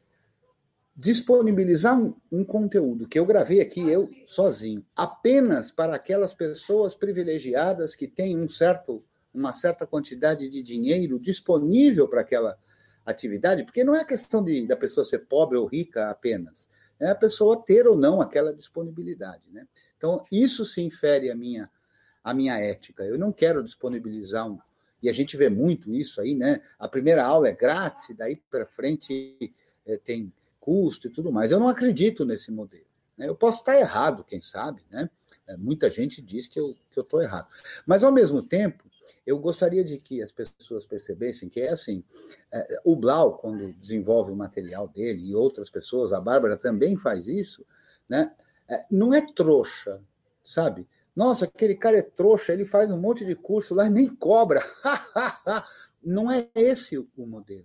[0.97, 7.95] disponibilizar um, um, conteúdo que eu gravei aqui eu sozinho, apenas para aquelas pessoas privilegiadas
[7.95, 9.05] que têm um certo,
[9.35, 12.59] uma certa quantidade de dinheiro disponível para aquela
[13.05, 16.69] atividade, porque não é questão de, da pessoa ser pobre ou rica apenas,
[16.99, 19.67] é a pessoa ter ou não aquela disponibilidade, né?
[19.99, 21.71] Então isso se infere à minha
[22.25, 23.05] à minha ética.
[23.05, 24.59] Eu não quero disponibilizar um
[25.03, 26.61] e a gente vê muito isso aí, né?
[26.79, 29.53] A primeira aula é grátis, daí para frente
[29.85, 30.33] é, tem
[30.67, 31.53] custo e tudo mais.
[31.53, 32.85] Eu não acredito nesse modelo.
[33.17, 33.29] Né?
[33.29, 35.09] Eu posso estar errado, quem sabe, né?
[35.47, 37.47] É, muita gente diz que eu estou que eu errado.
[37.87, 38.85] Mas, ao mesmo tempo,
[39.25, 42.03] eu gostaria de que as pessoas percebessem que é assim:
[42.51, 47.29] é, o Blau, quando desenvolve o material dele, e outras pessoas, a Bárbara também faz
[47.29, 47.65] isso,
[48.09, 48.35] né?
[48.69, 50.03] É, não é trouxa,
[50.45, 50.89] sabe?
[51.15, 54.61] Nossa, aquele cara é trouxa, ele faz um monte de curso lá e nem cobra.
[56.05, 57.65] não é esse o modelo.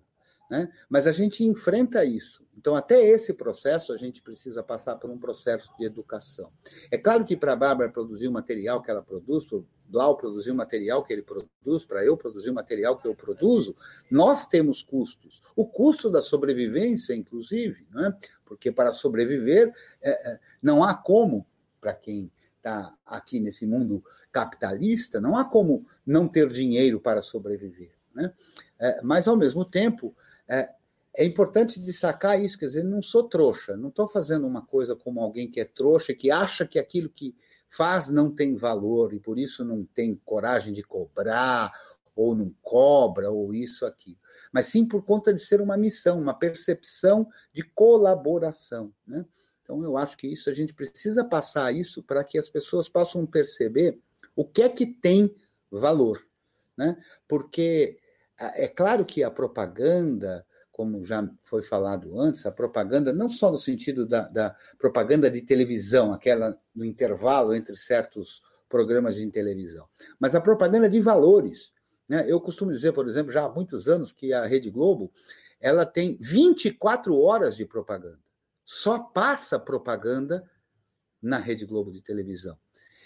[0.52, 0.70] Né?
[0.90, 2.46] Mas a gente enfrenta isso.
[2.58, 6.52] Então, até esse processo, a gente precisa passar por um processo de educação.
[6.92, 10.18] É claro que para a Bárbara produzir o material que ela produz, para o Blau
[10.18, 13.74] produzir o material que ele produz, para eu produzir o material que eu produzo,
[14.10, 15.42] nós temos custos.
[15.56, 18.14] O custo da sobrevivência, inclusive, né?
[18.44, 21.48] porque para sobreviver é, é não há como,
[21.80, 24.04] para quem está aqui nesse mundo
[24.34, 27.94] capitalista, não há como não ter dinheiro para sobreviver.
[28.14, 28.34] Né?
[28.80, 30.16] É, mas, ao mesmo tempo,
[30.52, 30.70] é,
[31.16, 35.22] é importante destacar isso, quer dizer, não sou trouxa, não estou fazendo uma coisa como
[35.22, 37.36] alguém que é trouxa, que acha que aquilo que
[37.70, 41.72] faz não tem valor e por isso não tem coragem de cobrar,
[42.14, 44.18] ou não cobra, ou isso, aqui,
[44.52, 48.94] mas sim por conta de ser uma missão, uma percepção de colaboração.
[49.08, 49.26] Né?
[49.64, 53.26] Então, eu acho que isso a gente precisa passar isso para que as pessoas possam
[53.26, 54.00] perceber
[54.36, 55.34] o que é que tem
[55.72, 56.22] valor.
[56.78, 56.98] Né?
[57.28, 58.01] Porque
[58.56, 63.58] é claro que a propaganda, como já foi falado antes, a propaganda, não só no
[63.58, 69.88] sentido da, da propaganda de televisão, aquela no intervalo entre certos programas de televisão,
[70.20, 71.74] mas a propaganda de valores.
[72.08, 72.26] Né?
[72.28, 75.12] Eu costumo dizer, por exemplo, já há muitos anos, que a Rede Globo
[75.60, 78.20] ela tem 24 horas de propaganda.
[78.64, 80.50] Só passa propaganda
[81.22, 82.58] na Rede Globo de televisão.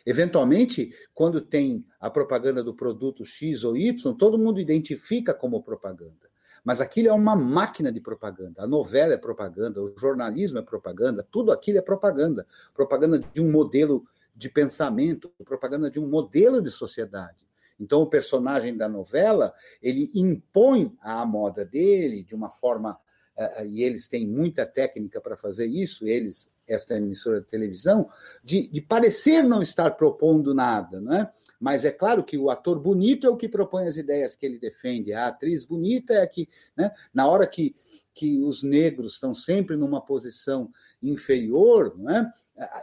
[0.05, 6.29] Eventualmente, quando tem a propaganda do produto X ou Y, todo mundo identifica como propaganda.
[6.63, 8.63] Mas aquilo é uma máquina de propaganda.
[8.63, 12.45] A novela é propaganda, o jornalismo é propaganda, tudo aquilo é propaganda.
[12.73, 14.03] Propaganda de um modelo
[14.35, 17.45] de pensamento, propaganda de um modelo de sociedade.
[17.79, 22.97] Então, o personagem da novela, ele impõe a moda dele de uma forma,
[23.37, 28.09] uh, e eles têm muita técnica para fazer isso, eles, esta emissora de televisão,
[28.43, 31.31] de, de parecer não estar propondo nada, não é?
[31.59, 34.59] Mas é claro que o ator bonito é o que propõe as ideias que ele
[34.59, 37.73] defende, a atriz bonita é a que, né, na hora que,
[38.13, 40.69] que os negros estão sempre numa posição
[41.01, 42.31] inferior, não é?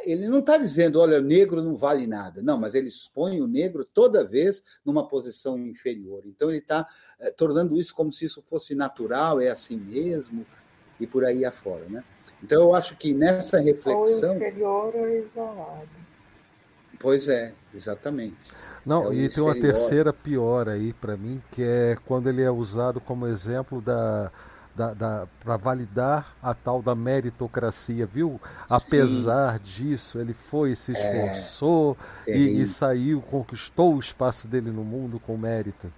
[0.04, 2.42] ele não está dizendo, olha, o negro não vale nada.
[2.42, 6.24] Não, mas ele expõe o negro toda vez numa posição inferior.
[6.26, 6.86] Então ele está
[7.18, 10.46] é, tornando isso como se isso fosse natural, é assim mesmo,
[11.00, 11.86] e por aí afora.
[11.88, 12.04] Né?
[12.42, 14.32] Então eu acho que nessa reflexão.
[14.32, 15.88] O inferior ou isolado.
[16.98, 18.36] Pois é, exatamente.
[18.84, 22.50] Não, é e tem uma terceira pior aí para mim, que é quando ele é
[22.50, 24.30] usado como exemplo da,
[24.74, 28.40] da, da para validar a tal da meritocracia, viu?
[28.68, 29.64] Apesar Sim.
[29.64, 31.96] disso, ele foi, se é, esforçou
[32.26, 35.92] é, e, e, saiu, conquistou o espaço dele no mundo com mérito.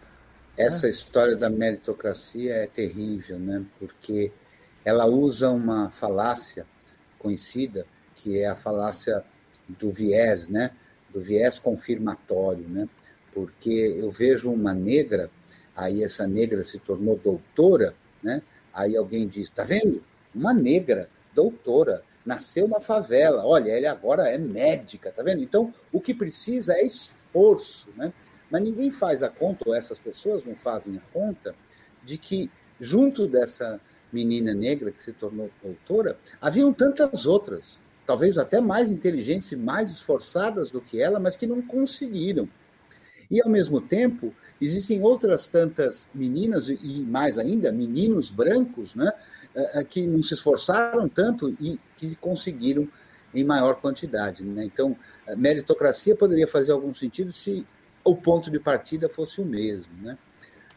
[0.57, 0.91] Essa é.
[0.91, 3.65] história da meritocracia é terrível, né?
[3.79, 4.31] Porque
[4.85, 6.66] ela usa uma falácia
[7.19, 9.24] conhecida, que é a falácia
[9.69, 10.70] do viés, né?
[11.15, 12.89] do viés confirmatório, né?
[13.32, 15.31] Porque eu vejo uma negra,
[15.74, 18.43] aí essa negra se tornou doutora, né?
[18.73, 20.02] Aí alguém diz, tá vendo?
[20.35, 23.47] Uma negra, doutora, nasceu na favela.
[23.47, 25.40] Olha, ela agora é médica, tá vendo?
[25.43, 28.12] Então, o que precisa é esforço, né?
[28.51, 31.55] Mas ninguém faz a conta, ou essas pessoas não fazem a conta,
[32.02, 32.51] de que
[32.81, 33.81] junto dessa
[34.15, 39.91] menina negra que se tornou doutora, haviam tantas outras talvez até mais inteligentes e mais
[39.91, 42.49] esforçadas do que ela, mas que não conseguiram.
[43.31, 49.11] E, ao mesmo tempo, existem outras tantas meninas, e mais ainda, meninos brancos, né,
[49.55, 52.86] eh, que não se esforçaram tanto e que conseguiram
[53.35, 54.45] em maior quantidade.
[54.45, 54.65] Né?
[54.65, 54.97] Então,
[55.36, 57.66] meritocracia poderia fazer algum sentido se
[58.05, 59.93] o ponto de partida fosse o mesmo.
[60.03, 60.19] Né?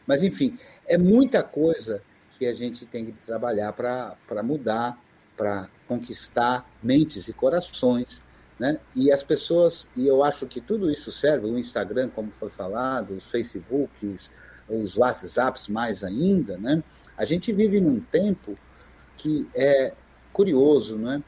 [0.06, 2.02] Mas, enfim, é muita coisa
[2.38, 4.98] que a gente tem que trabalhar para mudar
[5.38, 8.20] para conquistar mentes e corações,
[8.58, 8.80] né?
[8.94, 13.14] E as pessoas, e eu acho que tudo isso serve, o Instagram, como foi falado,
[13.14, 14.32] os Facebooks,
[14.68, 16.82] os WhatsApps mais ainda, né?
[17.16, 18.54] A gente vive num tempo
[19.16, 19.94] que é
[20.32, 21.22] curioso, né?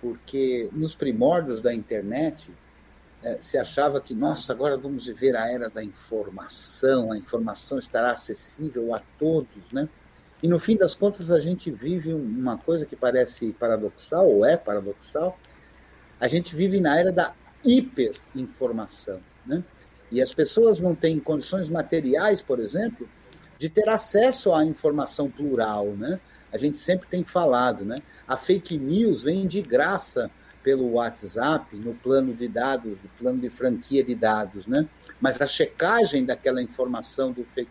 [0.00, 2.50] Porque nos primórdios da internet
[3.22, 8.10] é, se achava que, nossa, agora vamos viver a era da informação, a informação estará
[8.10, 9.88] acessível a todos, né?
[10.42, 14.56] E no fim das contas, a gente vive uma coisa que parece paradoxal, ou é
[14.56, 15.38] paradoxal.
[16.18, 17.32] A gente vive na era da
[17.64, 19.20] hiperinformação.
[19.46, 19.62] Né?
[20.10, 23.08] E as pessoas não têm condições materiais, por exemplo,
[23.56, 25.86] de ter acesso à informação plural.
[25.92, 26.18] Né?
[26.52, 28.02] A gente sempre tem falado, né?
[28.26, 30.28] a fake news vem de graça
[30.62, 34.88] pelo WhatsApp, no plano de dados, no plano de franquia de dados, né?
[35.20, 37.70] Mas a checagem daquela informação do fake,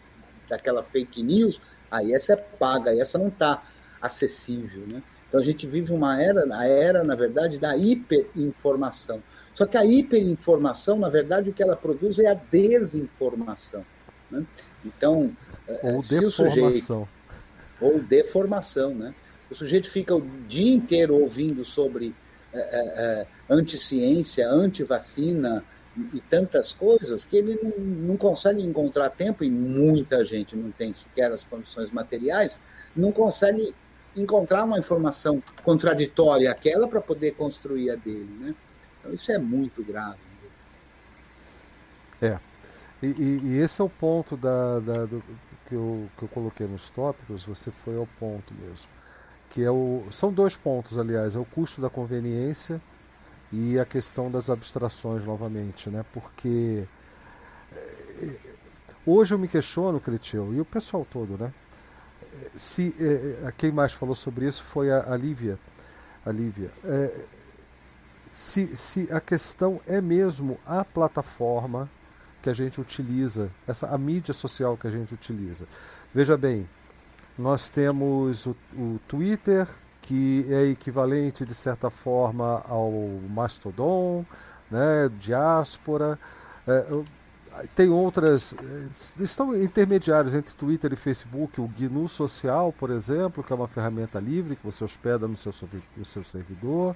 [0.49, 1.61] daquela fake news
[1.91, 3.61] Aí essa é paga, essa não está
[4.01, 5.03] acessível, né?
[5.27, 9.21] Então a gente vive uma era, a era, na verdade, da hiperinformação.
[9.53, 13.81] Só que a hiperinformação, na verdade, o que ela produz é a desinformação.
[14.29, 14.45] Né?
[14.83, 15.31] Então,
[15.83, 16.31] ou deformação.
[16.31, 17.09] Sujeito,
[17.79, 19.13] ou deformação, né?
[19.49, 22.15] O sujeito fica o dia inteiro ouvindo sobre
[22.53, 25.63] é, é, anticiência, antivacina,
[26.13, 30.93] e tantas coisas que ele não, não consegue encontrar tempo, e muita gente não tem
[30.93, 32.59] sequer as condições materiais,
[32.95, 33.75] não consegue
[34.15, 38.29] encontrar uma informação contraditória àquela para poder construir a dele.
[38.39, 38.55] Né?
[38.99, 40.19] Então isso é muito grave.
[42.21, 42.39] É.
[43.01, 45.23] E, e, e esse é o ponto da, da do,
[45.67, 48.87] que eu, que eu coloquei nos tópicos, você foi ao ponto mesmo.
[49.49, 52.79] Que é o, são dois pontos, aliás, é o custo da conveniência
[53.51, 56.05] e a questão das abstrações novamente, né?
[56.13, 56.85] Porque
[57.73, 58.35] eh,
[59.05, 61.53] hoje eu me questiono, Cretil, e o pessoal todo, né?
[62.55, 65.59] Se é, quem mais falou sobre isso foi a, a Lívia,
[66.25, 66.71] a Lívia.
[66.83, 67.25] É,
[68.31, 71.89] se, se a questão é mesmo a plataforma
[72.41, 75.67] que a gente utiliza, essa a mídia social que a gente utiliza.
[76.13, 76.67] Veja bem,
[77.37, 79.67] nós temos o, o Twitter,
[80.01, 82.91] que é equivalente de certa forma ao
[83.29, 84.25] Mastodon,
[84.69, 86.17] né, diáspora.
[86.67, 87.03] É,
[87.75, 93.51] tem outras, é, estão intermediários entre Twitter e Facebook, o GNU Social, por exemplo, que
[93.51, 95.53] é uma ferramenta livre que você hospeda no seu,
[95.95, 96.95] no seu servidor.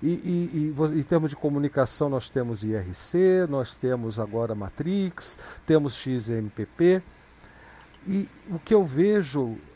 [0.00, 5.96] E, e, e, em termos de comunicação, nós temos IRC, nós temos agora Matrix, temos
[5.96, 7.02] XMPP.
[8.06, 9.67] E o que eu vejo eh,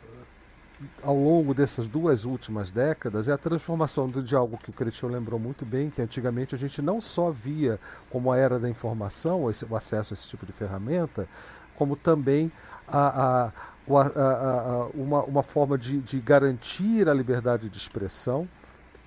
[1.02, 5.38] ao longo dessas duas últimas décadas é a transformação de algo que o Cretinho lembrou
[5.38, 7.78] muito bem, que antigamente a gente não só via
[8.10, 11.28] como a era da informação, o acesso a esse tipo de ferramenta,
[11.76, 12.50] como também
[12.86, 13.52] a, a,
[13.88, 18.48] a uma, uma forma de, de garantir a liberdade de expressão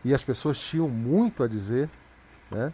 [0.03, 1.89] e as pessoas tinham muito a dizer,
[2.51, 2.73] né?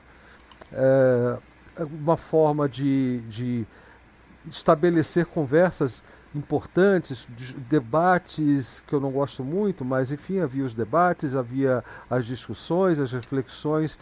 [0.73, 1.38] É,
[1.84, 3.65] uma forma de, de
[4.49, 7.27] estabelecer conversas importantes,
[7.69, 13.11] debates que eu não gosto muito, mas enfim, havia os debates, havia as discussões, as
[13.11, 13.97] reflexões,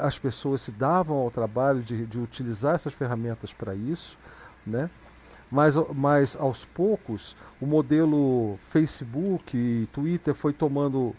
[0.00, 4.18] as pessoas se davam ao trabalho de, de utilizar essas ferramentas para isso,
[4.66, 4.90] né?
[5.50, 11.14] Mas, mas aos poucos o modelo Facebook e Twitter foi tomando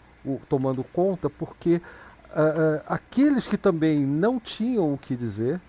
[0.48, 5.60] tomando conta, porque uh, aqueles que também não tinham o que dizer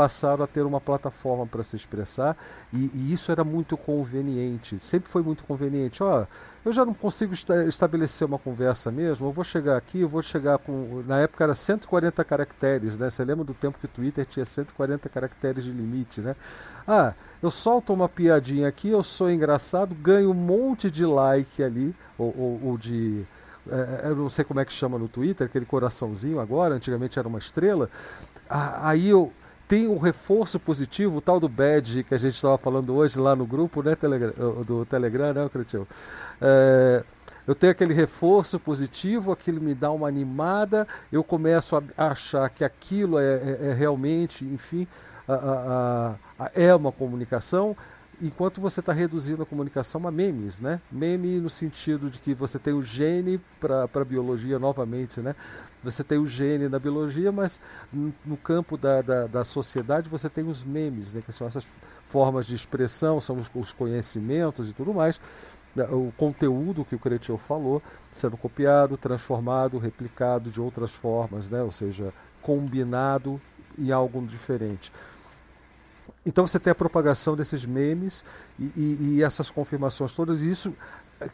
[0.00, 2.34] passaram a ter uma plataforma para se expressar
[2.72, 6.02] e, e, isso era muito conveniente, sempre foi muito conveniente.
[6.02, 6.24] Ó,
[6.64, 10.22] eu já não consigo esta estabelecer uma conversa mesmo, eu vou chegar aqui, eu vou
[10.22, 11.02] chegar com.
[11.06, 13.10] Na época era 140 caracteres, né?
[13.10, 16.34] Você lembra do tempo que o Twitter tinha 140 caracteres de limite, né?
[16.88, 17.12] Ah,
[17.42, 22.34] eu solto uma piadinha aqui, eu sou engraçado, ganho um monte de like ali, ou,
[22.34, 23.26] ou, ou de
[23.70, 27.28] é, eu não sei como é que chama no Twitter, aquele coraçãozinho agora, antigamente era
[27.28, 27.90] uma estrela.
[28.48, 29.30] Aí eu
[29.86, 33.36] o um reforço positivo, o tal do badge que a gente estava falando hoje lá
[33.36, 34.32] no grupo né, Telegram,
[34.64, 35.86] do Telegram, né, Cretil?
[36.40, 37.04] É,
[37.46, 42.64] eu tenho aquele reforço positivo, aquilo me dá uma animada, eu começo a achar que
[42.64, 44.86] aquilo é, é, é realmente, enfim,
[45.26, 47.76] a, a, a, é uma comunicação
[48.20, 50.80] enquanto você está reduzindo a comunicação a memes, né?
[50.90, 55.34] Meme no sentido de que você tem o gene para a biologia novamente, né?
[55.82, 57.60] Você tem o gene na biologia, mas
[57.92, 61.22] no campo da, da, da, sociedade você tem os memes, né?
[61.24, 61.66] Que são essas
[62.08, 65.20] formas de expressão, são os, os conhecimentos e tudo mais.
[65.74, 65.84] Né?
[65.84, 67.82] O conteúdo que o Cretil falou
[68.12, 71.62] sendo copiado, transformado, replicado de outras formas, né?
[71.62, 73.40] Ou seja, combinado
[73.78, 74.92] em algo diferente.
[76.24, 78.24] Então você tem a propagação desses memes
[78.58, 80.74] e, e, e essas confirmações todas, e isso
[81.20, 81.28] é,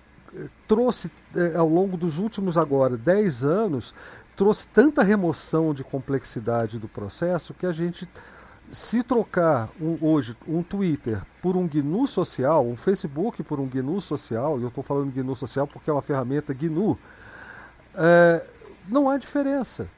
[0.67, 3.95] trouxe é, ao longo dos últimos agora 10 anos,
[4.37, 8.09] trouxe tanta remoção de complexidade do processo que a gente
[8.71, 14.01] se trocar um, hoje um Twitter por um GNU social, um Facebook por um GNU
[14.01, 16.99] social, e eu estou falando GNU social porque é uma ferramenta GNU,
[17.95, 18.45] é,
[18.89, 19.89] não há diferença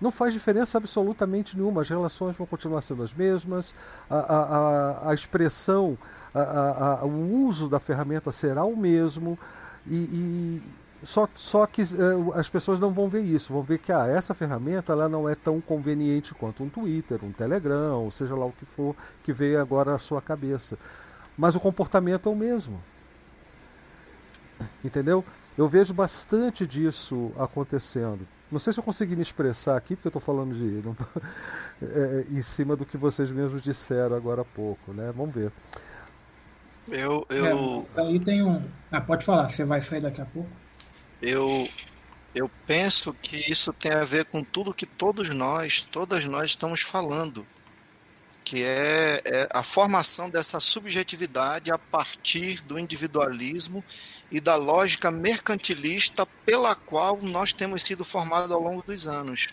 [0.00, 1.82] não faz diferença absolutamente nenhuma.
[1.82, 3.74] As relações vão continuar sendo as mesmas,
[4.08, 5.96] a, a, a expressão,
[6.34, 9.38] a, a, o uso da ferramenta será o mesmo,
[9.86, 10.62] e, e
[11.04, 14.32] só, só que uh, as pessoas não vão ver isso, vão ver que ah, essa
[14.32, 18.52] ferramenta ela não é tão conveniente quanto um Twitter, um Telegram, ou seja lá o
[18.52, 20.78] que for que veio agora à sua cabeça.
[21.36, 22.80] Mas o comportamento é o mesmo.
[24.82, 25.24] Entendeu?
[25.58, 28.26] Eu vejo bastante disso acontecendo.
[28.54, 30.96] Não sei se eu consegui me expressar aqui, porque eu estou falando de não,
[31.82, 35.12] é, em cima do que vocês mesmos disseram agora há pouco, né?
[35.12, 35.50] Vamos ver.
[36.88, 37.84] Eu, eu...
[37.96, 38.62] É, aí tem um.
[38.92, 40.48] Ah, pode falar, você vai sair daqui a pouco.
[41.20, 41.68] Eu,
[42.32, 46.80] eu penso que isso tem a ver com tudo que todos nós, todas nós estamos
[46.80, 47.44] falando,
[48.44, 53.82] que é, é a formação dessa subjetividade a partir do individualismo
[54.30, 59.48] e da lógica mercantilista pela qual nós temos sido formados ao longo dos anos.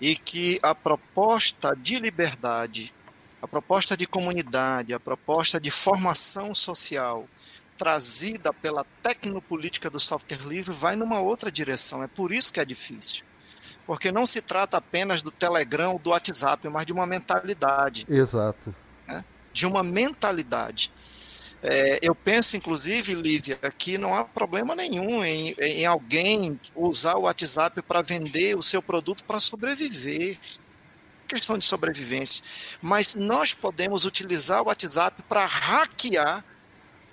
[0.00, 2.94] E que a proposta de liberdade,
[3.42, 7.28] a proposta de comunidade, a proposta de formação social
[7.76, 12.02] trazida pela tecnopolítica do software livre vai numa outra direção.
[12.02, 13.24] É por isso que é difícil.
[13.90, 18.06] Porque não se trata apenas do Telegram ou do WhatsApp, mas de uma mentalidade.
[18.08, 18.72] Exato.
[19.04, 19.24] Né?
[19.52, 20.92] de uma mentalidade.
[21.60, 27.22] É, eu penso, inclusive, Lívia, que não há problema nenhum em, em alguém usar o
[27.22, 30.38] WhatsApp para vender o seu produto para sobreviver.
[31.26, 32.44] Questão de sobrevivência.
[32.80, 36.44] Mas nós podemos utilizar o WhatsApp para hackear,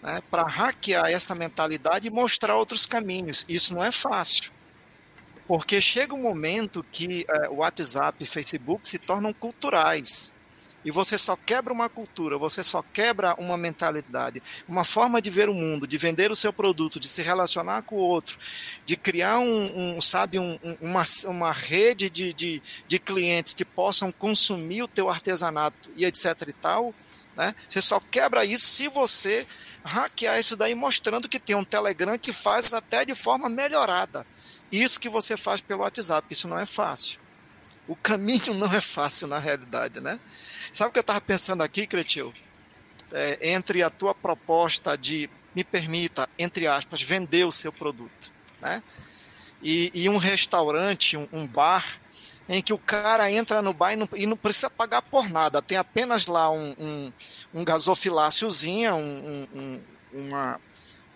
[0.04, 3.46] né, para hackear essa mentalidade e mostrar outros caminhos.
[3.50, 4.56] Isso não é fácil.
[5.48, 10.34] Porque chega um momento que é, WhatsApp e Facebook se tornam culturais
[10.88, 15.50] e você só quebra uma cultura, você só quebra uma mentalidade, uma forma de ver
[15.50, 18.40] o mundo, de vender o seu produto, de se relacionar com o outro,
[18.86, 24.14] de criar um, um sabe, um, uma, uma rede de, de, de clientes que possam
[24.14, 26.94] consumir o teu artesanato e etc e tal,
[27.36, 27.54] né?
[27.68, 29.46] Você só quebra isso se você
[29.84, 34.26] hackear isso daí mostrando que tem um Telegram que faz até de forma melhorada.
[34.72, 37.20] Isso que você faz pelo WhatsApp, isso não é fácil.
[37.88, 40.20] O caminho não é fácil na realidade, né?
[40.74, 42.34] Sabe o que eu estava pensando aqui, Cretil?
[43.12, 48.84] É, entre a tua proposta de, me permita, entre aspas, vender o seu produto, né?
[49.64, 52.00] E, e um restaurante, um, um, bar,
[52.48, 55.62] em que o cara entra no bar e não, e não precisa pagar por nada,
[55.62, 57.14] tem apenas lá um, um,
[57.54, 59.82] um gasofiláciozinho, um, um,
[60.14, 60.60] uma,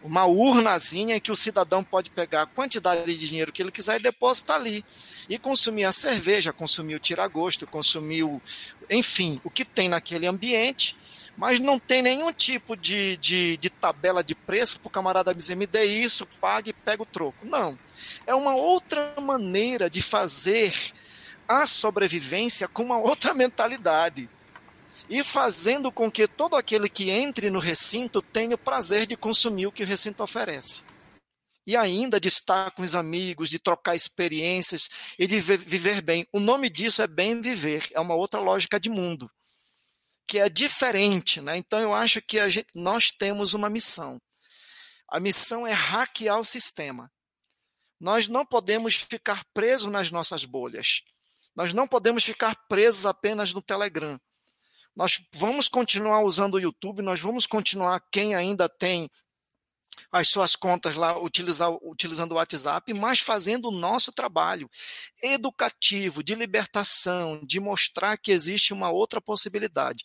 [0.04, 4.04] uma urnazinha que o cidadão pode pegar a quantidade de dinheiro que ele quiser e
[4.04, 4.84] depositar ali.
[5.30, 8.42] E consumir a cerveja, consumir o tiragosto, consumir o.
[8.90, 10.98] Enfim, o que tem naquele ambiente,
[11.38, 15.56] mas não tem nenhum tipo de, de, de tabela de preço para o camarada dizer:
[15.56, 17.46] me dê isso, pague e pega o troco.
[17.46, 17.78] Não.
[18.26, 20.74] É uma outra maneira de fazer
[21.48, 24.30] a sobrevivência com uma outra mentalidade
[25.12, 29.68] e fazendo com que todo aquele que entre no recinto tenha o prazer de consumir
[29.68, 30.86] o que o recinto oferece.
[31.68, 34.90] E ainda de estar com os amigos, de trocar experiências
[35.20, 36.26] e de viver bem.
[36.32, 39.30] O nome disso é bem viver, é uma outra lógica de mundo,
[40.26, 41.42] que é diferente.
[41.42, 41.58] Né?
[41.58, 44.18] Então eu acho que gente, nós temos uma missão.
[45.10, 47.12] A missão é hackear o sistema.
[48.00, 51.02] Nós não podemos ficar presos nas nossas bolhas.
[51.54, 54.18] Nós não podemos ficar presos apenas no Telegram.
[54.96, 59.10] Nós vamos continuar usando o YouTube, nós vamos continuar, quem ainda tem
[60.12, 64.70] as suas contas lá, utilizar, utilizando o WhatsApp, mas fazendo o nosso trabalho
[65.24, 70.04] educativo, de libertação, de mostrar que existe uma outra possibilidade.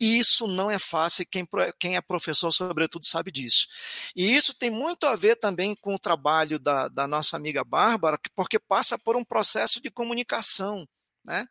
[0.00, 1.46] Isso não é fácil, quem,
[1.78, 3.68] quem é professor, sobretudo, sabe disso.
[4.16, 8.18] E isso tem muito a ver também com o trabalho da, da nossa amiga Bárbara,
[8.34, 10.88] porque passa por um processo de comunicação.
[11.24, 11.46] Né?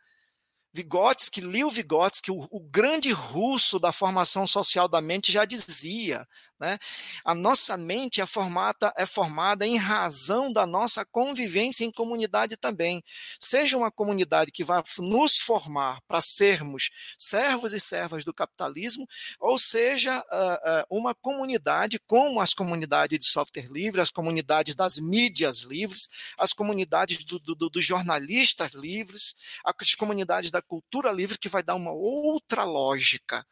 [0.73, 6.25] Vygotsky, Leo Vygotsky, o, o, grande russo da formação social da mente, já dizia,
[6.61, 6.77] né?
[7.25, 13.03] A nossa mente é formada, é formada em razão da nossa convivência em comunidade também.
[13.39, 19.07] Seja uma comunidade que vai nos formar para sermos servos e servas do capitalismo,
[19.39, 24.97] ou seja, uh, uh, uma comunidade como as comunidades de software livre, as comunidades das
[24.97, 29.35] mídias livres, as comunidades dos do, do, jornalistas livres,
[29.65, 33.45] as comunidades da cultura livre que vai dar uma outra lógica.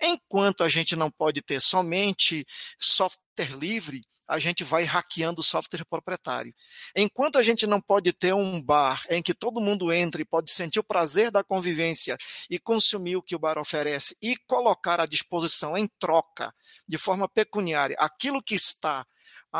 [0.00, 2.44] Enquanto a gente não pode ter somente
[2.78, 6.54] software livre, a gente vai hackeando o software proprietário.
[6.96, 10.50] Enquanto a gente não pode ter um bar em que todo mundo entre e pode
[10.50, 12.16] sentir o prazer da convivência
[12.48, 16.54] e consumir o que o bar oferece e colocar à disposição em troca,
[16.88, 19.06] de forma pecuniária, aquilo que está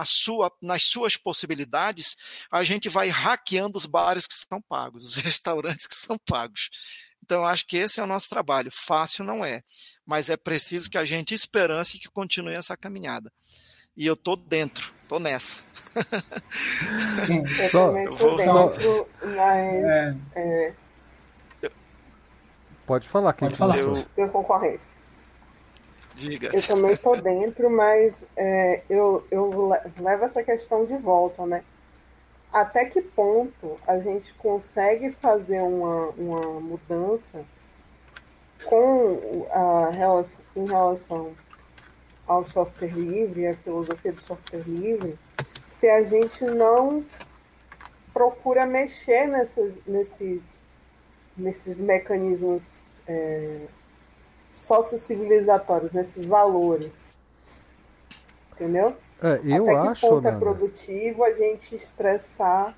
[0.02, 2.16] sua, nas suas possibilidades,
[2.50, 6.70] a gente vai hackeando os bares que são pagos, os restaurantes que são pagos.
[7.22, 8.70] Então, acho que esse é o nosso trabalho.
[8.70, 9.62] Fácil não é,
[10.04, 13.32] mas é preciso que a gente esperance que continue essa caminhada.
[13.96, 15.62] E eu tô dentro, tô nessa.
[17.28, 20.16] eu só, também tô dentro, mas é...
[20.34, 20.74] É...
[22.86, 23.78] Pode falar, quem Pode falar.
[23.78, 24.04] Eu...
[24.14, 24.92] Tem concorrência.
[26.14, 26.50] Diga.
[26.52, 31.64] Eu também estou dentro, mas é, eu, eu levo essa questão de volta, né?
[32.52, 37.44] Até que ponto a gente consegue fazer uma, uma mudança
[38.64, 39.90] com a
[40.56, 41.32] em relação
[42.26, 45.18] ao software livre, a filosofia do software livre,
[45.66, 47.04] se a gente não
[48.12, 50.62] procura mexer nessas, nesses,
[51.36, 53.62] nesses mecanismos é,
[54.54, 57.18] sociocivilizatórios, nesses valores.
[58.52, 58.96] Entendeu?
[59.22, 62.76] É, eu Até que acho, ponto é produtivo a gente estressar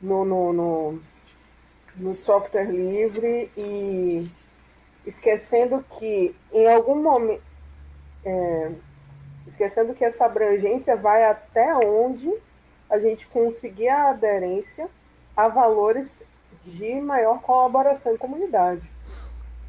[0.00, 1.02] no, no, no,
[1.96, 4.30] no software livre e
[5.04, 7.42] esquecendo que em algum momento
[8.24, 8.72] é,
[9.46, 12.32] esquecendo que essa abrangência vai até onde
[12.90, 14.88] a gente conseguir a aderência
[15.36, 16.24] a valores
[16.64, 18.95] de maior colaboração em comunidade.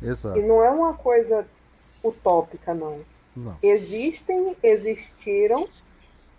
[0.01, 0.37] Exato.
[0.39, 1.47] E não é uma coisa
[2.03, 2.99] utópica, não.
[3.35, 3.55] Não.
[3.61, 5.67] Existem, existiram,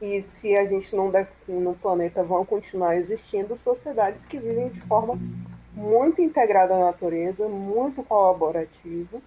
[0.01, 4.81] e se a gente não define no planeta, vão continuar existindo sociedades que vivem de
[4.81, 5.19] forma
[5.73, 9.21] muito integrada à natureza, muito colaborativa,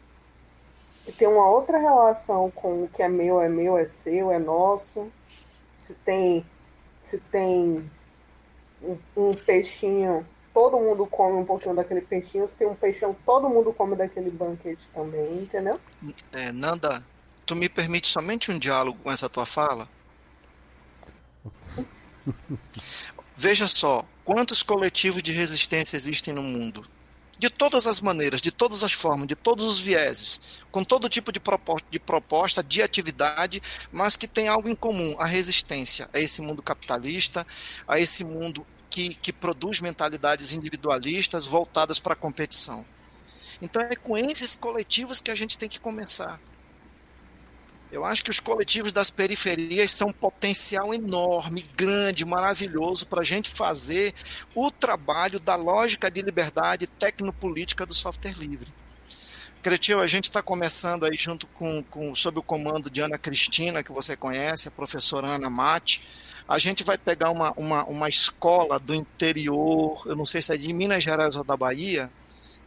[1.08, 4.38] e tem uma outra relação com o que é meu é meu, é seu, é
[4.38, 5.12] nosso.
[5.78, 6.46] Se tem,
[7.02, 7.90] se tem
[8.84, 12.48] um, um peixinho, todo mundo come um pouquinho daquele peixinho.
[12.48, 15.80] Se um peixão, todo mundo come daquele banquete também, entendeu?
[16.32, 17.04] É, Nanda,
[17.46, 19.88] tu me permite somente um diálogo com essa tua fala?
[23.36, 26.84] Veja só, quantos coletivos de resistência existem no mundo?
[27.40, 31.32] De todas as maneiras, de todas as formas, de todos os vieses, com todo tipo
[31.32, 33.60] de proposta, de, proposta, de atividade,
[33.92, 37.48] mas que tem algo em comum: a resistência a esse mundo capitalista,
[37.88, 42.86] a esse mundo que, que produz mentalidades individualistas voltadas para a competição.
[43.62, 46.40] Então é com esses coletivos que a gente tem que começar.
[47.92, 53.24] Eu acho que os coletivos das periferias são um potencial enorme, grande, maravilhoso para a
[53.24, 54.14] gente fazer
[54.56, 58.72] o trabalho da lógica de liberdade tecnopolítica do software livre.
[59.62, 63.84] Cretil, a gente está começando aí junto com, com, sob o comando de Ana Cristina,
[63.84, 66.08] que você conhece, a professora Ana Mate.
[66.52, 70.58] A gente vai pegar uma, uma, uma escola do interior, eu não sei se é
[70.58, 72.12] de Minas Gerais ou da Bahia,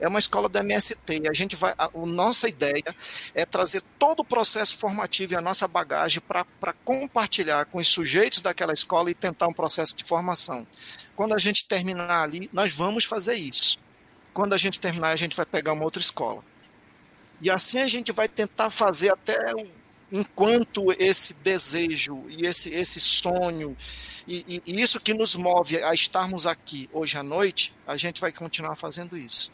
[0.01, 1.28] é uma escola do MST.
[1.28, 1.74] A gente vai.
[1.77, 2.97] A, a nossa ideia
[3.35, 8.40] é trazer todo o processo formativo e a nossa bagagem para compartilhar com os sujeitos
[8.40, 10.66] daquela escola e tentar um processo de formação.
[11.15, 13.78] Quando a gente terminar ali, nós vamos fazer isso.
[14.32, 16.43] Quando a gente terminar, a gente vai pegar uma outra escola.
[17.39, 19.52] E assim a gente vai tentar fazer até
[20.15, 23.77] enquanto esse desejo e esse, esse sonho
[24.28, 28.20] e, e, e, isso que nos move a estarmos aqui hoje à noite, a gente
[28.20, 29.53] vai continuar fazendo isso.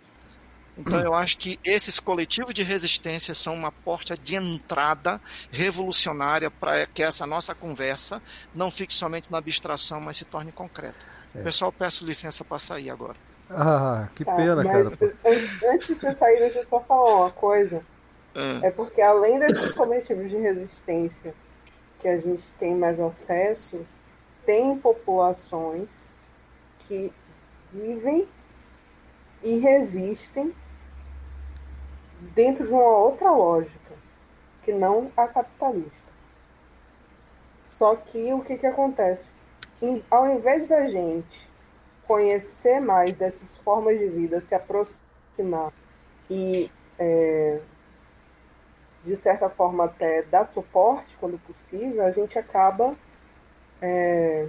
[0.77, 5.20] Então eu acho que esses coletivos de resistência são uma porta de entrada
[5.51, 8.23] revolucionária para que essa nossa conversa
[8.55, 10.99] não fique somente na abstração, mas se torne concreta.
[11.35, 11.43] É.
[11.43, 13.16] Pessoal, peço licença para sair agora.
[13.49, 14.99] Ah, que tá, pena, cara.
[15.24, 17.82] Antes, antes de você sair, deixa eu só falar uma coisa.
[18.35, 18.61] Ah.
[18.62, 21.35] É porque além desses coletivos de resistência
[21.98, 23.86] que a gente tem mais acesso,
[24.47, 26.15] tem populações
[26.86, 27.12] que
[27.73, 28.27] vivem
[29.43, 30.55] e resistem
[32.35, 33.94] dentro de uma outra lógica,
[34.62, 36.11] que não a capitalista.
[37.59, 39.31] Só que o que, que acontece?
[39.81, 41.48] Em, ao invés da gente
[42.07, 45.73] conhecer mais dessas formas de vida, se aproximar
[46.28, 47.61] e, é,
[49.05, 52.94] de certa forma, até dar suporte quando possível, a gente acaba
[53.81, 54.48] é,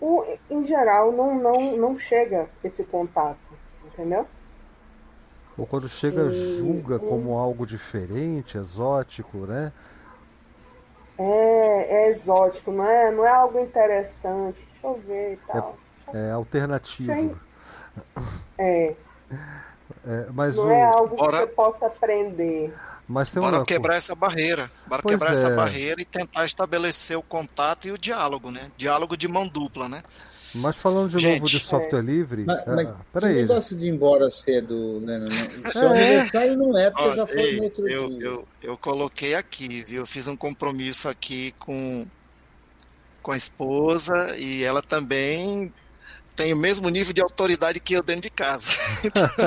[0.00, 3.38] o, em geral, não, não, não chega esse contato,
[3.84, 4.26] entendeu?
[5.56, 9.72] Ou quando chega, e, julga como algo diferente, exótico, né?
[11.16, 14.66] É, é exótico, não é, não é algo interessante.
[14.72, 15.76] Deixa eu ver e tal.
[16.12, 17.38] É, é alternativo.
[18.56, 18.94] É.
[20.04, 20.70] é mas não o...
[20.70, 22.74] é algo que você possa aprender.
[23.06, 23.64] Mas tem Bora uma...
[23.64, 24.70] quebrar essa barreira.
[24.86, 25.32] Bora pois quebrar é.
[25.32, 28.70] essa barreira e tentar estabelecer o contato e o diálogo, né?
[28.76, 30.02] Diálogo de mão dupla, né?
[30.54, 32.02] Mas falando de Gente, novo de software é.
[32.02, 32.44] livre.
[32.44, 33.34] Mas, mas ah, peraí.
[33.34, 35.26] Que negócio de ir embora cedo, Leno?
[35.26, 35.86] O seu é.
[35.86, 38.26] aniversário não é, porque Ó, já foi ei, no outro eu, dia.
[38.26, 40.02] Eu, eu coloquei aqui, viu?
[40.02, 42.06] Eu fiz um compromisso aqui com,
[43.22, 45.72] com a esposa e ela também
[46.34, 48.72] tem o mesmo nível de autoridade que eu dentro de casa.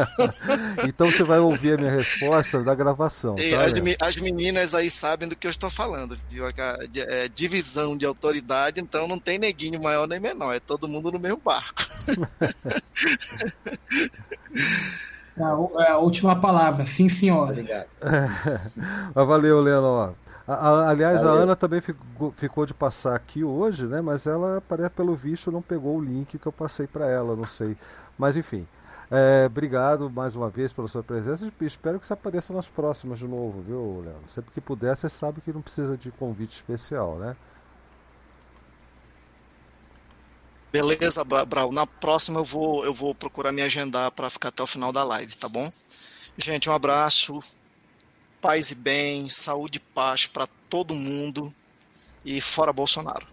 [0.87, 3.35] então você vai ouvir a minha resposta da gravação.
[3.37, 6.17] E tá, as, as, meninas aí sabem do que eu estou falando.
[6.29, 6.45] Viu?
[6.47, 11.19] É, divisão de autoridade, então não tem neguinho maior nem menor, é todo mundo no
[11.19, 11.83] mesmo barco.
[15.37, 17.51] É, é a última palavra, sim, senhora.
[17.51, 17.87] Obrigado.
[19.13, 20.13] valeu, Leonor.
[20.47, 21.39] Aliás, Valeu.
[21.39, 24.01] a Ana também ficou, ficou, de passar aqui hoje, né?
[24.01, 24.61] Mas ela,
[24.95, 27.75] pelo visto, não pegou o link que eu passei para ela, não sei.
[28.17, 28.67] Mas enfim,
[29.09, 31.51] é, obrigado mais uma vez pela sua presença.
[31.61, 34.17] Espero que você apareça nas próximas de novo, viu, Léo?
[34.27, 37.35] Sempre que puder, você sabe que não precisa de convite especial, né?
[40.71, 41.71] Beleza, Brau.
[41.71, 45.03] Na próxima eu vou, eu vou procurar me agendar para ficar até o final da
[45.05, 45.71] live, tá bom?
[46.37, 47.41] Gente, um abraço
[48.45, 51.51] paz e bem, saúde e paz para todo mundo
[52.23, 53.25] e fora Bolsonaro.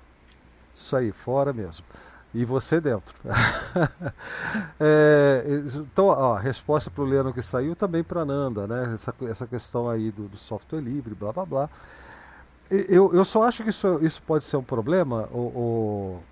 [0.75, 1.85] Isso aí, fora mesmo.
[2.33, 3.15] E você dentro.
[4.81, 5.45] é,
[5.75, 8.95] então, ó, a resposta para o Leno que saiu também para Nanda, né?
[8.95, 11.71] Essa, essa questão aí do, do, software livre, blá blá blá.
[12.71, 16.23] Eu, eu só acho que isso, isso pode ser um problema, o,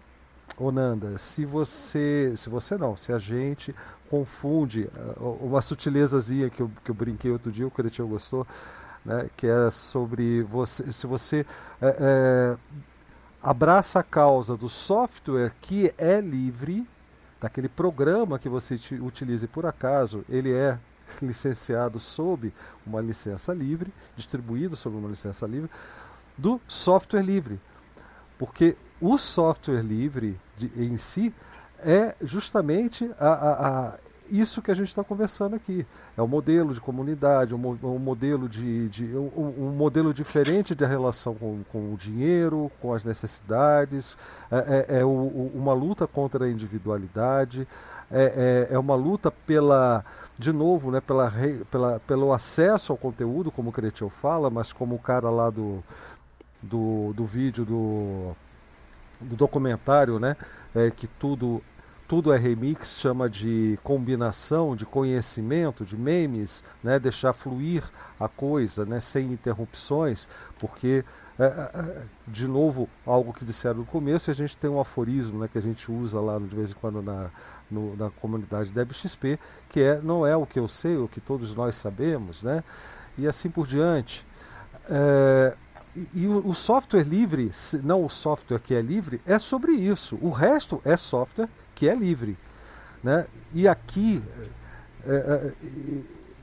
[0.57, 3.75] o Onanda, se você, se você não, se a gente
[4.11, 8.45] confunde uh, uma sutilezazinha que eu, que eu brinquei outro dia, o Cretinho gostou,
[9.05, 11.47] né, que é sobre você, se você
[11.81, 12.57] é, é,
[13.41, 16.87] abraça a causa do software que é livre,
[17.41, 20.77] daquele programa que você utilize por acaso, ele é
[21.23, 22.53] licenciado sob
[22.85, 25.71] uma licença livre, distribuído sob uma licença livre,
[26.37, 27.61] do software livre.
[28.39, 31.33] Porque o software livre de, em si
[31.85, 33.99] é justamente a, a, a
[34.31, 35.85] isso que a gente está conversando aqui.
[36.17, 40.85] É um modelo de comunidade, um, um modelo de, de um, um, modelo diferente de
[40.85, 44.17] relação com, com, o dinheiro, com as necessidades.
[44.51, 47.67] É, é, é o, uma luta contra a individualidade.
[48.11, 50.05] É, é, é, uma luta pela,
[50.39, 51.33] de novo, né, pela,
[51.71, 55.83] pela, pelo acesso ao conteúdo, como o Cretil fala, mas como o cara lá do,
[56.61, 58.35] do, do vídeo do,
[59.21, 60.37] do documentário, né,
[60.75, 61.63] é, que tudo
[62.11, 66.99] tudo é remix, chama de combinação, de conhecimento, de memes, né?
[66.99, 67.85] deixar fluir
[68.19, 68.99] a coisa né?
[68.99, 70.29] sem interrupções,
[70.59, 71.05] porque,
[71.39, 75.39] é, é, é, de novo, algo que disseram no começo, a gente tem um aforismo
[75.39, 75.47] né?
[75.47, 77.31] que a gente usa lá de vez em quando na,
[77.71, 79.39] no, na comunidade DebXP,
[79.69, 82.65] que é não é o que eu sei, o que todos nós sabemos, né?
[83.17, 84.27] e assim por diante.
[84.89, 85.57] É,
[86.15, 87.51] e, o, o, software livre,
[87.83, 90.19] não o software que é livre, é sobre isso.
[90.23, 92.39] O resto é software que é livre.
[93.03, 93.27] Né?
[93.53, 94.23] E aqui,
[95.05, 95.53] é, é,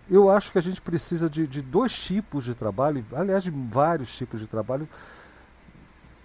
[0.10, 4.16] eu acho que a gente precisa de, de, dois tipos de trabalho, aliás, de vários
[4.16, 4.88] tipos de trabalho,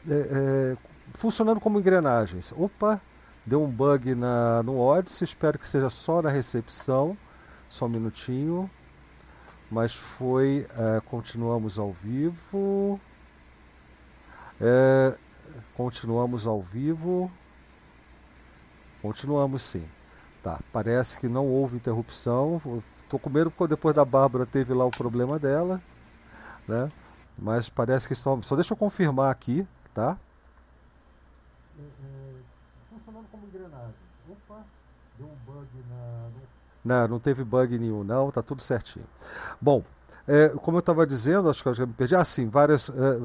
[0.08, 0.76] é, é,
[1.14, 2.52] funcionando como engrenagens.
[2.56, 3.00] Opa,
[3.46, 7.16] deu um bug na, no Odyssey, espero que seja só na recepção.
[7.68, 8.70] Só um minutinho.
[9.70, 10.66] Mas foi.
[10.76, 13.00] É, continuamos ao vivo.
[14.64, 15.18] É,
[15.74, 17.28] continuamos ao vivo.
[19.02, 19.88] Continuamos sim.
[20.40, 22.60] Tá, parece que não houve interrupção.
[23.02, 25.82] Estou com medo porque depois da Bárbara teve lá o problema dela,
[26.66, 26.88] né?
[27.36, 28.40] Mas parece que estão.
[28.42, 30.16] Só deixa eu confirmar aqui, tá?
[31.76, 32.34] É, é,
[32.88, 33.94] funcionando como engrenagem.
[34.28, 34.64] Opa,
[35.18, 36.28] deu um bug na.
[36.84, 39.06] Não, não teve bug nenhum, não, tá tudo certinho.
[39.60, 39.84] Bom,
[40.26, 42.14] é, como eu estava dizendo, acho que eu já me perdi.
[42.14, 43.20] Ah, sim, várias, é,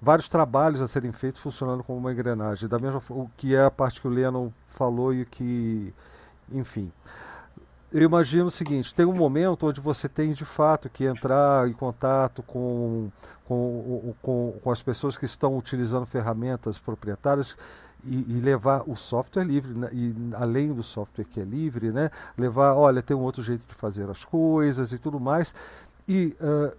[0.00, 2.68] vários trabalhos a serem feitos funcionando como uma engrenagem.
[2.68, 5.92] Da mesma o que é a parte que o Lennon falou e que,
[6.52, 6.92] enfim.
[7.92, 11.72] Eu imagino o seguinte: tem um momento onde você tem de fato que entrar em
[11.72, 13.10] contato com,
[13.46, 17.56] com, com, com as pessoas que estão utilizando ferramentas proprietárias
[18.04, 22.10] e, e, levar o software livre, né, e além do software que é livre, né,
[22.36, 25.54] levar, olha, tem um outro jeito de fazer as coisas e tudo mais.
[26.06, 26.76] E uh,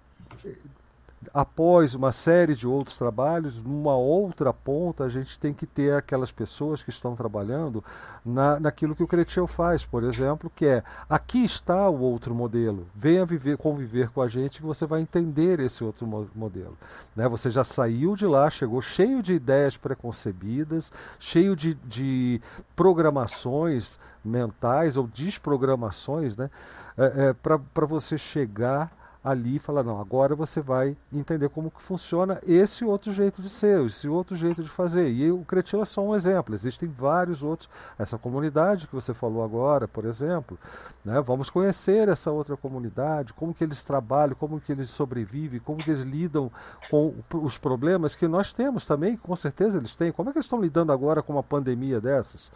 [1.34, 6.32] após uma série de outros trabalhos, numa outra ponta, a gente tem que ter aquelas
[6.32, 7.84] pessoas que estão trabalhando
[8.26, 12.88] na, naquilo que o Cretil faz, por exemplo, que é aqui está o outro modelo,
[12.96, 16.78] venha viver, conviver com a gente que você vai entender esse outro modelo.
[17.16, 17.28] Né?
[17.28, 22.42] Você já saiu de lá, chegou cheio de ideias preconcebidas, cheio de, de
[22.76, 26.50] programações mentais ou desprogramações né?
[26.98, 28.92] É, é, para você chegar
[29.30, 33.50] ali e falar, não, agora você vai entender como que funciona esse outro jeito de
[33.50, 35.10] ser, esse outro jeito de fazer.
[35.10, 37.70] E o Cretilo é só um exemplo, existem vários outros.
[37.98, 40.58] Essa comunidade que você falou agora, por exemplo,
[41.04, 41.22] né?
[41.22, 45.92] vamos conhecer essa outra comunidade, como que eles trabalham, como que eles sobrevivem, como que
[45.92, 46.52] eles lidam
[46.90, 50.12] com os problemas que nós temos também, com certeza eles têm.
[50.12, 52.52] Como é que eles estão lidando agora com uma pandemia dessas?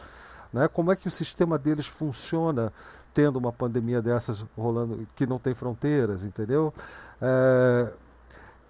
[0.52, 0.68] Né?
[0.68, 2.72] Como é que o sistema deles funciona
[3.14, 6.74] tendo uma pandemia dessas rolando que não tem fronteiras, entendeu?
[7.22, 7.94] É,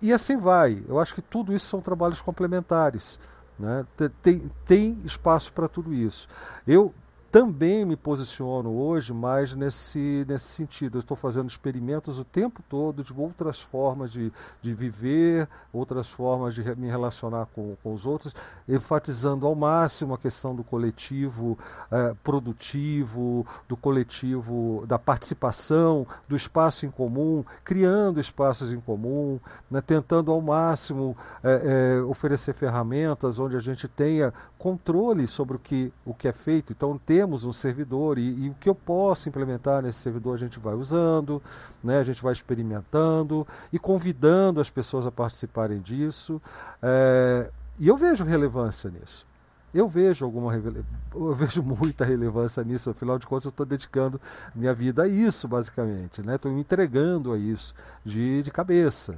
[0.02, 0.84] e assim vai.
[0.88, 3.20] Eu acho que tudo isso são trabalhos complementares.
[3.58, 3.86] Né?
[4.22, 6.28] Tem, tem espaço para tudo isso.
[6.68, 6.94] Eu
[7.34, 11.00] também me posiciono hoje mais nesse, nesse sentido.
[11.00, 14.32] Estou fazendo experimentos o tempo todo de outras formas de,
[14.62, 18.36] de viver, outras formas de me relacionar com, com os outros,
[18.70, 21.58] enfatizando ao máximo a questão do coletivo
[21.92, 29.40] eh, produtivo, do coletivo, da participação, do espaço em comum, criando espaços em comum,
[29.72, 31.62] né, tentando ao máximo eh,
[31.98, 36.72] eh, oferecer ferramentas onde a gente tenha controle sobre o que, o que é feito.
[36.72, 40.60] Então, temos um servidor e, e, o que eu posso implementar nesse servidor a gente
[40.60, 41.42] vai usando,
[41.82, 41.98] né?
[41.98, 46.42] a gente vai experimentando e convidando as pessoas a participarem disso.
[46.82, 49.26] É, e eu vejo relevância nisso.
[49.74, 54.20] Eu vejo alguma eu vejo muita relevância nisso, afinal de contas eu estou dedicando
[54.54, 56.20] minha vida a isso, basicamente.
[56.20, 56.56] Estou né?
[56.56, 57.74] me entregando a isso
[58.04, 59.18] de, de cabeça.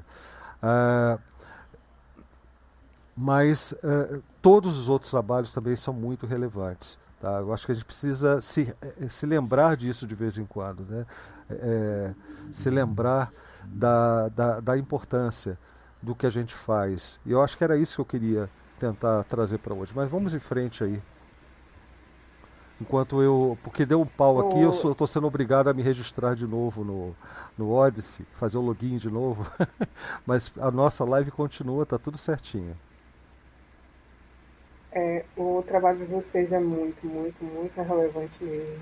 [0.61, 1.19] Uh,
[3.17, 6.99] mas uh, todos os outros trabalhos também são muito relevantes.
[7.19, 7.39] Tá?
[7.39, 10.85] Eu acho que a gente precisa se, eh, se lembrar disso de vez em quando,
[10.85, 11.05] né?
[11.49, 12.13] É,
[12.51, 13.31] se lembrar
[13.63, 15.57] da, da, da, importância
[16.01, 17.19] do que a gente faz.
[17.25, 19.93] E eu acho que era isso que eu queria tentar trazer para hoje.
[19.95, 21.01] Mas vamos em frente aí.
[22.81, 23.57] Enquanto eu.
[23.63, 27.15] Porque deu um pau aqui, eu estou sendo obrigado a me registrar de novo no,
[27.57, 29.49] no Odyssey, fazer o login de novo.
[30.25, 32.75] Mas a nossa live continua, tá tudo certinho.
[34.97, 38.81] É, o trabalho de vocês é muito, muito, muito relevante mesmo.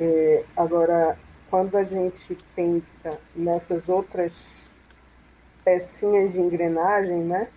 [0.00, 1.18] É, agora,
[1.50, 4.72] quando a gente pensa nessas outras
[5.62, 7.50] pecinhas de engrenagem, né?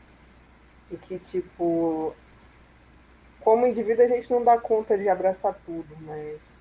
[0.92, 2.14] E que, tipo,
[3.40, 6.60] como indivíduo a gente não dá conta de abraçar tudo, mas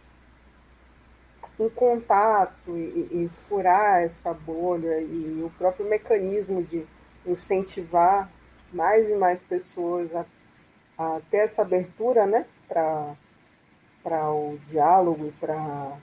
[1.59, 6.86] um contato e, e, furar essa bolha e o próprio mecanismo de
[7.27, 8.31] incentivar
[8.73, 10.24] mais e mais pessoas a
[10.97, 15.99] a ter essa abertura né, para o diálogo e para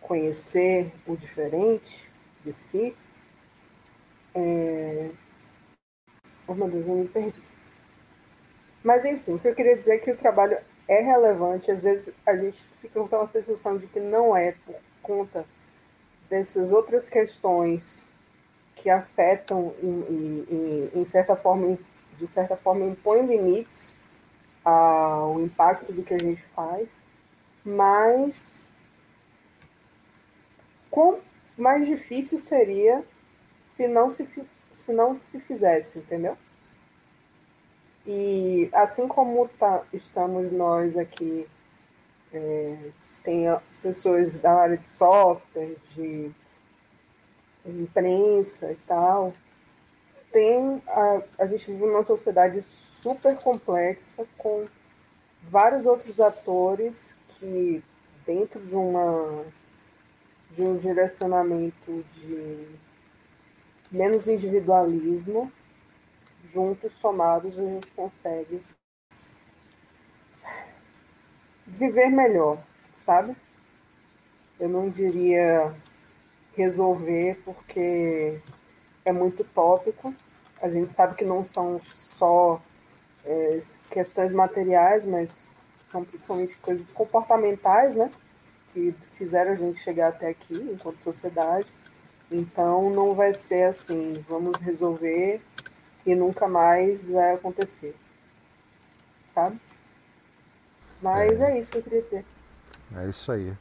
[0.00, 2.08] conhecer o diferente
[2.44, 2.96] de si.
[4.34, 5.10] É...
[6.46, 7.42] Oh, meu Deus, eu me perdi.
[8.82, 11.70] Mas, enfim, o que eu queria dizer é que o trabalho é relevante.
[11.70, 15.44] Às vezes a gente fica com aquela sensação de que não é por conta
[16.30, 18.08] dessas outras questões
[18.76, 21.76] que afetam, em, em certa forma,
[22.18, 23.96] de certa forma, impõe limites
[24.64, 27.04] ao impacto do que a gente faz,
[27.64, 28.70] mas
[30.90, 31.20] quão
[31.56, 33.04] mais difícil seria
[33.60, 34.26] se não se,
[34.72, 36.36] se, não se fizesse, entendeu?
[38.06, 41.46] E assim como tá, estamos nós aqui,
[42.32, 42.90] é,
[43.22, 43.44] tem
[43.82, 46.30] pessoas da área de software, de
[47.64, 49.32] imprensa e tal,
[50.36, 54.66] tem a, a gente vive numa sociedade super complexa com
[55.44, 57.82] vários outros atores que
[58.26, 59.46] dentro de uma
[60.50, 62.68] de um direcionamento de
[63.90, 65.50] menos individualismo
[66.52, 68.62] juntos somados a gente consegue
[71.66, 72.62] viver melhor
[72.94, 73.34] sabe?
[74.60, 75.74] Eu não diria
[76.54, 78.38] resolver porque
[79.02, 80.14] é muito tópico
[80.60, 82.60] a gente sabe que não são só
[83.24, 83.60] é,
[83.90, 85.50] questões materiais, mas
[85.90, 88.10] são principalmente coisas comportamentais, né?
[88.72, 91.68] Que fizeram a gente chegar até aqui enquanto sociedade.
[92.30, 95.40] Então não vai ser assim, vamos resolver
[96.04, 97.94] e nunca mais vai acontecer.
[99.32, 99.60] Sabe?
[101.00, 102.24] Mas é, é isso que eu queria dizer.
[102.96, 103.52] É isso aí.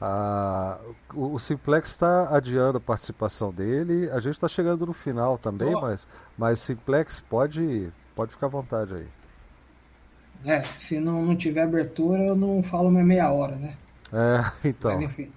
[0.00, 0.80] Ah,
[1.14, 4.08] o, Simplex está adiando a participação dele.
[4.10, 5.80] A gente está chegando no final também, oh.
[5.80, 6.06] mas,
[6.38, 9.08] mas Simplex pode, pode ficar à vontade aí.
[10.42, 13.76] É, se não, não tiver abertura, eu não falo mais meia hora, né?
[14.10, 14.94] É, então.
[14.94, 15.30] Mas, enfim.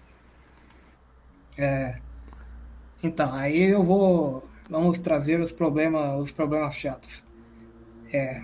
[1.58, 1.98] É,
[3.04, 4.48] então, aí eu vou.
[4.70, 7.22] Vamos trazer os problemas, os problemas chatos.
[8.14, 8.42] É,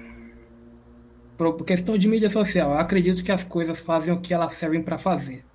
[1.38, 4.84] por questão de mídia social, eu acredito que as coisas fazem o que elas servem
[4.84, 5.46] para fazer.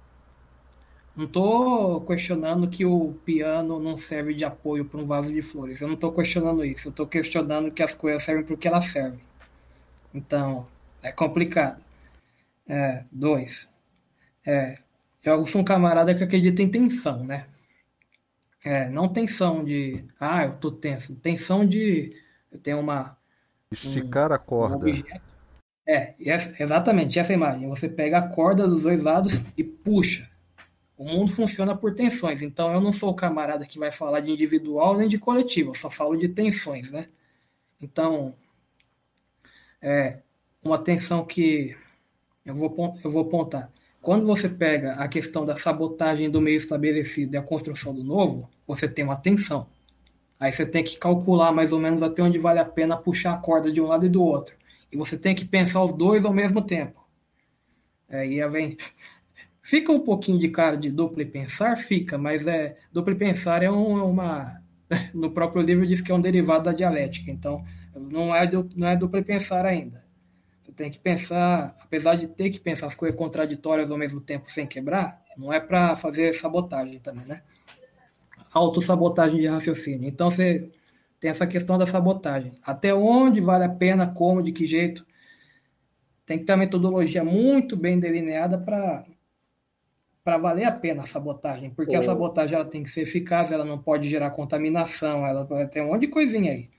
[1.17, 5.81] Não estou questionando que o piano não serve de apoio para um vaso de flores.
[5.81, 6.89] Eu não estou questionando isso.
[6.89, 9.21] Eu estou questionando que as coisas servem para o que elas servem.
[10.13, 10.67] Então,
[11.03, 11.81] é complicado.
[12.67, 13.69] É, dois.
[14.45, 14.79] É,
[15.23, 17.47] eu sou um camarada que acredita em tensão, né?
[18.65, 21.15] É, não tensão de, ah, eu tô tenso.
[21.17, 22.17] Tensão de,
[22.51, 23.17] eu tenho uma...
[23.71, 24.87] Esticar um, a corda.
[24.87, 25.03] Um
[25.87, 26.15] é,
[26.59, 27.69] exatamente, essa imagem.
[27.69, 30.29] Você pega a corda dos dois lados e puxa.
[30.97, 34.31] O mundo funciona por tensões, então eu não sou o camarada que vai falar de
[34.31, 37.09] individual nem de coletivo, eu só falo de tensões, né?
[37.83, 38.33] Então,
[39.83, 40.19] é
[40.63, 41.77] uma tensão que
[42.45, 43.71] eu vou, eu vou apontar.
[44.01, 48.51] Quando você pega a questão da sabotagem do meio estabelecido e a construção do novo,
[48.67, 49.67] você tem uma tensão.
[50.39, 53.39] Aí você tem que calcular mais ou menos até onde vale a pena puxar a
[53.39, 54.55] corda de um lado e do outro.
[54.93, 57.03] E você tem que pensar os dois ao mesmo tempo.
[58.09, 58.77] Aí vem
[59.67, 61.75] Fica um pouquinho de cara de duplo pensar?
[61.75, 64.63] Fica, mas é duplo pensar é, um, é uma.
[65.15, 67.65] No próprio livro diz que é um derivado da dialética, então
[67.97, 70.05] não é, não é duplo pensar ainda.
[70.63, 74.51] Você tem que pensar, apesar de ter que pensar as coisas contraditórias ao mesmo tempo
[74.51, 77.43] sem quebrar, não é para fazer sabotagem também, né?
[78.53, 80.07] Autossabotagem de raciocínio.
[80.07, 80.69] Então você
[81.19, 82.53] tem essa questão da sabotagem.
[82.63, 85.07] Até onde vale a pena, como, de que jeito.
[86.27, 89.07] Tem que ter uma metodologia muito bem delineada para
[90.25, 93.65] para valer a pena a sabotagem, porque a sabotagem ela tem que ser eficaz, ela
[93.65, 96.71] não pode gerar contaminação, ela tem um monte de coisinha aí.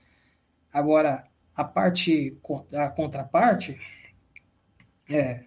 [0.72, 1.24] Agora,
[1.54, 2.36] a parte,
[2.74, 3.78] a contraparte,
[5.08, 5.44] é,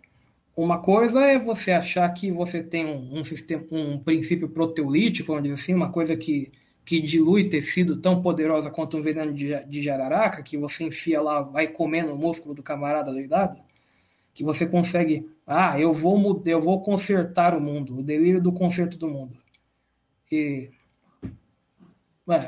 [0.56, 5.44] uma coisa é você achar que você tem um, um, sistema, um princípio proteolítico, vamos
[5.44, 6.52] dizer assim, uma coisa que,
[6.84, 11.42] que dilui tecido tão poderosa quanto um veneno de, de jararaca, que você enfia lá,
[11.42, 13.60] vai comendo o músculo do camarada doidado,
[14.34, 18.98] que você consegue, ah, eu vou eu vou consertar o mundo, o delírio do conserto
[18.98, 19.36] do mundo.
[20.32, 20.70] E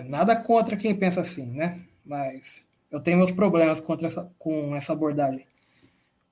[0.07, 1.81] nada contra quem pensa assim, né?
[2.05, 5.47] Mas eu tenho meus problemas contra essa, com essa abordagem.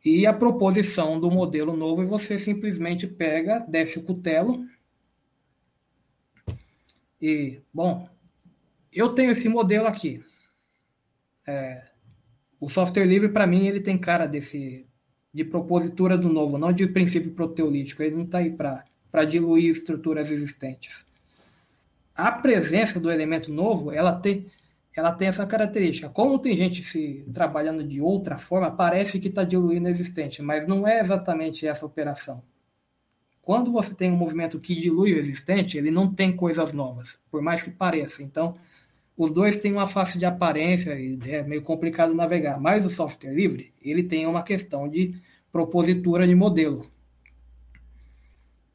[0.05, 4.63] E a proposição do modelo novo é você simplesmente pega, desce o cutelo
[7.19, 8.07] e, bom,
[8.93, 10.23] eu tenho esse modelo aqui.
[11.47, 11.83] É,
[12.59, 14.88] o software livre, para mim, ele tem cara desse
[15.33, 18.01] de propositura do novo, não de princípio proteolítico.
[18.01, 21.05] Ele não está aí para diluir estruturas existentes.
[22.15, 24.47] A presença do elemento novo, ela tem,
[24.95, 26.09] ela tem essa característica.
[26.09, 30.67] Como tem gente se trabalhando de outra forma, parece que está diluindo o existente, mas
[30.67, 32.41] não é exatamente essa operação.
[33.41, 37.41] Quando você tem um movimento que dilui o existente, ele não tem coisas novas, por
[37.41, 38.21] mais que pareça.
[38.21, 38.55] Então,
[39.19, 42.57] os dois têm uma face de aparência e é meio complicado navegar.
[42.57, 45.13] Mas o software livre, ele tem uma questão de
[45.51, 46.89] propositura de modelo.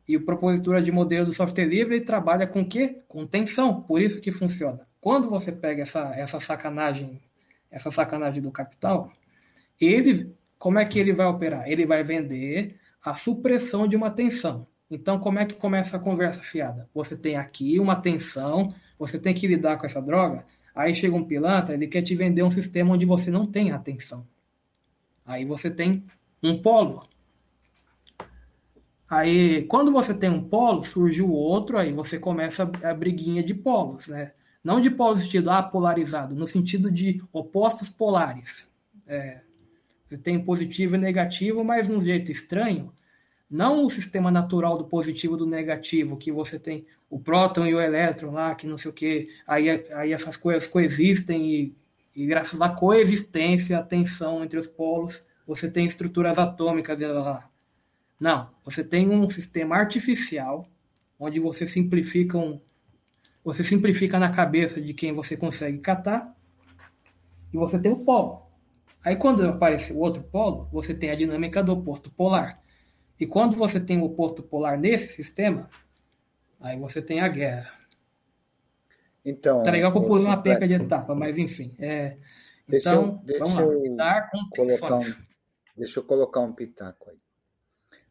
[0.06, 2.98] E o propositura de modelo do software livre ele trabalha com o quê?
[3.08, 3.80] Com tensão.
[3.80, 4.86] Por isso que funciona.
[5.00, 7.18] Quando você pega essa, essa sacanagem,
[7.70, 9.10] essa sacanagem do capital,
[9.80, 11.66] ele, como é que ele vai operar?
[11.66, 14.66] Ele vai vender a supressão de uma tensão.
[14.90, 16.86] Então, como é que começa a conversa fiada?
[16.92, 20.44] Você tem aqui uma tensão, você tem que lidar com essa droga.
[20.74, 24.26] Aí chega um pilantra, ele quer te vender um sistema onde você não tem atenção.
[25.24, 26.04] Aí você tem
[26.42, 27.02] um polo.
[29.08, 33.54] Aí, quando você tem um polo, surge o outro, aí você começa a briguinha de
[33.54, 34.32] polos, né?
[34.62, 38.66] Não de polos sentido apolarizado, no sentido de opostos polares.
[39.06, 39.42] É,
[40.06, 42.92] você tem positivo e negativo, mas de um jeito estranho.
[43.48, 47.72] Não o sistema natural do positivo e do negativo, que você tem o próton e
[47.72, 51.76] o elétron lá, que não sei o que, aí, aí essas coisas coexistem e,
[52.16, 57.48] e graças à coexistência, a tensão entre os polos, você tem estruturas atômicas lá.
[58.18, 60.66] Não, você tem um sistema artificial
[61.16, 62.60] onde você simplifica um,
[63.44, 66.34] você simplifica na cabeça de quem você consegue catar
[67.52, 68.42] e você tem o polo.
[69.04, 72.60] Aí quando aparece o outro polo, você tem a dinâmica do oposto polar.
[73.20, 75.70] E quando você tem o oposto polar nesse sistema,
[76.64, 77.72] aí você tem a guerra.
[79.24, 81.74] Então, tá legal que eu pulei uma peca de etapa, mas enfim.
[81.78, 82.16] É,
[82.66, 85.14] deixa então, eu, vamos lá, com colocar um,
[85.76, 87.18] Deixa eu colocar um pitaco aí.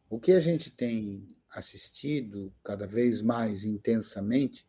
[0.09, 4.67] O que a gente tem assistido cada vez mais intensamente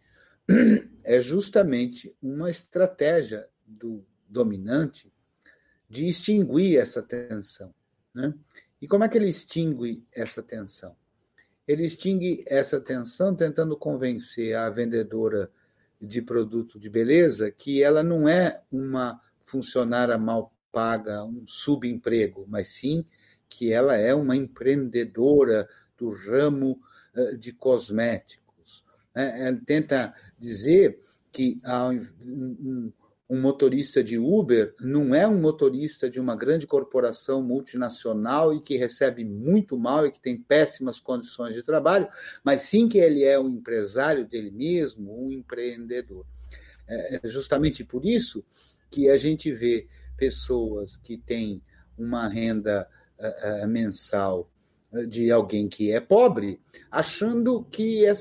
[1.02, 5.12] é justamente uma estratégia do dominante
[5.88, 7.74] de extinguir essa tensão.
[8.14, 8.32] Né?
[8.80, 10.96] E como é que ele extingue essa tensão?
[11.66, 15.50] Ele extingue essa tensão tentando convencer a vendedora
[16.00, 22.68] de produto de beleza que ela não é uma funcionária mal paga, um subemprego, mas
[22.68, 23.04] sim
[23.48, 26.80] que ela é uma empreendedora do ramo
[27.14, 28.84] eh, de cosméticos.
[29.14, 30.98] É, tenta dizer
[31.30, 32.92] que um,
[33.28, 38.76] um motorista de Uber não é um motorista de uma grande corporação multinacional e que
[38.76, 42.06] recebe muito mal e que tem péssimas condições de trabalho,
[42.44, 46.26] mas sim que ele é um empresário dele mesmo, um empreendedor.
[46.86, 48.44] É, é justamente por isso
[48.90, 49.86] que a gente vê
[50.16, 51.62] pessoas que têm
[51.96, 52.86] uma renda
[53.18, 54.50] uh, uh, mensal
[55.08, 56.60] de alguém que é pobre,
[56.90, 58.12] achando que é,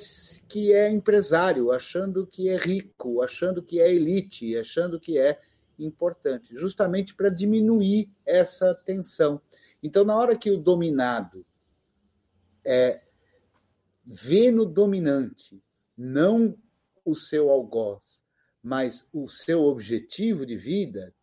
[0.48, 5.40] que é empresário, achando que é rico, achando que é elite, achando que é
[5.78, 9.42] importante, justamente para diminuir essa tensão.
[9.82, 11.46] Então, na hora que o dominado
[12.66, 13.02] é,
[14.06, 15.62] vê no dominante
[15.98, 16.58] não
[17.06, 18.24] o seu algoz,
[18.62, 21.14] mas o seu objetivo de vida,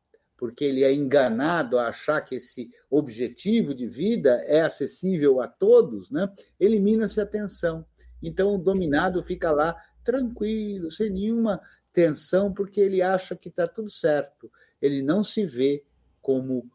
[0.41, 6.11] porque ele é enganado a achar que esse objetivo de vida é acessível a todos,
[6.11, 6.33] né?
[6.59, 7.85] elimina-se a tensão.
[8.23, 11.61] Então, o dominado fica lá tranquilo, sem nenhuma
[11.93, 14.51] tensão, porque ele acha que está tudo certo.
[14.81, 15.85] Ele não se vê
[16.23, 16.67] como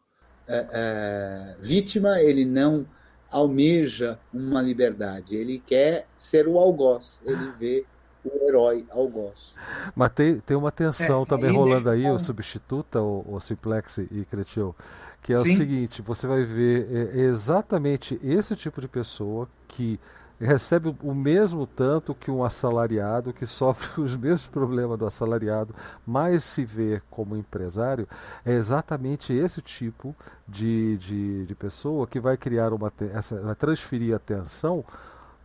[0.46, 2.86] é, é, vítima, ele não
[3.28, 7.84] almeja uma liberdade, ele quer ser o algoz, ele vê
[8.28, 9.54] o herói ao gosto.
[9.94, 14.26] Mas tem, tem uma tensão é, também rolando aí, o substituta, o, o Simplex e
[14.28, 14.74] Cretil,
[15.22, 15.52] que é Sim.
[15.52, 19.98] o seguinte, você vai ver é, exatamente esse tipo de pessoa que
[20.40, 25.74] recebe o mesmo tanto que um assalariado que sofre os mesmos problemas do assalariado,
[26.06, 28.06] mas se vê como empresário,
[28.44, 30.14] é exatamente esse tipo
[30.46, 34.84] de, de, de pessoa que vai criar uma essa, vai transferir a atenção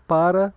[0.08, 0.54] para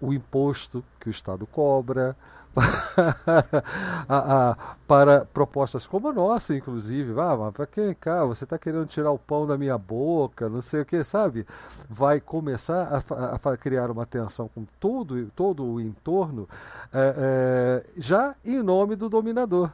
[0.00, 2.16] o imposto que o Estado cobra,
[2.54, 3.16] para,
[4.08, 4.56] a, a,
[4.86, 7.12] para propostas como a nossa, inclusive.
[7.20, 8.24] Ah, mas para quem cá?
[8.24, 11.46] Você está querendo tirar o pão da minha boca, não sei o que, sabe?
[11.88, 16.48] Vai começar a, a criar uma tensão com todo, todo o entorno,
[16.92, 19.70] é, é, já em nome do dominador.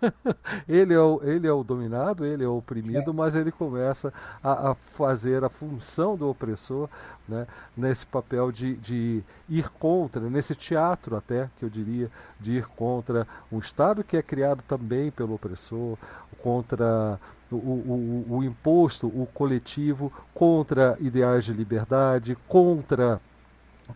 [0.68, 3.14] ele, é o, ele é o dominado, ele é o oprimido, é.
[3.14, 4.12] mas ele começa
[4.42, 6.88] a, a, fazer a função do opressor
[7.28, 7.46] né,
[7.76, 13.26] nesse papel de, de ir contra, nesse teatro até, que eu diria, de ir contra
[13.50, 15.96] um Estado que é criado também pelo opressor,
[16.42, 17.18] contra
[17.50, 23.20] o, o, o imposto, o coletivo, contra ideais de liberdade, contra,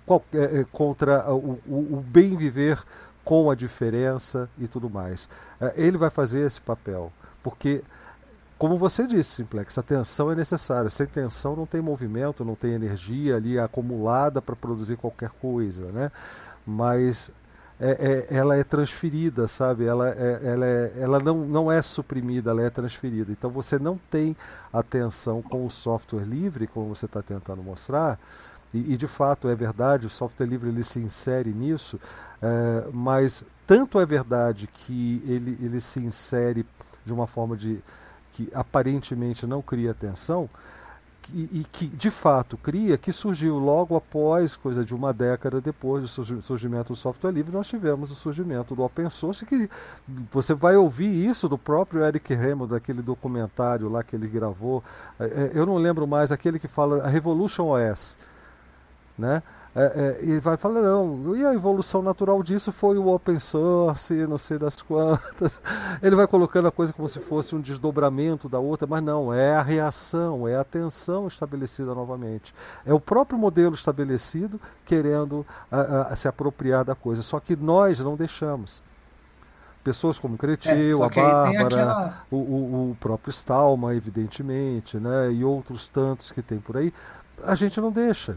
[0.07, 2.83] qualquer, contra o, o bem viver
[3.25, 5.29] com a diferença e tudo mais.
[5.61, 7.83] É, ele vai fazer esse papel, porque,
[8.59, 10.91] como você disse, Simplex, a tensão é necessária.
[10.91, 16.13] Sem tensão não tem movimento, não tem energia ali acumulada para produzir qualquer coisa, né?
[16.67, 17.31] Mas
[17.81, 19.87] é, é, ela é transferida, sabe?
[19.87, 23.33] Ela, é, ela, é, ela não, não é suprimida, ela é transferida.
[23.33, 24.37] Então você não tem
[24.71, 28.19] atenção com o software livre, como você está tentando mostrar,
[28.73, 32.01] e, e, de fato é verdade, o software livre ele se insere nisso,
[32.41, 36.65] é, mas tanto é verdade que ele, ele se insere
[37.05, 37.81] de uma forma de
[38.33, 40.49] que aparentemente não cria tensão,
[41.33, 46.03] e, e, que de fato cria, que surgiu logo após, coisa de uma década depois
[46.03, 49.71] do surgimento do software livre, nós tivemos o surgimento do open source, que
[50.33, 54.83] você vai ouvir isso do próprio Eric Raymond, daquele documentário lá que ele gravou,
[55.19, 58.17] é, é, eu não lembro mais, aquele que fala a Revolution OS,
[59.21, 59.43] né?
[59.73, 64.13] É, é, e vai falar, não, e a evolução natural disso foi o open source,
[64.27, 65.63] não sei das quantas.
[66.03, 69.55] Ele vai colocando a coisa como se fosse um desdobramento da outra, mas não, é
[69.55, 72.53] a reação, é a tensão estabelecida novamente.
[72.85, 78.01] É o próprio modelo estabelecido querendo a, a, se apropriar da coisa, só que nós
[78.01, 78.83] não deixamos.
[79.85, 82.27] Pessoas como Cretil, é, a Bárbara, aquelas...
[82.29, 86.93] o, o, o próprio Stalma, evidentemente, né, e outros tantos que tem por aí,
[87.45, 88.37] a gente não deixa.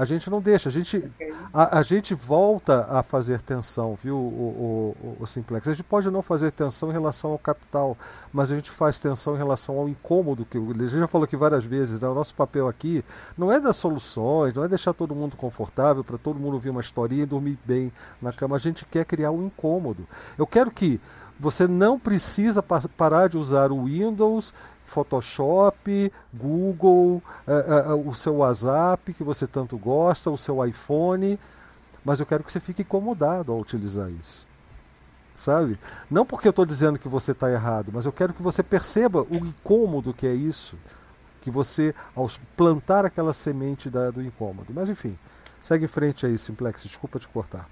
[0.00, 1.04] A gente não deixa, a gente,
[1.52, 5.68] a, a gente volta a fazer tensão, viu, o, o, o, Simplex?
[5.68, 7.94] A gente pode não fazer tensão em relação ao capital,
[8.32, 11.36] mas a gente faz tensão em relação ao incômodo, que a gente já falou aqui
[11.36, 12.08] várias vezes, né?
[12.08, 13.04] o nosso papel aqui
[13.36, 16.80] não é dar soluções, não é deixar todo mundo confortável, para todo mundo ouvir uma
[16.80, 20.08] historinha e dormir bem na cama, a gente quer criar um incômodo.
[20.38, 20.98] Eu quero que
[21.38, 24.54] você não precisa parar de usar o Windows
[24.90, 31.38] Photoshop, Google, uh, uh, o seu WhatsApp que você tanto gosta, o seu iPhone,
[32.04, 34.44] mas eu quero que você fique incomodado ao utilizar isso.
[35.36, 35.78] Sabe?
[36.10, 39.22] Não porque eu estou dizendo que você está errado, mas eu quero que você perceba
[39.22, 40.76] o incômodo que é isso,
[41.40, 44.72] que você, ao plantar aquela semente da, do incômodo.
[44.74, 45.16] Mas enfim,
[45.60, 47.68] segue em frente aí, Simplex, desculpa te cortar.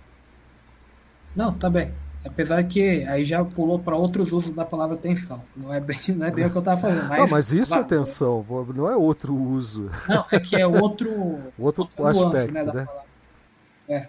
[1.34, 1.92] Não, tá bem.
[2.28, 5.42] Apesar que aí já pulou para outros usos da palavra tensão.
[5.56, 7.08] Não é bem, não é bem o que eu estava falando.
[7.08, 8.44] Mas, não, mas isso é tensão,
[8.74, 9.90] não é outro uso.
[10.06, 11.10] Não, é que é outro,
[11.58, 12.64] outro, outro aspecto, nuance, né?
[12.64, 12.88] né?
[13.88, 14.08] É.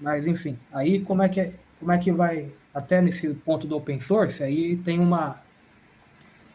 [0.00, 3.76] Mas enfim, aí como é que é, como é que vai até nesse ponto do
[3.76, 4.42] open source?
[4.42, 5.38] Aí tem uma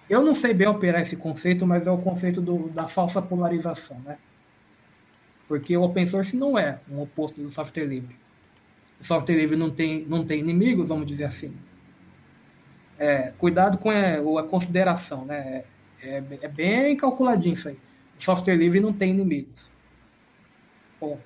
[0.09, 3.99] eu não sei bem operar esse conceito, mas é o conceito do, da falsa polarização,
[4.05, 4.17] né?
[5.47, 8.24] Porque o open source não é um oposto do software livre
[9.05, 11.53] software livre não tem, não tem inimigos, vamos dizer assim.
[12.97, 15.63] É, cuidado com é, a consideração, né?
[16.01, 17.77] É, é, bem calculadinho isso aí.
[18.17, 19.71] Software livre não tem inimigos.
[20.99, 21.21] Ponto.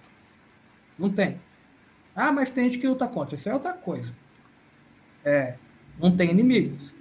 [0.98, 1.40] Não tem.
[2.16, 3.36] Ah, mas tem gente que luta contra.
[3.36, 4.14] Isso é outra coisa.
[5.24, 5.56] É,
[6.00, 6.96] não tem inimigos.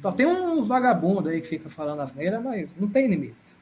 [0.00, 3.58] Só tem uns vagabundos aí que fica falando asneira, mas não tem inimigos.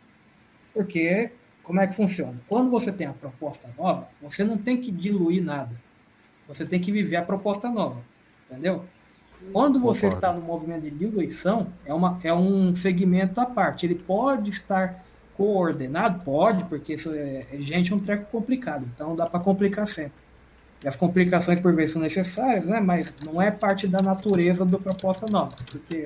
[0.72, 1.30] Porque,
[1.62, 2.40] como é que funciona?
[2.48, 5.83] Quando você tem a proposta nova, você não tem que diluir nada.
[6.48, 8.00] Você tem que viver a proposta nova,
[8.50, 8.84] entendeu?
[9.52, 10.16] Quando você Concordo.
[10.16, 13.86] está no movimento de diluição, é, uma, é um segmento à parte.
[13.86, 15.04] Ele pode estar
[15.34, 16.24] coordenado?
[16.24, 20.24] Pode, porque isso é, é gente é um treco complicado, então dá para complicar sempre.
[20.82, 22.80] E as complicações por vezes são necessárias, né?
[22.80, 25.54] mas não é parte da natureza da proposta nova.
[25.70, 26.04] Porque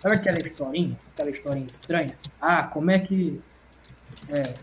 [0.00, 2.16] sabe aquela historinha, aquela historinha estranha?
[2.40, 3.40] Ah, como é que.
[4.30, 4.54] É,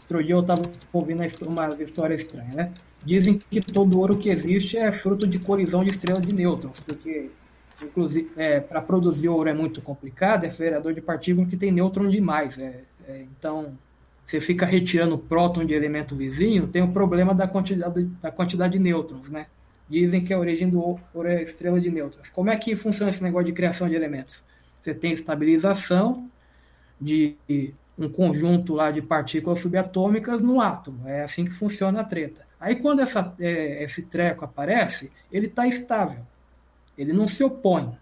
[0.00, 0.62] outro dia eu estava
[0.92, 2.72] ouvindo uma história estranha, né?
[3.06, 7.30] Dizem que todo ouro que existe é fruto de colisão de estrelas de nêutrons, porque,
[7.80, 12.08] inclusive, é, para produzir ouro é muito complicado, é vereador de partículas que tem nêutron
[12.10, 12.58] demais.
[12.58, 13.78] É, é, então,
[14.24, 18.80] você fica retirando próton de elemento vizinho, tem o problema da quantidade, da quantidade de
[18.80, 19.46] nêutrons, né?
[19.88, 22.28] Dizem que a origem do ouro é estrela de nêutrons.
[22.30, 24.42] Como é que funciona esse negócio de criação de elementos?
[24.82, 26.28] Você tem estabilização
[27.00, 27.36] de
[27.98, 31.08] um conjunto lá de partículas subatômicas no átomo.
[31.08, 32.46] É assim que funciona a treta.
[32.60, 36.26] Aí quando essa, é, esse treco aparece, ele está estável.
[36.96, 37.96] Ele não se opõe.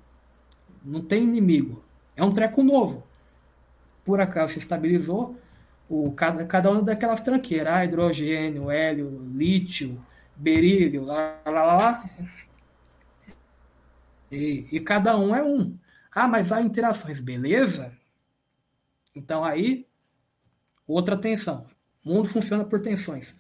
[0.85, 1.83] Não tem inimigo.
[2.17, 3.05] É um treco novo.
[4.05, 5.37] Por acaso se estabilizou,
[5.89, 10.01] o, cada, cada uma daquelas tranqueiras, ah, hidrogênio, hélio, lítio,
[10.37, 12.05] berílio, lá, lá, lá, lá.
[14.31, 15.77] E, e cada um é um.
[16.15, 17.93] Ah, mas há interações, beleza?
[19.15, 19.87] Então aí,
[20.87, 21.67] outra tensão.
[22.05, 23.35] O mundo funciona por tensões.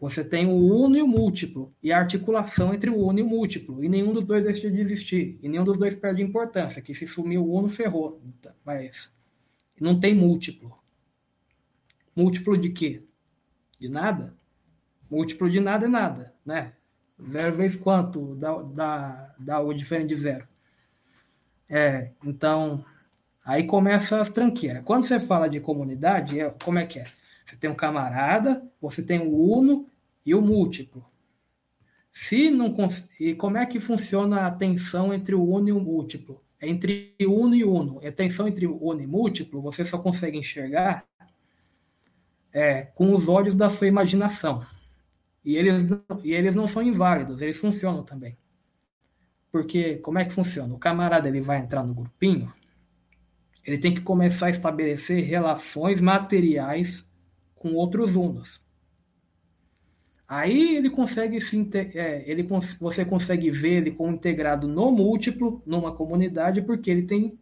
[0.00, 3.28] Você tem o uno e o múltiplo, e a articulação entre o uno e o
[3.28, 6.92] múltiplo, e nenhum dos dois deixa de existir, e nenhum dos dois perde importância, que
[6.92, 8.20] se sumir o uno, ferrou.
[8.64, 9.14] Mas
[9.80, 10.76] não tem múltiplo.
[12.16, 13.06] Múltiplo de quê?
[13.78, 14.36] De nada?
[15.08, 16.72] Múltiplo de nada é nada, né?
[17.30, 20.48] Zero vezes quanto dá, dá, dá o diferente de zero?
[21.68, 22.84] É, então,
[23.44, 24.82] aí começa as tranqueiras.
[24.84, 27.04] Quando você fala de comunidade, é, como é que é?
[27.44, 29.86] Você tem um camarada, você tem o uno
[30.24, 31.04] e o múltiplo.
[32.10, 32.74] Se não
[33.18, 36.40] e como é que funciona a tensão entre o uno e o múltiplo?
[36.60, 38.00] É entre uno e uno.
[38.06, 41.04] A tensão entre uno e múltiplo você só consegue enxergar
[42.52, 44.64] é, com os olhos da sua imaginação.
[45.44, 45.82] E eles,
[46.22, 48.36] e eles não são inválidos, eles funcionam também.
[49.50, 50.72] Porque como é que funciona?
[50.74, 52.52] O camarada ele vai entrar no grupinho,
[53.64, 57.06] ele tem que começar a estabelecer relações materiais
[57.54, 58.60] com outros unos.
[60.26, 62.46] Aí ele consegue se é, ele
[62.80, 67.38] você consegue ver ele como integrado no múltiplo, numa comunidade, porque ele tem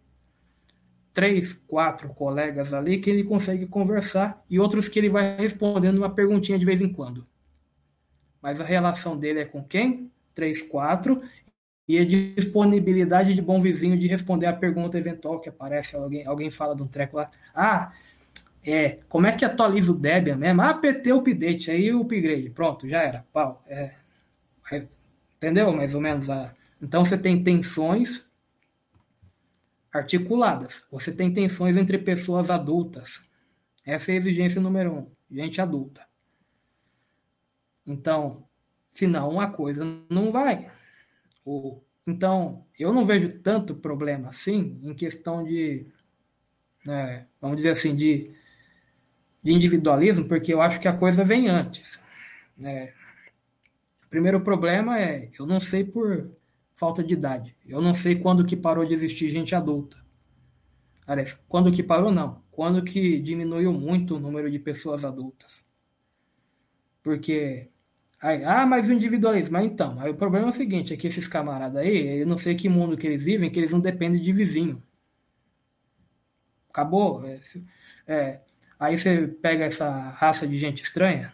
[1.13, 6.11] três, quatro colegas ali que ele consegue conversar e outros que ele vai respondendo uma
[6.11, 7.25] perguntinha de vez em quando.
[8.43, 10.11] Mas a relação dele é com quem?
[10.35, 11.23] Três, quatro.
[11.91, 15.97] E a disponibilidade de bom vizinho de responder a pergunta eventual que aparece.
[15.97, 17.29] Alguém, alguém fala de um treco lá.
[17.53, 17.91] Ah,
[18.63, 20.63] é, como é que atualiza o Debian mesmo?
[20.63, 22.49] Ah, PT update, aí o upgrade.
[22.51, 23.27] Pronto, já era.
[23.33, 23.61] Pau.
[23.67, 23.93] É,
[24.71, 24.87] é,
[25.37, 25.73] entendeu?
[25.73, 26.31] Mais ou menos.
[26.31, 28.25] A, então você tem tensões
[29.93, 30.85] articuladas.
[30.93, 33.21] Você tem tensões entre pessoas adultas.
[33.85, 35.07] Essa é a exigência número um.
[35.29, 36.07] Gente adulta.
[37.85, 38.47] Então,
[38.93, 40.71] senão a coisa não vai.
[41.51, 45.85] O, então, eu não vejo tanto problema assim em questão de,
[46.87, 48.33] né, vamos dizer assim, de,
[49.43, 52.01] de individualismo, porque eu acho que a coisa vem antes.
[52.57, 52.93] Né?
[54.09, 56.31] Primeiro problema é, eu não sei por
[56.73, 57.57] falta de idade.
[57.67, 59.97] Eu não sei quando que parou de existir gente adulta.
[61.05, 62.45] Aliás, quando que parou, não.
[62.53, 65.65] Quando que diminuiu muito o número de pessoas adultas.
[67.03, 67.69] Porque.
[68.21, 69.55] Aí, ah, mas o individualismo.
[69.55, 72.37] Mas então, aí o problema é o seguinte: é que esses camaradas aí, eu não
[72.39, 74.83] sei que mundo que eles vivem, que eles não dependem de vizinho.
[76.69, 77.25] Acabou.
[77.27, 77.41] É,
[78.07, 78.41] é,
[78.79, 81.33] aí você pega essa raça de gente estranha,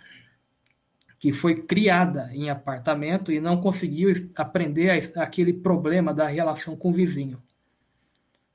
[1.19, 6.93] que foi criada em apartamento e não conseguiu aprender aquele problema da relação com o
[6.93, 7.41] vizinho.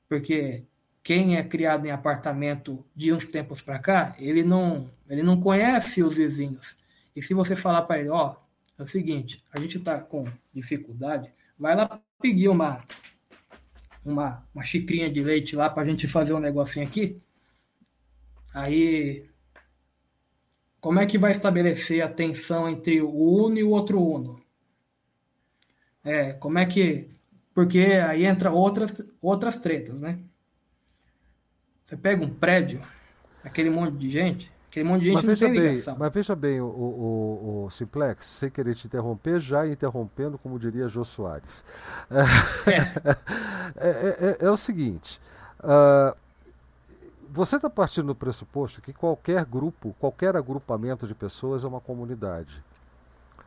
[0.08, 0.64] Porque
[1.02, 6.02] quem é criado em apartamento de uns tempos para cá, ele não, ele não conhece
[6.02, 6.76] os vizinhos.
[7.14, 8.36] E se você falar para ele, ó,
[8.78, 12.82] é o seguinte, a gente está com dificuldade, vai lá pedir uma,
[14.04, 17.20] uma, uma xicrinha de leite lá para a gente fazer um negocinho aqui.
[18.54, 19.28] Aí
[20.82, 24.40] como é que vai estabelecer a tensão entre o uno e o outro uno?
[26.02, 27.08] É, como é que.
[27.54, 30.18] Porque aí entra outras, outras tretas, né?
[31.84, 32.82] Você pega um prédio,
[33.44, 35.96] aquele monte de gente, aquele monte de gente mas não tem ligação.
[35.98, 40.88] Mas veja bem, o, o, o, Simplex, sem querer te interromper, já interrompendo, como diria
[40.88, 41.62] Jô Soares.
[42.10, 42.72] É,
[43.76, 45.20] é, é, é, é o seguinte.
[45.60, 46.16] Uh,
[47.30, 52.62] você está partindo do pressuposto que qualquer grupo, qualquer agrupamento de pessoas é uma comunidade.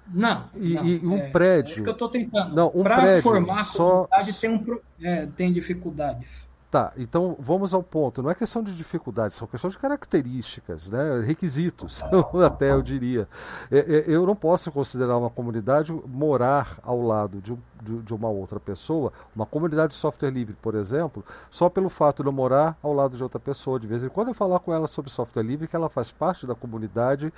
[0.08, 0.48] Não.
[0.56, 1.72] E, não, e um é, prédio.
[1.72, 2.56] É isso que eu estou tentando.
[2.56, 4.08] Não, um Para formar só...
[4.12, 6.48] comunidade tem, um, é, tem dificuldades.
[6.76, 8.22] Tá, então vamos ao ponto.
[8.22, 11.22] Não é questão de dificuldades, são questão de características, né?
[11.22, 12.04] requisitos,
[12.46, 13.30] até eu diria.
[13.72, 19.14] É, é, eu não posso considerar uma comunidade morar ao lado de, uma outra pessoa,
[19.34, 23.16] uma comunidade de software livre, por exemplo, só pelo fato de eu morar ao lado
[23.16, 23.80] de outra pessoa.
[23.80, 26.46] De vez em quando eu falar com ela sobre software livre, que ela faz parte
[26.46, 27.32] da comunidade,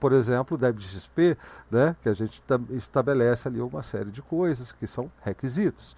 [0.00, 0.72] por exemplo, da
[1.70, 1.94] né?
[2.00, 5.94] que a gente estabelece ali uma série de coisas que são requisitos.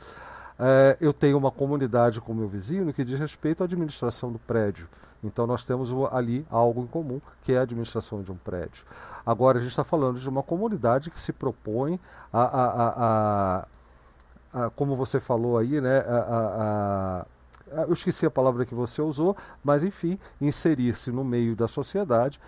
[0.61, 4.87] É, eu tenho uma comunidade com meu vizinho que diz respeito à administração do prédio.
[5.25, 8.85] Então nós temos ali algo em comum, que é a administração de um prédio.
[9.25, 11.99] Agora a gente está falando de uma comunidade que se propõe
[12.31, 13.67] a, a, a,
[14.53, 17.27] a como você falou aí, né, a,
[17.87, 22.41] eu esqueci a palavra que você usou, mas enfim, inserir-se no meio da sociedade,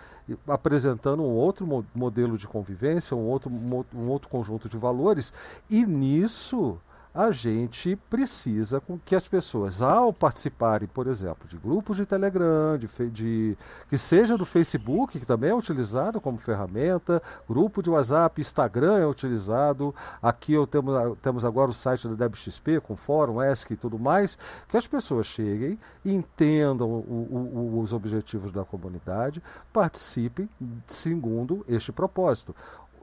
[0.47, 5.33] apresentando um outro modelo de convivência, um outro, um outro conjunto de valores,
[5.69, 6.77] e nisso
[7.13, 12.87] a gente precisa que as pessoas, ao participarem, por exemplo, de grupos de Telegram, de,
[13.11, 13.57] de,
[13.87, 19.05] que seja do Facebook, que também é utilizado como ferramenta, grupo de WhatsApp, Instagram é
[19.05, 23.99] utilizado, aqui eu temos, temos agora o site da DebXP, com fórum, ESC e tudo
[23.99, 24.35] mais,
[24.67, 29.41] que as pessoas cheguem, entendam o, o, os objetivos da comunidade,
[29.71, 30.49] participem
[30.87, 32.55] segundo este propósito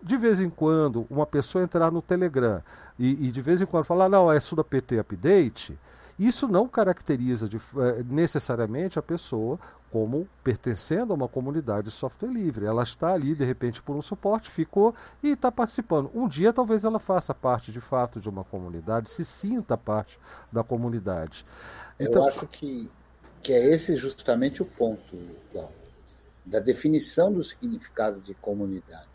[0.02, 2.62] de vez em quando, uma pessoa entrar no Telegram
[2.98, 5.78] e, e de vez em quando falar, não, é Suda PT Update,
[6.18, 9.58] isso não caracteriza de, é, necessariamente a pessoa
[9.90, 12.66] como pertencendo a uma comunidade de software livre.
[12.66, 16.10] Ela está ali, de repente, por um suporte, ficou e está participando.
[16.14, 20.18] Um dia, talvez ela faça parte, de fato, de uma comunidade, se sinta parte
[20.52, 21.44] da comunidade.
[21.98, 22.22] Então...
[22.22, 22.90] Eu acho que,
[23.42, 25.16] que é esse justamente o ponto,
[26.44, 29.08] da definição do significado de comunidade.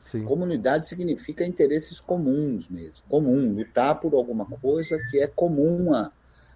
[0.00, 0.24] Sim.
[0.24, 3.04] Comunidade significa interesses comuns mesmo.
[3.06, 6.10] Comum, lutar por alguma coisa que é comum a,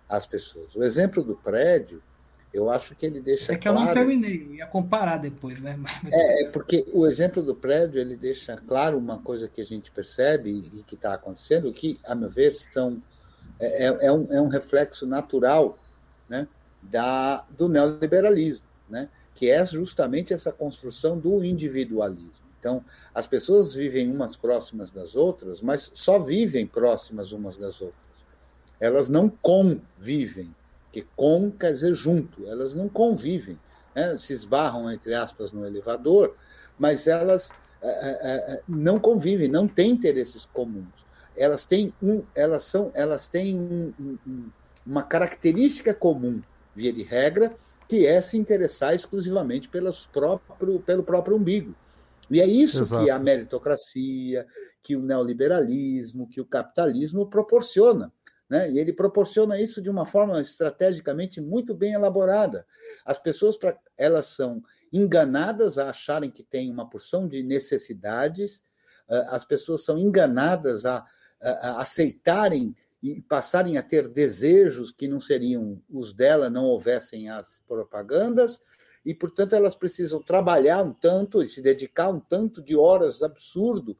[0.08, 0.74] às pessoas.
[0.74, 2.02] O exemplo do prédio,
[2.54, 3.80] eu acho que ele deixa É que claro...
[3.80, 5.78] eu não terminei, eu ia comparar depois, né?
[6.10, 9.90] É, é, porque o exemplo do prédio, ele deixa claro uma coisa que a gente
[9.90, 13.02] percebe e que está acontecendo, que, a meu ver, são,
[13.60, 15.78] é, é, é, um, é um reflexo natural
[16.26, 16.48] né,
[16.80, 19.10] da, do neoliberalismo, né?
[19.34, 22.43] que é justamente essa construção do individualismo.
[22.64, 22.82] Então,
[23.14, 28.24] as pessoas vivem umas próximas das outras, mas só vivem próximas umas das outras.
[28.80, 30.54] Elas não convivem,
[30.90, 33.60] que com quer dizer junto, elas não convivem.
[33.94, 34.16] Né?
[34.16, 36.34] Se esbarram, entre aspas, no elevador,
[36.78, 37.50] mas elas
[37.82, 41.04] é, é, não convivem, não têm interesses comuns.
[41.36, 43.92] Elas têm, um, elas são, elas têm um,
[44.26, 44.48] um,
[44.86, 46.40] uma característica comum,
[46.74, 47.54] via de regra,
[47.86, 51.74] que é se interessar exclusivamente pelos próprio, pelo próprio umbigo.
[52.30, 53.04] E é isso Exato.
[53.04, 54.46] que a meritocracia,
[54.82, 58.12] que o neoliberalismo, que o capitalismo proporciona.
[58.48, 58.70] Né?
[58.70, 62.66] E ele proporciona isso de uma forma estrategicamente muito bem elaborada.
[63.04, 63.58] As pessoas
[63.96, 68.62] elas são enganadas a acharem que tem uma porção de necessidades,
[69.08, 71.04] as pessoas são enganadas a,
[71.40, 77.60] a aceitarem e passarem a ter desejos que não seriam os dela, não houvessem as
[77.68, 78.62] propagandas,
[79.04, 83.96] e, portanto, elas precisam trabalhar um tanto e se dedicar um tanto de horas absurdo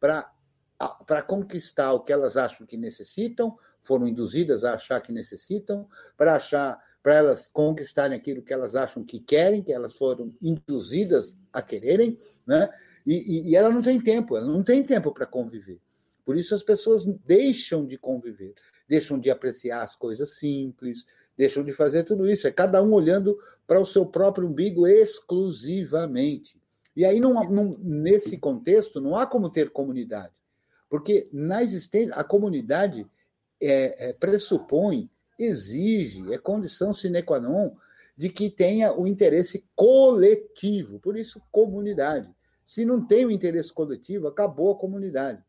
[0.00, 6.36] para conquistar o que elas acham que necessitam, foram induzidas a achar que necessitam, para
[6.36, 11.62] achar para elas conquistarem aquilo que elas acham que querem, que elas foram induzidas a
[11.62, 12.68] quererem, né?
[13.06, 15.80] E, e, e ela não tem tempo, ela não tem tempo para conviver.
[16.24, 18.54] Por isso as pessoas deixam de conviver,
[18.88, 21.06] deixam de apreciar as coisas simples,
[21.36, 22.46] deixam de fazer tudo isso.
[22.46, 26.60] É cada um olhando para o seu próprio umbigo exclusivamente.
[26.96, 30.32] E aí, não, não, nesse contexto, não há como ter comunidade.
[30.88, 33.06] Porque na existência, a comunidade
[33.60, 37.76] é, é, pressupõe, exige, é condição sine qua non
[38.16, 40.98] de que tenha o interesse coletivo.
[40.98, 42.34] Por isso, comunidade.
[42.64, 45.42] Se não tem o interesse coletivo, acabou a comunidade.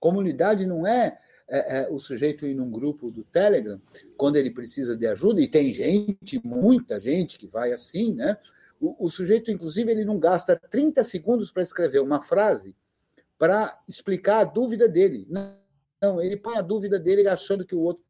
[0.00, 3.80] Comunidade não é é, é, o sujeito ir num grupo do Telegram,
[4.16, 8.36] quando ele precisa de ajuda, e tem gente, muita gente que vai assim, né?
[8.80, 12.74] O, o sujeito, inclusive, ele não gasta 30 segundos para escrever uma frase
[13.38, 15.26] para explicar a dúvida dele.
[15.28, 18.04] Não, ele põe a dúvida dele achando que o outro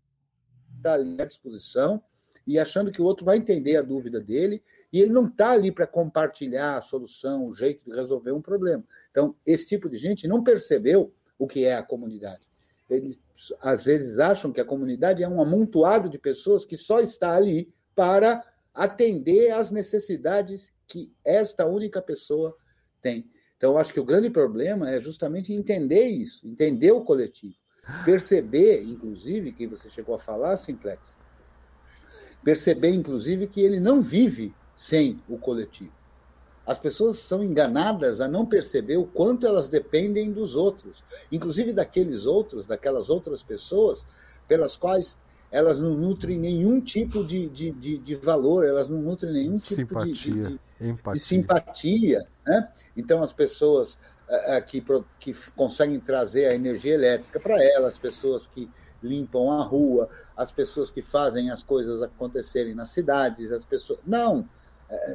[0.76, 2.02] está ali à disposição
[2.46, 4.62] e achando que o outro vai entender a dúvida dele,
[4.92, 8.84] e ele não está ali para compartilhar a solução, o jeito de resolver um problema.
[9.10, 12.46] Então, esse tipo de gente não percebeu o que é a comunidade.
[12.88, 13.18] Eles
[13.60, 17.72] às vezes acham que a comunidade é um amontoado de pessoas que só está ali
[17.94, 22.56] para atender às necessidades que esta única pessoa
[23.00, 23.30] tem.
[23.56, 27.54] Então, acho que o grande problema é justamente entender isso, entender o coletivo,
[28.04, 31.16] perceber, inclusive, que você chegou a falar, Simplex,
[32.42, 35.92] perceber, inclusive, que ele não vive sem o coletivo.
[36.66, 42.24] As pessoas são enganadas a não perceber o quanto elas dependem dos outros, inclusive daqueles
[42.24, 44.06] outros, daquelas outras pessoas
[44.48, 45.18] pelas quais
[45.50, 49.74] elas não nutrem nenhum tipo de, de, de, de valor, elas não nutrem nenhum tipo
[49.74, 52.26] simpatia, de, de, de, simpatia.
[52.44, 52.68] Né?
[52.96, 53.94] Então, as pessoas
[54.28, 54.84] uh, que,
[55.20, 58.68] que conseguem trazer a energia elétrica para elas, as pessoas que
[59.00, 64.00] limpam a rua, as pessoas que fazem as coisas acontecerem nas cidades, as pessoas.
[64.04, 64.48] Não,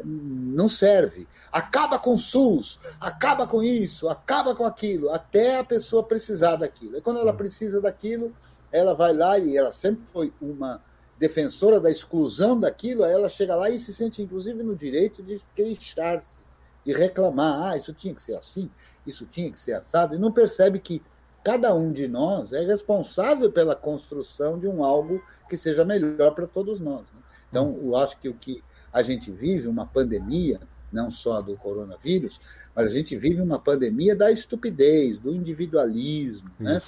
[0.04, 1.28] não serve.
[1.52, 6.98] Acaba com o SUS, acaba com isso, acaba com aquilo, até a pessoa precisar daquilo.
[6.98, 8.34] E quando ela precisa daquilo,
[8.72, 10.82] ela vai lá e ela sempre foi uma
[11.18, 16.40] defensora da exclusão daquilo, ela chega lá e se sente, inclusive, no direito de queixar-se,
[16.86, 18.70] de reclamar: ah, isso tinha que ser assim,
[19.06, 21.02] isso tinha que ser assado, e não percebe que
[21.44, 26.48] cada um de nós é responsável pela construção de um algo que seja melhor para
[26.48, 27.02] todos nós.
[27.12, 27.22] Né?
[27.50, 30.60] Então, eu acho que o que a gente vive uma pandemia,
[30.91, 32.40] não só do coronavírus,
[32.76, 36.80] mas a gente vive uma pandemia da estupidez, do individualismo, né?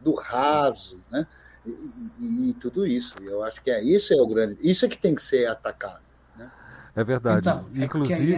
[0.00, 1.26] do raso, né?
[1.66, 1.70] E,
[2.18, 3.12] e, e, tudo isso.
[3.22, 6.02] Eu acho que é isso é o grande, isso é que tem que ser atacado.
[6.36, 6.50] Né?
[6.96, 7.40] É verdade.
[7.40, 8.34] Então, é inclusive,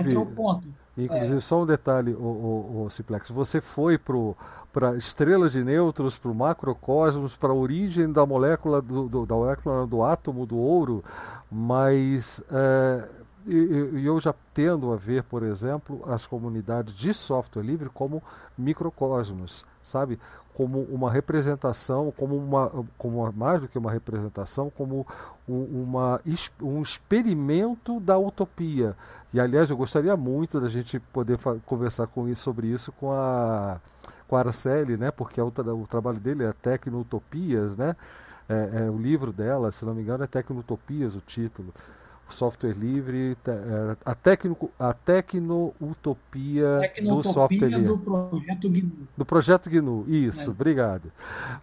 [0.97, 1.41] inclusive é.
[1.41, 4.17] só um detalhe, o, o, o Ciplex, você foi para
[4.97, 9.87] estrelas de nêutrons, para o macrocosmos, para a origem da molécula do, do, da molécula
[9.87, 11.05] do átomo do ouro,
[11.51, 13.09] mas é,
[13.47, 18.23] e, eu já tendo a ver, por exemplo, as comunidades de software livre como
[18.57, 20.19] microcosmos, sabe?
[20.55, 25.07] Como uma representação, como uma, como mais do que uma representação, como
[25.49, 26.21] um, uma,
[26.61, 28.97] um experimento da utopia.
[29.33, 33.81] E aliás, eu gostaria muito da gente poder conversar com sobre isso com a,
[34.37, 35.11] Araceli, né?
[35.11, 37.97] Porque é o, o trabalho dele é Tecno-Utopias, né?
[38.49, 41.73] É, é, o livro dela, se não me engano, é Tecnotopias o título.
[42.29, 47.85] O software livre, é, a, tecno, a tecno-utopia do software livre.
[47.85, 49.09] do projeto GNU.
[49.17, 50.53] Do projeto GNU, isso, é.
[50.53, 51.13] obrigado.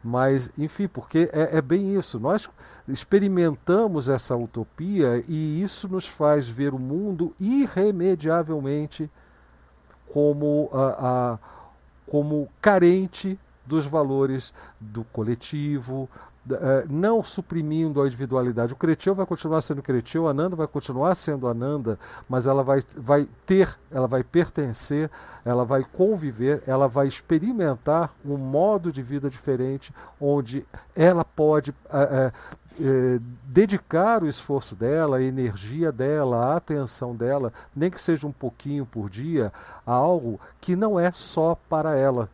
[0.03, 2.19] Mas, enfim, porque é, é bem isso.
[2.19, 2.49] Nós
[2.87, 9.09] experimentamos essa utopia e isso nos faz ver o mundo irremediavelmente
[10.11, 11.39] como, a, a
[12.09, 16.09] como carente dos valores do coletivo,
[16.51, 18.73] é, não suprimindo a individualidade.
[18.73, 22.63] O Cretil vai continuar sendo Cretil, a Nanda vai continuar sendo a Nanda, mas ela
[22.63, 25.11] vai, vai ter, ela vai pertencer,
[25.45, 30.65] ela vai conviver, ela vai experimentar um modo de vida diferente, onde
[30.95, 32.31] ela pode é, é,
[32.79, 38.31] é, dedicar o esforço dela, a energia dela, a atenção dela, nem que seja um
[38.31, 39.51] pouquinho por dia,
[39.85, 42.29] a algo que não é só para ela,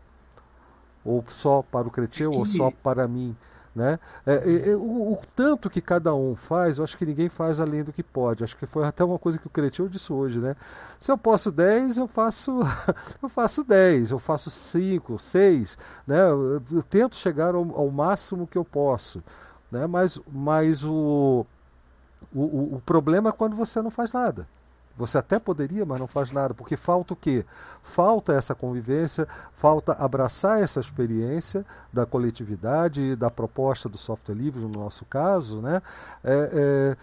[1.04, 3.36] ou só para o Cretil, ou só para mim
[3.76, 4.00] né?
[4.26, 7.84] É, é, o, o, tanto que cada um faz, eu acho que ninguém faz além
[7.84, 8.44] do que pode.
[8.44, 10.56] Acho que foi até uma coisa que o Cretinho disse hoje, né?
[10.98, 12.62] Se eu posso 10, eu faço
[13.22, 15.78] eu faço 10, eu faço 5, 6,
[16.08, 16.22] né?
[16.22, 19.22] Eu, eu tento chegar ao, ao, máximo que eu posso,
[19.76, 19.88] né?
[19.88, 21.46] Mas, mas o,
[22.34, 24.48] o, o problema é quando você não faz nada.
[24.98, 27.46] Você até poderia, mas não faz nada, porque falta o quê?
[27.84, 34.70] Falta essa convivência, falta abraçar essa experiência da coletividade, da proposta do software livre, no
[34.70, 35.82] nosso caso, né?
[36.24, 36.96] É,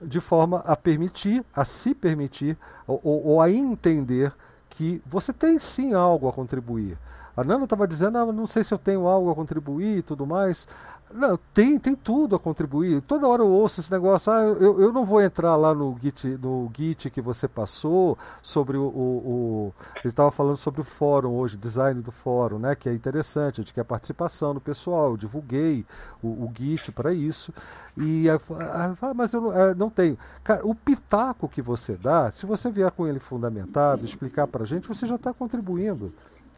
[0.00, 2.56] é, de forma a permitir, a se permitir,
[2.86, 4.32] ou, ou a entender
[4.70, 6.96] que você tem sim algo a contribuir.
[7.36, 10.26] A Nana estava dizendo, ah, não sei se eu tenho algo a contribuir e tudo
[10.26, 10.66] mais.
[11.12, 13.02] Não, tem, tem tudo a contribuir.
[13.02, 16.38] Toda hora eu ouço esse negócio, ah, eu, eu não vou entrar lá no Git,
[16.40, 18.82] no Git que você passou sobre o.
[18.84, 19.74] o, o...
[19.96, 22.76] ele estava falando sobre o fórum hoje, design do fórum, né?
[22.76, 25.10] Que é interessante, a gente quer participação do pessoal.
[25.10, 25.84] Eu divulguei
[26.22, 27.52] o, o Git para isso.
[27.96, 30.16] E aí, ah, mas eu não, é, não tenho.
[30.44, 34.66] Cara, o pitaco que você dá, se você vier com ele fundamentado, explicar para a
[34.66, 36.12] gente, você já está contribuindo.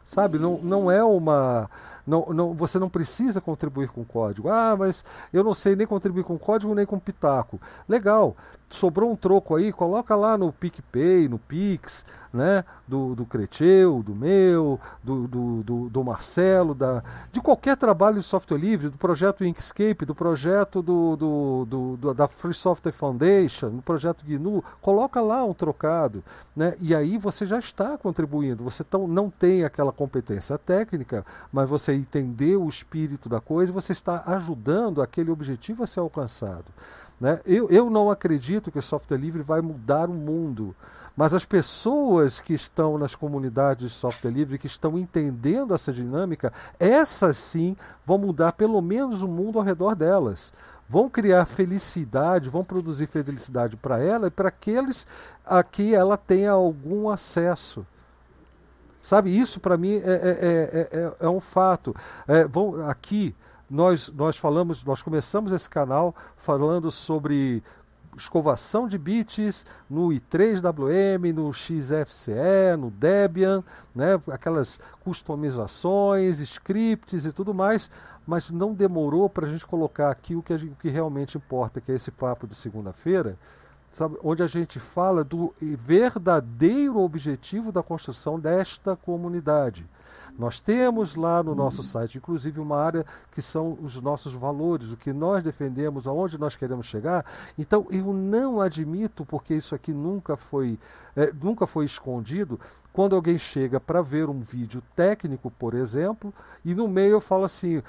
[0.05, 0.39] Sabe?
[0.39, 1.71] Não, não é uma
[2.07, 4.49] não, não, você não precisa contribuir com código.
[4.49, 7.61] Ah, mas eu não sei nem contribuir com código nem com pitaco.
[7.89, 8.37] Legal,
[8.69, 12.65] sobrou um troco aí, coloca lá no PicPay, no Pix, né?
[12.89, 18.23] Do, do Creteu, do meu, do, do, do, do, Marcelo, da, de qualquer trabalho de
[18.23, 23.83] software livre, do projeto Inkscape, do projeto do, do, do, da Free Software Foundation, do
[23.83, 26.25] projeto GNU, coloca lá um trocado.
[26.57, 26.75] Né?
[26.81, 28.65] E aí você já está contribuindo.
[28.65, 33.73] Você tão, não tem aquela competência técnica, mas você você entender o espírito da coisa,
[33.73, 36.65] você está ajudando aquele objetivo a ser alcançado.
[37.21, 37.41] Né?
[37.47, 40.75] Eu, eu não acredito que o software livre vai mudar o mundo,
[41.17, 46.53] mas as pessoas que estão nas comunidades de software livre, que estão entendendo essa dinâmica,
[46.81, 50.53] essas sim vão mudar pelo menos o mundo ao redor delas.
[50.89, 55.07] Vão criar felicidade, vão produzir felicidade para ela e para aqueles
[55.47, 57.87] a que ela tenha algum acesso.
[59.03, 61.95] Sabe, isso para mim é, é, é, é, um fato.
[62.89, 63.35] Aqui
[63.69, 67.65] nós, nós falamos, nós começamos esse canal falando sobre
[68.17, 77.53] escovação de bits no i3WM, no XFCE, no Debian, né, aquelas customizações, scripts e tudo
[77.53, 77.91] mais,
[78.25, 81.91] mas não demorou para a gente colocar aqui o que, o que realmente importa, que
[81.91, 83.37] é esse papo de segunda-feira,
[83.93, 89.87] sabe, onde a gente fala do verdadeiro objetivo da construção desta comunidade.
[90.39, 94.97] Nós temos lá no nosso site, inclusive, uma área que são os nossos valores, o
[94.97, 97.25] que nós defendemos, aonde nós queremos chegar.
[97.59, 100.79] Então, eu não admito, porque isso aqui nunca foi,
[101.15, 102.59] é, nunca foi escondido,
[102.93, 106.33] quando alguém chega para ver um vídeo técnico, por exemplo,
[106.65, 107.83] e no meio eu falo assim,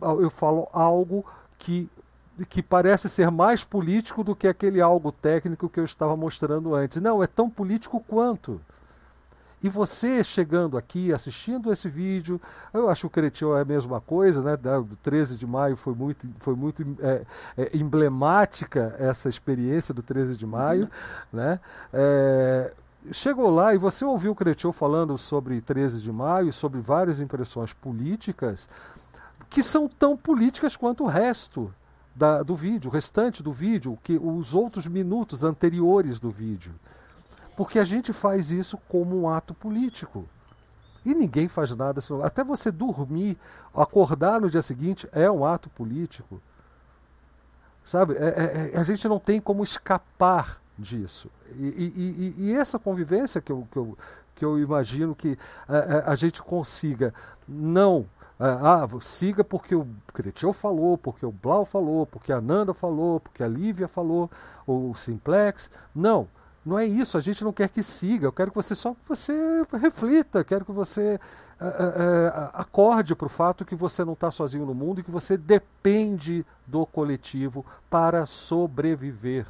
[0.00, 1.24] eu falo algo
[1.58, 1.90] que
[2.48, 7.00] que parece ser mais político do que aquele algo técnico que eu estava mostrando antes.
[7.00, 8.60] Não, é tão político quanto.
[9.62, 12.40] E você chegando aqui, assistindo esse vídeo,
[12.74, 14.56] eu acho que o Cretinho é a mesma coisa, né?
[14.56, 17.22] Do 13 de maio foi muito, foi muito é,
[17.56, 21.38] é, emblemática essa experiência do 13 de maio, uhum.
[21.38, 21.60] né?
[21.92, 22.74] É,
[23.12, 27.72] chegou lá e você ouviu o Cretinho falando sobre 13 de maio, sobre várias impressões
[27.72, 28.68] políticas,
[29.48, 31.72] que são tão políticas quanto o resto
[32.14, 36.74] da, do vídeo, o restante do vídeo, que os outros minutos anteriores do vídeo.
[37.56, 40.26] Porque a gente faz isso como um ato político.
[41.04, 42.00] E ninguém faz nada.
[42.22, 43.36] Até você dormir,
[43.74, 46.40] acordar no dia seguinte, é um ato político.
[47.84, 48.14] Sabe?
[48.14, 51.30] É, é, é a gente não tem como escapar disso.
[51.56, 53.98] E, e, e, e essa convivência que eu, que eu,
[54.36, 57.12] que eu imagino que a, é, é, a gente consiga
[57.46, 58.06] não.
[58.44, 63.40] Ah, siga porque o Cretil falou, porque o Blau falou, porque a Nanda falou, porque
[63.40, 64.28] a Lívia falou,
[64.66, 65.70] ou o Simplex.
[65.94, 66.26] Não.
[66.64, 69.32] Não é isso, a gente não quer que siga, eu quero que você só você
[69.80, 71.18] reflita, quero que você
[71.60, 75.10] uh, uh, acorde para o fato que você não está sozinho no mundo e que
[75.10, 79.46] você depende do coletivo para sobreviver.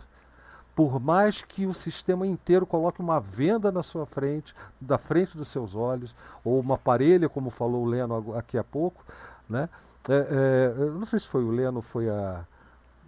[0.74, 5.48] Por mais que o sistema inteiro coloque uma venda na sua frente, da frente dos
[5.48, 9.04] seus olhos, ou uma parelha, como falou o Leno aqui há pouco,
[9.48, 9.68] né?
[10.08, 12.44] É, é, não sei se foi o Leno, foi a,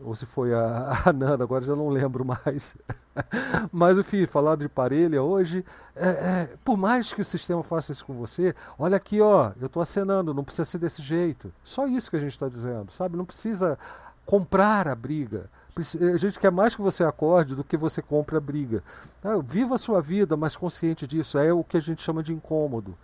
[0.01, 2.77] ou se foi a, a Nanda, agora já não lembro mais.
[3.73, 8.05] Mas, enfim, falar de parelha hoje, é, é, por mais que o sistema faça isso
[8.05, 11.53] com você, olha aqui, ó, eu estou acenando, não precisa ser desse jeito.
[11.63, 13.17] Só isso que a gente está dizendo, sabe?
[13.17, 13.79] Não precisa
[14.27, 15.51] comprar a briga.
[15.77, 18.83] A gente quer mais que você acorde do que você compre a briga.
[19.23, 21.37] Ah, viva a sua vida, mas consciente disso.
[21.37, 22.97] É o que a gente chama de incômodo.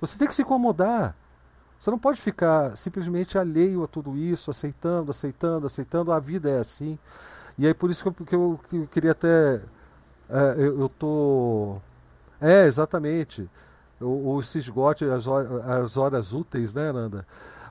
[0.00, 1.16] Você tem que se incomodar.
[1.78, 6.12] Você não pode ficar simplesmente alheio a tudo isso, aceitando, aceitando, aceitando.
[6.12, 6.98] A vida é assim.
[7.56, 9.60] E aí por isso que eu, que eu, que eu queria até.
[10.28, 11.76] É, eu, eu tô.
[12.40, 13.48] É, exatamente.
[14.00, 17.24] O, o se esgote as, horas, as horas úteis, né, Nanda?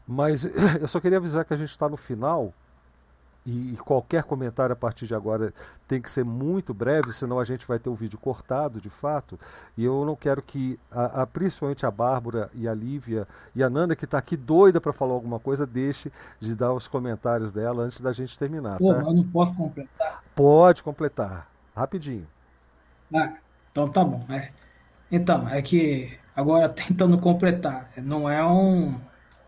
[0.07, 0.45] Mas
[0.79, 2.53] eu só queria avisar que a gente está no final
[3.45, 5.53] e, qualquer comentário a partir de agora
[5.87, 9.37] tem que ser muito breve, senão a gente vai ter o vídeo cortado de fato.
[9.77, 13.69] E eu não quero que, a, a principalmente a Bárbara e a Lívia e a
[13.69, 17.83] Nanda, que está aqui doida para falar alguma coisa, deixe de dar os comentários dela
[17.83, 18.77] antes da gente terminar.
[18.77, 19.01] Pô, tá?
[19.01, 20.23] eu não posso completar.
[20.33, 22.27] Pode completar, rapidinho.
[23.13, 23.33] Ah,
[23.71, 24.23] então tá bom.
[24.29, 24.51] É.
[25.11, 28.95] Então, é que agora tentando completar, não é um.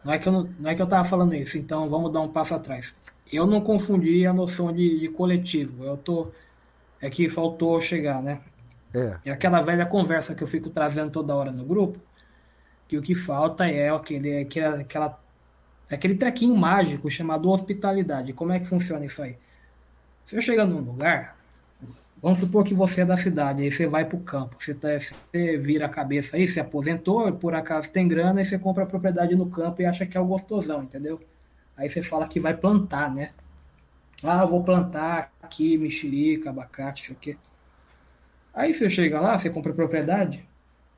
[0.03, 2.19] Não é que eu não, não é que eu tava falando isso, então vamos dar
[2.19, 2.93] um passo atrás
[3.31, 5.83] eu não confundi a noção de, de coletivo.
[5.83, 6.31] Eu tô.
[7.01, 8.41] É que faltou chegar, né?
[8.93, 9.17] É.
[9.25, 11.99] é aquela velha conversa que eu fico trazendo toda hora no grupo,
[12.87, 15.19] que o que falta é aquele, aquela, aquela,
[15.91, 18.31] aquele trequinho mágico chamado hospitalidade.
[18.33, 19.35] Como é que funciona isso aí?
[20.25, 21.35] Você chega num lugar,
[22.21, 24.87] vamos supor que você é da cidade, aí você vai para o campo, você, tá,
[24.97, 28.87] você vira a cabeça aí, se aposentou, por acaso tem grana, aí você compra a
[28.87, 31.19] propriedade no campo e acha que é o gostosão, entendeu?
[31.77, 33.31] Aí você fala que vai plantar, né?
[34.23, 37.37] Ah, vou plantar aqui mexerica, abacate, isso aqui.
[38.53, 40.47] Aí você chega lá, você compra propriedade,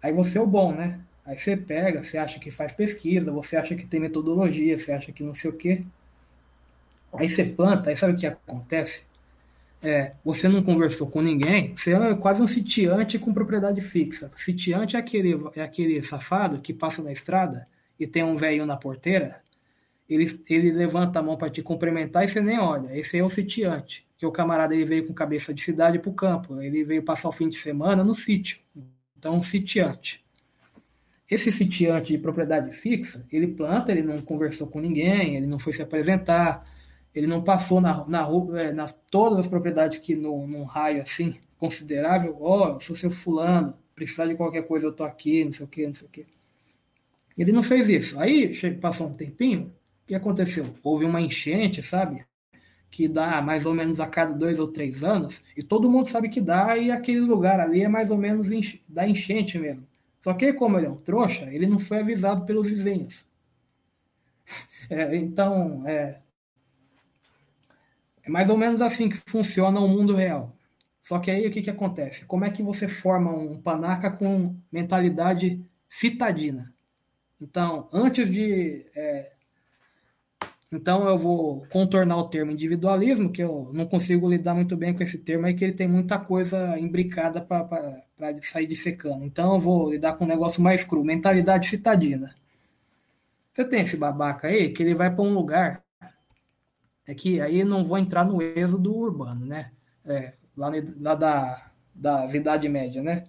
[0.01, 0.99] aí você é o bom, né?
[1.25, 5.11] Aí você pega, você acha que faz pesquisa, você acha que tem metodologia, você acha
[5.11, 5.83] que não sei o quê.
[7.13, 9.03] Aí você planta, aí sabe o que acontece?
[9.81, 14.31] É, você não conversou com ninguém, você é quase um sitiante com propriedade fixa.
[14.35, 17.67] Sitiante é aquele, é aquele safado que passa na estrada
[17.99, 19.41] e tem um velho na porteira
[20.09, 22.97] ele, ele levanta a mão para te cumprimentar e você nem olha.
[22.97, 26.13] Esse é o sitiante, que o camarada ele veio com cabeça de cidade para o
[26.13, 28.59] campo, ele veio passar o fim de semana no sítio.
[29.17, 30.23] Então, sitiante.
[31.29, 35.73] Esse sitiante de propriedade fixa, ele planta, ele não conversou com ninguém, ele não foi
[35.73, 36.65] se apresentar,
[37.13, 38.27] ele não passou na, na,
[38.57, 42.95] é, na todas as propriedades que no, num raio assim considerável, ó, oh, eu sou
[42.95, 46.07] seu fulano, precisar de qualquer coisa eu tô aqui, não sei o que, não sei
[46.07, 46.25] o que.
[47.37, 48.19] Ele não fez isso.
[48.19, 49.73] Aí passou um tempinho,
[50.07, 50.65] que aconteceu?
[50.83, 52.25] Houve uma enchente, sabe?
[52.89, 56.29] que dá mais ou menos a cada dois ou três anos, e todo mundo sabe
[56.29, 58.47] que dá, e aquele lugar ali é mais ou menos
[58.87, 59.85] da enchente mesmo.
[60.21, 63.25] Só que, como ele é um trouxa, ele não foi avisado pelos vizinhos.
[64.89, 66.21] É, então, é,
[68.23, 70.55] é mais ou menos assim que funciona o mundo real.
[71.01, 72.23] Só que aí o que, que acontece?
[72.23, 76.71] Como é que você forma um panaca com mentalidade citadina?
[77.41, 79.31] Então, antes de é,
[80.71, 85.01] então eu vou contornar o termo individualismo, que eu não consigo lidar muito bem com
[85.01, 88.03] esse termo, aí que ele tem muita coisa imbricada para
[88.41, 89.23] sair dissecando.
[89.23, 92.35] Então eu vou lidar com um negócio mais cru, mentalidade citadina.
[93.53, 95.83] Você tem esse babaca aí que ele vai para um lugar,
[97.07, 99.71] é que aí não vou entrar no êxodo urbano, né?
[100.05, 103.23] É, lá, lá da, da Idade Média, né?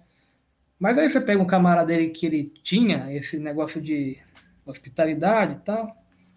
[0.77, 4.17] Mas aí você pega um camarada dele que ele tinha esse negócio de
[4.65, 5.95] hospitalidade e tal,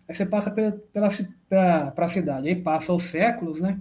[0.08, 1.10] Aí você passa pela, pela,
[1.90, 2.48] para a cidade.
[2.48, 3.81] Aí passa os séculos, né?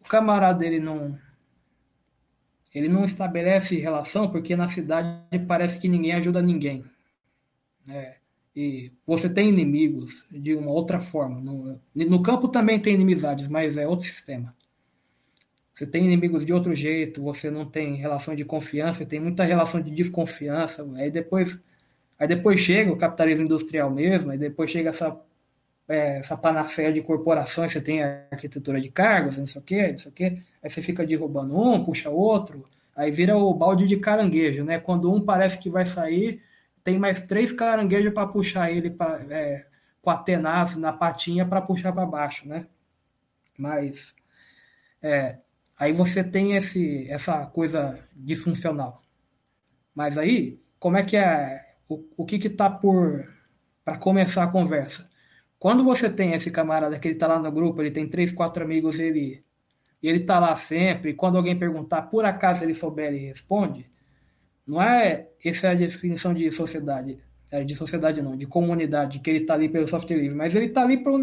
[0.00, 1.18] O camarada dele não.
[2.74, 6.84] Ele não estabelece relação porque na cidade parece que ninguém ajuda ninguém.
[7.88, 8.16] É,
[8.54, 11.40] e você tem inimigos de uma outra forma.
[11.40, 14.54] No, no campo também tem inimizades, mas é outro sistema.
[15.74, 19.80] Você tem inimigos de outro jeito, você não tem relação de confiança, tem muita relação
[19.80, 20.86] de desconfiança.
[20.96, 21.62] Aí depois
[22.20, 25.18] Aí depois chega o capitalismo industrial mesmo, aí depois chega essa,
[25.88, 29.88] é, essa panaceia de corporações, você tem a arquitetura de cargos, não sei o quê,
[29.92, 33.86] não sei o quê, aí você fica derrubando um, puxa outro, aí vira o balde
[33.86, 34.78] de caranguejo, né?
[34.78, 36.42] Quando um parece que vai sair,
[36.84, 39.66] tem mais três caranguejos para puxar ele pra, é,
[40.02, 42.66] com a tenaz na patinha para puxar para baixo, né?
[43.58, 44.14] Mas
[45.02, 45.38] é,
[45.78, 49.02] aí você tem esse, essa coisa disfuncional.
[49.94, 51.69] Mas aí, como é que é
[52.16, 53.24] o, que está por
[53.84, 55.08] para começar a conversa.
[55.58, 58.64] Quando você tem esse camarada que ele está lá no grupo, ele tem três, quatro
[58.64, 59.42] amigos, ele
[60.02, 63.84] e ele está lá sempre, quando alguém perguntar, por acaso ele souber, ele responde,
[64.66, 67.18] não é essa é a definição de sociedade,
[67.50, 70.66] é de sociedade não, de comunidade, que ele está ali pelo software livre, mas ele
[70.66, 71.18] está ali pro,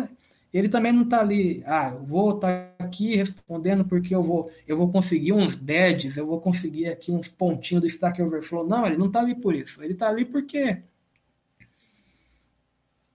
[0.53, 4.51] ele também não está ali, ah, eu vou estar tá aqui respondendo porque eu vou,
[4.67, 8.67] eu vou conseguir uns badges, eu vou conseguir aqui uns pontinhos do Stack Overflow.
[8.67, 9.83] Não, ele não está ali por isso.
[9.83, 10.81] Ele está ali porque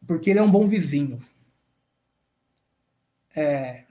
[0.07, 1.21] porque ele é um bom vizinho.
[3.35, 3.85] É,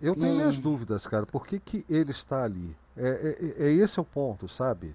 [0.00, 0.36] eu tenho hum.
[0.36, 1.26] minhas dúvidas, cara.
[1.26, 2.74] Por que, que ele está ali?
[2.96, 4.94] É, é, é esse é o ponto, sabe?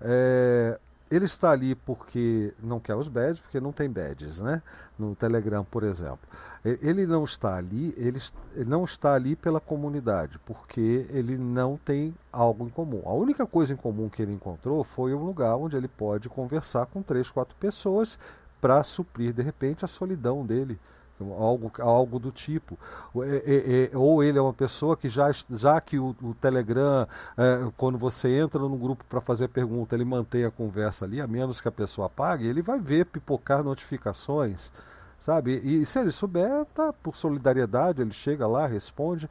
[0.00, 0.78] É,
[1.10, 4.62] ele está ali porque não quer os badges, porque não tem badges, né?
[4.98, 6.28] No Telegram, por exemplo.
[6.64, 8.20] Ele não está ali, ele
[8.66, 13.02] não está ali pela comunidade, porque ele não tem algo em comum.
[13.06, 16.86] A única coisa em comum que ele encontrou foi um lugar onde ele pode conversar
[16.86, 18.18] com três, quatro pessoas
[18.60, 20.76] para suprir de repente a solidão dele
[21.20, 22.78] algo, algo do tipo.
[23.16, 27.06] É, é, é, ou ele é uma pessoa que já, já que o, o Telegram,
[27.36, 31.26] é, quando você entra no grupo para fazer pergunta, ele mantém a conversa ali, a
[31.26, 34.70] menos que a pessoa pague, ele vai ver pipocar notificações,
[35.18, 35.60] sabe?
[35.64, 39.28] E, e se ele souber, tá, por solidariedade, ele chega lá, responde.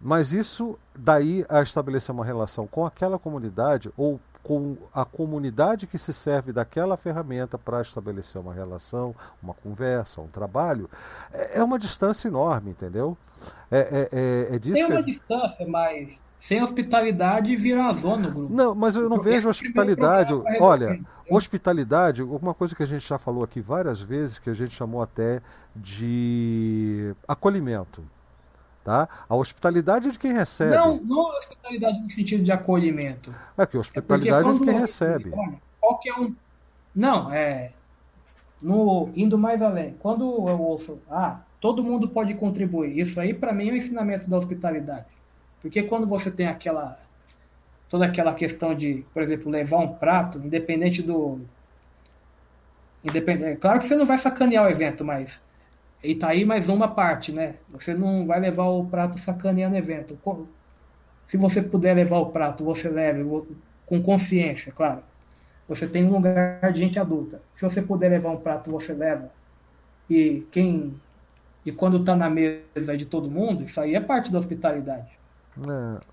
[0.00, 5.98] Mas isso daí a estabelecer uma relação com aquela comunidade ou com a comunidade que
[5.98, 10.88] se serve daquela ferramenta para estabelecer uma relação, uma conversa, um trabalho,
[11.32, 13.16] é, é uma distância enorme, entendeu?
[13.70, 14.08] É, é,
[14.52, 18.54] é, é Tem uma distância, mas sem hospitalidade vira uma zona no grupo.
[18.54, 20.32] Não, mas eu não vejo hospitalidade.
[20.60, 24.74] Olha, hospitalidade, uma coisa que a gente já falou aqui várias vezes, que a gente
[24.74, 25.42] chamou até
[25.74, 28.02] de acolhimento.
[28.88, 29.06] Tá?
[29.28, 30.74] A hospitalidade é de quem recebe.
[30.74, 33.34] Não, não a hospitalidade no sentido de acolhimento.
[33.58, 35.30] É que a hospitalidade é, é de quem recebe.
[35.78, 36.34] Qualquer um.
[36.94, 37.72] Não, é.
[38.62, 43.52] No, indo mais além, quando eu ouço, ah, todo mundo pode contribuir, isso aí para
[43.52, 45.04] mim é o ensinamento da hospitalidade.
[45.60, 46.98] Porque quando você tem aquela.
[47.90, 51.42] toda aquela questão de, por exemplo, levar um prato, independente do.
[53.04, 55.42] Independente, claro que você não vai sacanear o evento, mas
[56.02, 57.56] e tá aí mais uma parte, né?
[57.70, 60.18] Você não vai levar o prato sacaneando evento.
[61.26, 63.24] Se você puder levar o prato, você leve
[63.84, 65.02] com consciência, claro.
[65.68, 67.42] Você tem um lugar de gente adulta.
[67.54, 69.30] Se você puder levar um prato, você leva.
[70.08, 70.94] E quem
[71.66, 75.10] e quando tá na mesa de todo mundo, isso aí é parte da hospitalidade.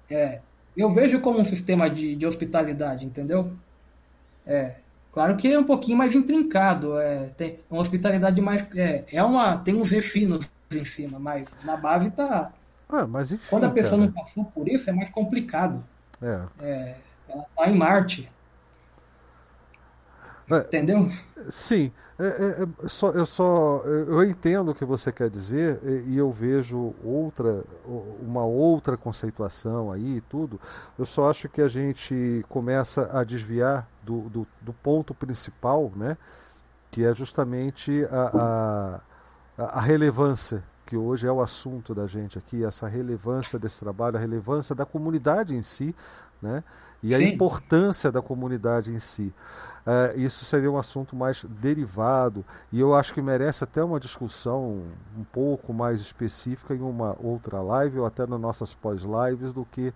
[0.09, 0.13] É.
[0.13, 0.41] é
[0.75, 3.53] eu vejo como um sistema de, de hospitalidade, entendeu?
[4.45, 4.75] É.
[5.15, 8.69] Claro que é um pouquinho mais intrincado, é, tem uma hospitalidade mais.
[8.75, 12.51] É, é uma, tem uns refinos em cima, mas na base tá.
[12.89, 14.11] Ah, mas enfim, Quando a pessoa cara.
[14.11, 15.81] não passou por isso, é mais complicado.
[16.21, 16.41] É.
[16.59, 16.95] é
[17.29, 18.29] ela tá em Marte.
[20.49, 21.09] Entendeu?
[21.49, 21.91] Sim.
[22.17, 26.31] É, é, é, só, eu só eu entendo o que você quer dizer e eu
[26.31, 27.61] vejo outra
[28.21, 30.59] uma outra conceituação aí e tudo.
[30.97, 36.17] Eu só acho que a gente começa a desviar do, do, do ponto principal, né?
[36.89, 39.01] Que é justamente a,
[39.57, 44.17] a, a relevância que hoje é o assunto da gente aqui, essa relevância desse trabalho,
[44.17, 45.95] a relevância da comunidade em si,
[46.41, 46.63] né?
[47.01, 47.15] E Sim.
[47.15, 49.33] a importância da comunidade em si.
[49.85, 54.81] Uh, isso seria um assunto mais derivado e eu acho que merece até uma discussão
[55.15, 59.93] um pouco mais específica em uma outra live ou até nas nossas pós-lives do que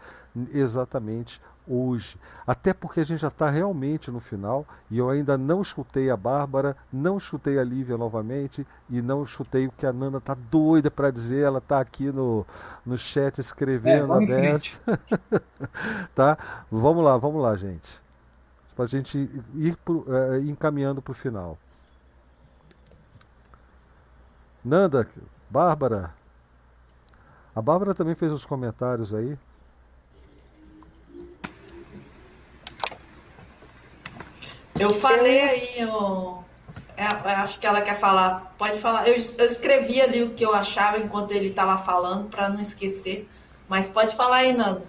[0.54, 2.20] exatamente hoje.
[2.46, 6.18] Até porque a gente já está realmente no final e eu ainda não escutei a
[6.18, 10.92] Bárbara, não escutei a Lívia novamente e não escutei o que a Nana está doida
[10.92, 11.44] para dizer.
[11.44, 12.46] Ela está aqui no,
[12.86, 14.82] no chat escrevendo é, a beça.
[16.14, 16.38] tá?
[16.72, 18.08] Vamos lá, vamos lá, gente
[18.80, 21.58] para a gente ir pro, é, encaminhando para o final.
[24.64, 25.06] Nanda,
[25.50, 26.14] Bárbara.
[27.54, 29.38] A Bárbara também fez os comentários aí.
[34.80, 36.42] Eu falei aí, eu,
[36.96, 38.56] é, eu, acho que ela quer falar.
[38.58, 39.10] Pode falar.
[39.10, 43.28] Eu, eu escrevi ali o que eu achava enquanto ele estava falando, para não esquecer.
[43.68, 44.86] Mas pode falar aí, Nanda.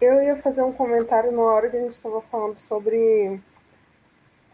[0.00, 3.40] Eu ia fazer um comentário na hora que a gente estava falando sobre.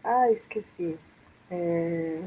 [0.03, 0.97] Ah, esqueci.
[1.49, 2.21] É...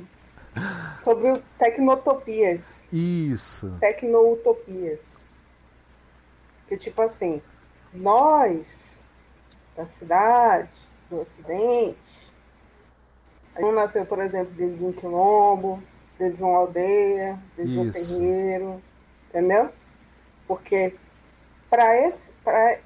[0.98, 2.84] Sobre tecnotopias.
[2.92, 3.76] Isso.
[3.80, 5.24] Tecnoutopias.
[6.68, 7.42] Que tipo assim,
[7.92, 8.98] nós,
[9.76, 10.70] da cidade,
[11.10, 12.32] do ocidente,
[13.54, 15.82] a gente nasceu, por exemplo, dentro de um quilombo,
[16.18, 17.80] dentro de uma aldeia, dentro Isso.
[17.82, 18.82] de um terreiro,
[19.28, 19.70] entendeu?
[20.46, 20.96] Porque
[21.70, 22.78] para esse, pra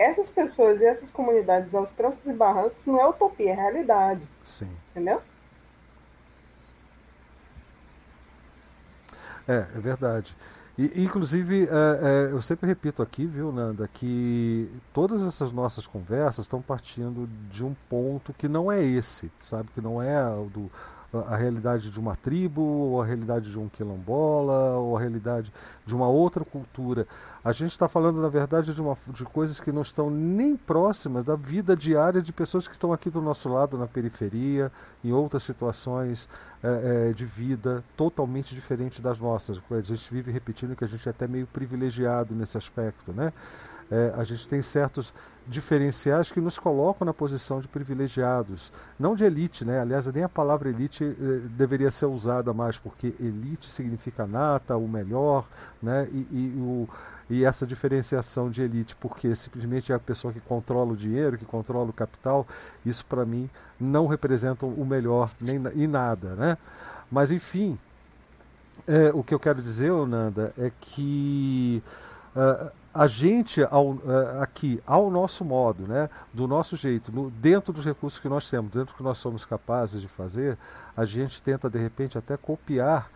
[0.00, 4.22] essas pessoas e essas comunidades aos trancos e barrancos não é utopia, é realidade.
[4.42, 4.70] Sim.
[4.90, 5.20] Entendeu?
[9.46, 10.36] É, é verdade.
[10.78, 16.46] E, inclusive, é, é, eu sempre repito aqui, viu, Nanda, que todas essas nossas conversas
[16.46, 19.68] estão partindo de um ponto que não é esse, sabe?
[19.74, 20.70] Que não é o do
[21.12, 25.52] a realidade de uma tribo, ou a realidade de um quilombola, ou a realidade
[25.84, 27.06] de uma outra cultura.
[27.44, 31.24] A gente está falando, na verdade, de, uma, de coisas que não estão nem próximas
[31.24, 34.70] da vida diária de pessoas que estão aqui do nosso lado, na periferia,
[35.02, 36.28] em outras situações
[36.62, 39.60] é, é, de vida totalmente diferentes das nossas.
[39.70, 43.32] A gente vive repetindo que a gente é até meio privilegiado nesse aspecto, né?
[43.90, 45.12] É, a gente tem certos
[45.46, 49.80] diferenciais que nos colocam na posição de privilegiados, não de elite, né?
[49.80, 54.86] Aliás, nem a palavra elite eh, deveria ser usada mais, porque elite significa nata, o
[54.86, 55.44] melhor,
[55.82, 56.06] né?
[56.12, 56.88] E, e, o,
[57.28, 61.44] e essa diferenciação de elite, porque simplesmente é a pessoa que controla o dinheiro, que
[61.44, 62.46] controla o capital,
[62.86, 66.58] isso para mim não representa o melhor nem e nada, né?
[67.10, 67.76] Mas enfim,
[68.86, 71.82] é, o que eu quero dizer, Nanda, é que
[72.36, 77.72] uh, a gente ao, uh, aqui, ao nosso modo, né, do nosso jeito, no, dentro
[77.72, 80.58] dos recursos que nós temos, dentro do que nós somos capazes de fazer,
[80.96, 83.08] a gente tenta de repente até copiar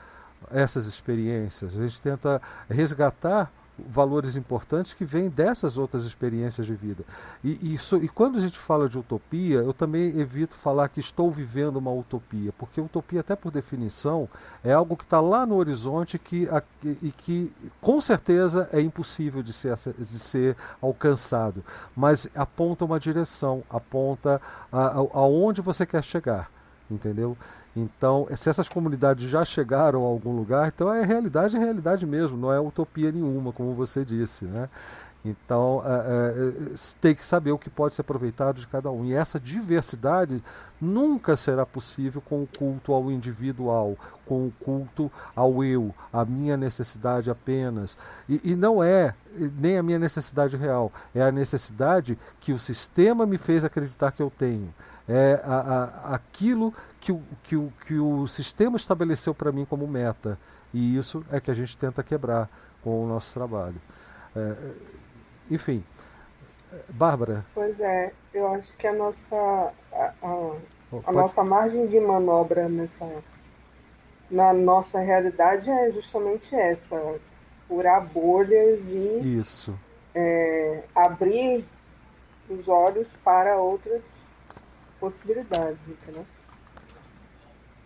[0.50, 7.04] essas experiências, a gente tenta resgatar valores importantes que vêm dessas outras experiências de vida.
[7.42, 11.30] E, isso, e quando a gente fala de utopia, eu também evito falar que estou
[11.30, 14.28] vivendo uma utopia, porque utopia, até por definição,
[14.62, 19.42] é algo que está lá no horizonte que, a, e que com certeza é impossível
[19.42, 21.64] de ser, de ser alcançado,
[21.96, 24.40] mas aponta uma direção, aponta
[25.12, 26.50] aonde você quer chegar,
[26.90, 27.36] entendeu?
[27.76, 32.36] Então, se essas comunidades já chegaram a algum lugar, então é realidade, é realidade mesmo,
[32.36, 34.68] não é utopia nenhuma, como você disse, né?
[35.24, 39.06] Então, é, é, tem que saber o que pode ser aproveitado de cada um.
[39.06, 40.44] E essa diversidade
[40.78, 43.96] nunca será possível com o culto ao individual,
[44.26, 47.96] com o culto ao eu, à minha necessidade apenas.
[48.28, 49.14] E, e não é
[49.58, 54.22] nem a minha necessidade real, é a necessidade que o sistema me fez acreditar que
[54.22, 54.72] eu tenho
[55.08, 59.86] é a, a, aquilo que o, que, o, que o sistema estabeleceu para mim como
[59.86, 60.38] meta.
[60.72, 62.48] E isso é que a gente tenta quebrar
[62.82, 63.80] com o nosso trabalho.
[64.34, 64.54] É,
[65.50, 65.84] enfim,
[66.90, 67.44] Bárbara.
[67.54, 69.36] Pois é, eu acho que a nossa,
[69.92, 70.52] a, a,
[71.06, 73.08] a nossa margem de manobra nessa,
[74.30, 76.96] na nossa realidade é justamente essa:
[77.68, 79.78] furar bolhas e isso.
[80.14, 81.64] É, abrir
[82.48, 84.23] os olhos para outras
[85.04, 86.24] possibilidades, entendeu?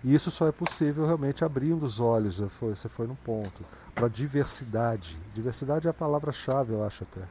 [0.04, 5.18] E isso só é possível realmente abrindo os olhos, você foi no ponto, para diversidade.
[5.34, 7.22] Diversidade é a palavra-chave, eu acho até.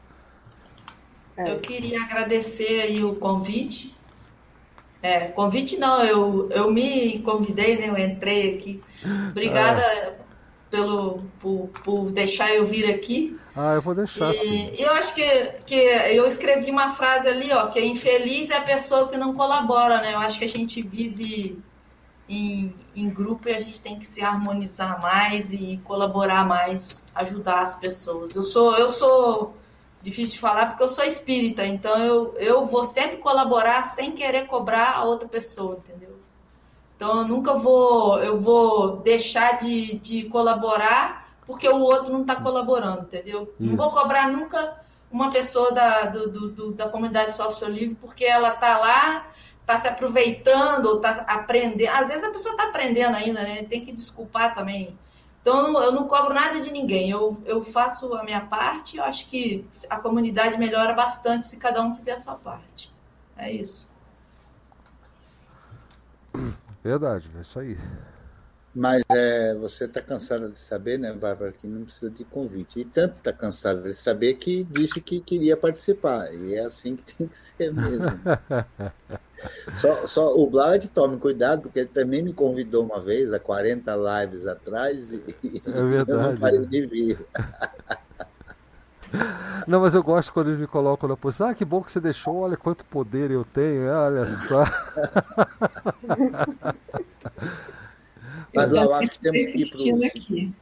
[1.37, 1.53] É.
[1.53, 3.95] Eu queria agradecer aí o convite
[5.01, 7.87] É, convite não, eu, eu me convidei, né?
[7.87, 8.83] Eu entrei aqui.
[9.29, 10.23] Obrigada ah.
[10.69, 13.39] pelo, por, por deixar eu vir aqui.
[13.59, 14.71] Ah, eu vou deixar e, sim.
[14.77, 15.25] Eu acho que,
[15.65, 19.33] que eu escrevi uma frase ali, ó, que é infeliz é a pessoa que não
[19.33, 20.13] colabora, né?
[20.13, 21.59] Eu acho que a gente vive
[22.29, 27.61] em, em grupo e a gente tem que se harmonizar mais e colaborar mais, ajudar
[27.61, 28.35] as pessoas.
[28.35, 29.55] Eu sou, eu sou
[30.03, 34.45] difícil de falar porque eu sou espírita, então eu, eu vou sempre colaborar sem querer
[34.45, 36.15] cobrar a outra pessoa, entendeu?
[36.95, 42.35] Então eu nunca vou, eu vou deixar de, de colaborar porque o outro não está
[42.35, 43.43] colaborando, entendeu?
[43.59, 43.71] Isso.
[43.71, 48.49] Não vou cobrar nunca uma pessoa da, do, do, da comunidade software livre porque ela
[48.49, 49.25] está lá
[49.67, 51.89] está se aproveitando, está aprendendo.
[51.89, 53.63] Às vezes a pessoa está aprendendo ainda, né?
[53.63, 54.97] Tem que desculpar também.
[55.41, 57.09] Então eu não cobro nada de ninguém.
[57.09, 58.95] Eu, eu faço a minha parte.
[58.95, 62.93] Eu acho que a comunidade melhora bastante se cada um fizer a sua parte.
[63.35, 63.87] É isso.
[66.81, 67.77] Verdade, é isso aí.
[68.73, 72.79] Mas é, você está cansada de saber, né, Bárbara, que não precisa de convite.
[72.81, 76.31] E tanto está cansada de saber que disse que queria participar.
[76.33, 78.05] E é assim que tem que ser mesmo.
[79.75, 83.39] só, só o Blau que tome cuidado, porque ele também me convidou uma vez, há
[83.39, 84.97] 40 lives atrás,
[85.43, 87.25] e é verdade, eu não parei de vir.
[89.65, 91.47] Não, mas eu gosto quando eles me colocam na posição.
[91.47, 94.65] Ah, que bom que você deixou, olha quanto poder eu tenho, olha só.
[98.53, 100.53] Mas eu acho que temos que ir.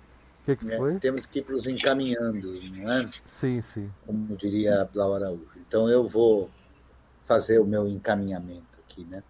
[0.45, 0.99] Que que né?
[1.01, 3.09] Temos que ir para os encaminhando, não é?
[3.25, 3.91] Sim, sim.
[4.05, 5.49] Como diria Blau Araújo.
[5.67, 6.49] Então eu vou
[7.25, 9.23] fazer o meu encaminhamento aqui, né?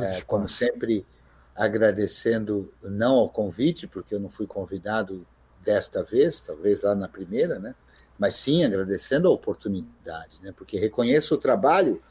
[0.00, 1.06] É, como sempre,
[1.54, 5.26] agradecendo não ao convite, porque eu não fui convidado
[5.62, 7.74] desta vez, talvez lá na primeira, né?
[8.18, 10.52] Mas sim agradecendo a oportunidade, né?
[10.56, 12.02] Porque reconheço o trabalho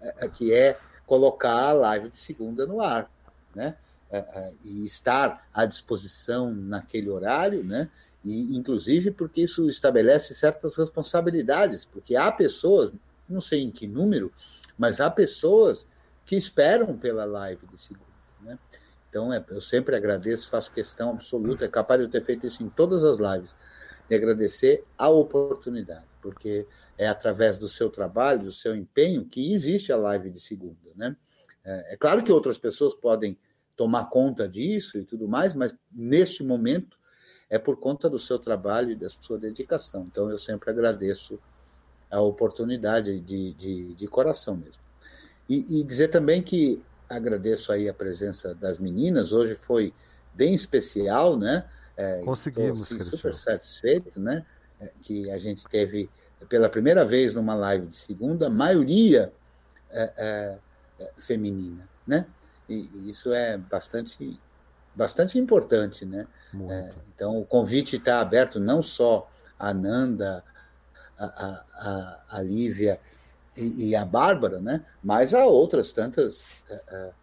[0.00, 3.10] é, que é colocar a live de segunda no ar,
[3.54, 3.76] né?
[4.12, 7.88] É, é, e estar à disposição naquele horário, né?
[8.22, 12.92] E, inclusive porque isso estabelece certas responsabilidades, porque há pessoas,
[13.26, 14.30] não sei em que número,
[14.76, 15.88] mas há pessoas
[16.26, 18.04] que esperam pela live de segunda,
[18.42, 18.58] né?
[19.08, 22.62] Então, é, eu sempre agradeço, faço questão absoluta, é capaz de eu ter feito isso
[22.62, 23.56] em todas as lives,
[24.10, 26.66] de agradecer a oportunidade, porque
[26.98, 31.16] é através do seu trabalho, do seu empenho, que existe a live de segunda, né?
[31.64, 33.38] É, é claro que outras pessoas podem
[33.76, 36.96] tomar conta disso e tudo mais, mas neste momento
[37.48, 40.06] é por conta do seu trabalho e da sua dedicação.
[40.10, 41.38] Então eu sempre agradeço
[42.10, 44.80] a oportunidade de, de, de coração mesmo.
[45.48, 49.92] E, e, dizer também que agradeço aí a presença das meninas, hoje foi
[50.34, 51.68] bem especial, né?
[51.96, 54.46] É, Conseguimos, assim, super satisfeito, né?
[54.80, 56.08] É, que a gente teve
[56.48, 59.32] pela primeira vez numa live de segunda, maioria
[59.90, 60.58] é, é,
[61.04, 62.26] é feminina, né?
[62.72, 64.40] E isso é bastante,
[64.94, 66.26] bastante importante, né?
[66.68, 70.44] É, então, o convite está aberto não só a Nanda,
[71.18, 73.00] a, a, a, a Lívia
[73.56, 74.84] e, e, a Bárbara, né?
[75.02, 77.14] Mas a outras tantas uh,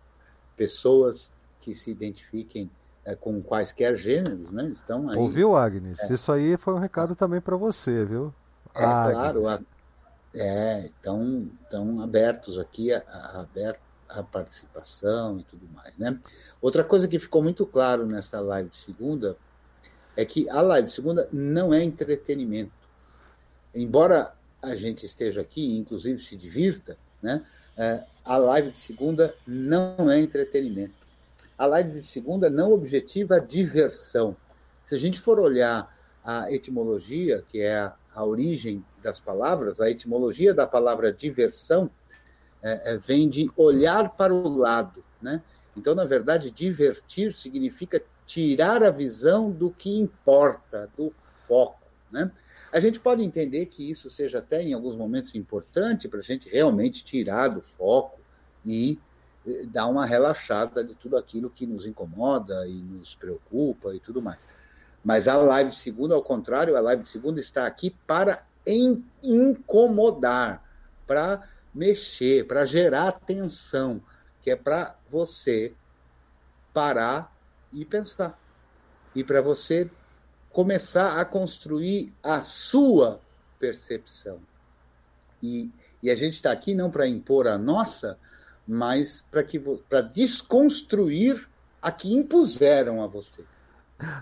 [0.55, 2.69] pessoas que se identifiquem
[3.05, 4.73] uh, com quaisquer gêneros, né?
[4.83, 5.99] Então, aí, Ouviu, Agnes?
[6.09, 8.33] É, Isso aí foi um recado também para você, viu?
[8.73, 9.13] É, Agnes.
[9.13, 9.49] claro.
[9.49, 9.59] A,
[10.33, 16.19] é, estão, estão abertos aqui, a, a, aberto a participação e tudo mais, né?
[16.59, 19.37] Outra coisa que ficou muito claro nessa live de segunda
[20.17, 22.71] é que a live de segunda não é entretenimento.
[23.73, 27.45] Embora a gente esteja aqui, inclusive se divirta, né?
[27.77, 30.95] É, a live de segunda não é entretenimento.
[31.57, 34.35] A live de segunda não objetiva a diversão.
[34.85, 39.89] Se a gente for olhar a etimologia, que é a, a origem das palavras, a
[39.89, 41.89] etimologia da palavra diversão
[42.61, 45.41] é, é, vem de olhar para o lado, né?
[45.75, 51.13] Então, na verdade, divertir significa tirar a visão do que importa, do
[51.47, 51.79] foco,
[52.11, 52.31] né?
[52.71, 56.47] A gente pode entender que isso seja até em alguns momentos importante para a gente
[56.49, 58.19] realmente tirar do foco
[58.63, 58.99] e
[59.47, 64.21] eh, dar uma relaxada de tudo aquilo que nos incomoda e nos preocupa e tudo
[64.21, 64.39] mais.
[65.03, 68.45] Mas a live de segunda, ao contrário, a live de segunda está aqui para
[69.23, 70.63] incomodar,
[71.07, 74.01] para mexer, para gerar tensão,
[74.41, 75.73] que é para você
[76.73, 77.35] parar
[77.73, 78.39] e pensar.
[79.15, 79.89] E para você
[80.51, 83.19] começar a construir a sua
[83.59, 84.39] percepção.
[85.41, 88.17] E, e a gente está aqui não para impor a nossa,
[88.67, 91.47] mas para desconstruir
[91.81, 93.43] a que impuseram a você.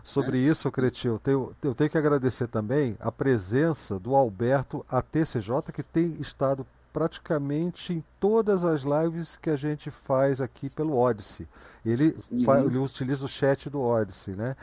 [0.03, 0.51] Sobre né?
[0.51, 5.84] isso, Cretil, eu tenho, eu tenho que agradecer também a presença do Alberto ATCJ, que
[5.84, 11.48] tem estado praticamente em todas as lives que a gente faz aqui pelo Odyssey.
[11.85, 14.56] Ele, faz, ele utiliza o chat do Odyssey, né?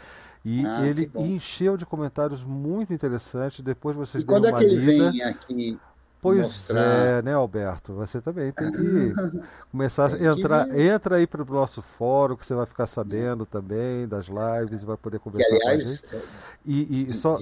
[0.45, 3.61] E ah, ele encheu de comentários muito interessantes.
[3.61, 5.79] Depois vocês e quando é que ele vem aqui?
[6.21, 6.81] Pois mostrar...
[6.81, 7.93] é, né, Alberto?
[7.95, 10.67] Você também tem que começar a entrar.
[10.67, 10.83] Que...
[10.83, 14.87] Entra aí para o nosso fórum, que você vai ficar sabendo também das lives e
[14.87, 16.29] vai poder conversar que, aliás, com a gente.
[16.65, 17.39] E, e só.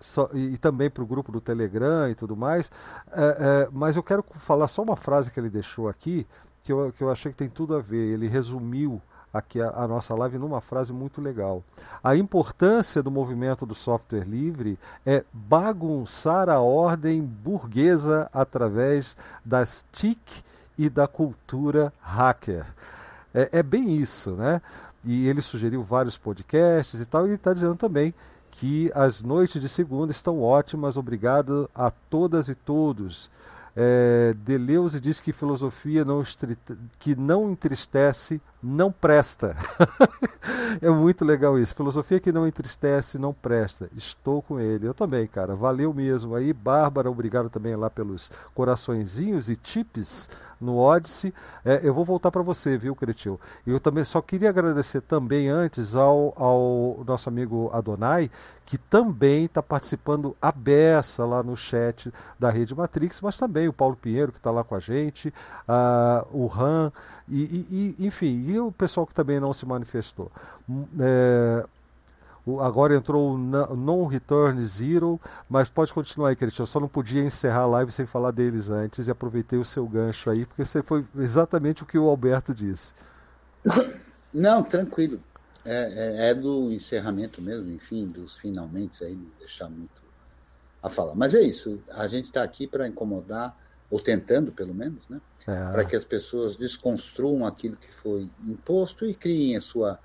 [0.00, 2.70] Só, e também para o grupo do Telegram e tudo mais.
[3.12, 6.26] É, é, mas eu quero falar só uma frase que ele deixou aqui,
[6.62, 8.12] que eu, que eu achei que tem tudo a ver.
[8.14, 9.00] Ele resumiu
[9.32, 11.62] aqui a, a, nossa live numa frase muito legal.
[12.02, 20.42] A importância do movimento do software livre é bagunçar a ordem burguesa através das TIC
[20.78, 22.66] e da cultura hacker.
[23.34, 24.60] É, é bem isso, né?
[25.04, 28.12] E ele sugeriu vários podcasts e tal, e ele está dizendo também
[28.58, 30.96] que as noites de segunda estão ótimas.
[30.96, 33.30] Obrigado a todas e todos.
[33.74, 36.22] É, Deleuze diz que filosofia não,
[36.98, 39.56] que não entristece não presta.
[40.82, 41.74] é muito legal isso.
[41.74, 43.88] Filosofia que não entristece não presta.
[43.96, 44.88] Estou com ele.
[44.88, 45.54] Eu também, cara.
[45.54, 46.34] Valeu mesmo.
[46.34, 50.28] Aí, Bárbara, obrigado também lá pelos coraçõezinhos e tips
[50.60, 51.32] no Odyssey.
[51.64, 53.38] É, eu vou voltar para você, viu, Cretil?
[53.66, 58.30] Eu também só queria agradecer também antes ao, ao nosso amigo Adonai,
[58.64, 63.72] que também está participando a beça lá no chat da Rede Matrix, mas também o
[63.72, 66.92] Paulo Pinheiro, que está lá com a gente, uh, o Han,
[67.28, 70.30] e, e, e, enfim, o pessoal que também não se manifestou.
[70.68, 71.64] Hum, é,
[72.60, 76.62] agora entrou o Non Return Zero, mas pode continuar aí, Cristian.
[76.62, 79.86] Eu só não podia encerrar a live sem falar deles antes e aproveitei o seu
[79.86, 82.94] gancho aí, porque você foi exatamente o que o Alberto disse.
[84.32, 85.20] Não, tranquilo.
[85.64, 90.00] É, é, é, do encerramento mesmo, enfim, dos finalmente aí, não deixar muito
[90.80, 91.14] a falar.
[91.14, 93.56] Mas é isso, a gente está aqui para incomodar,
[93.90, 95.20] ou tentando pelo menos, né?
[95.46, 95.72] É.
[95.72, 99.98] Para que as pessoas desconstruam aquilo que foi imposto e criem a sua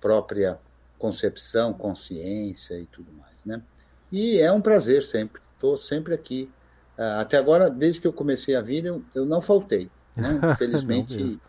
[0.00, 0.58] própria
[0.98, 3.62] concepção, consciência e tudo mais, né?
[4.10, 6.50] E é um prazer sempre, estou sempre aqui.
[6.98, 9.90] Ah, até agora, desde que eu comecei a vir, eu, eu não faltei.
[10.16, 10.40] Né?
[10.52, 11.40] Infelizmente,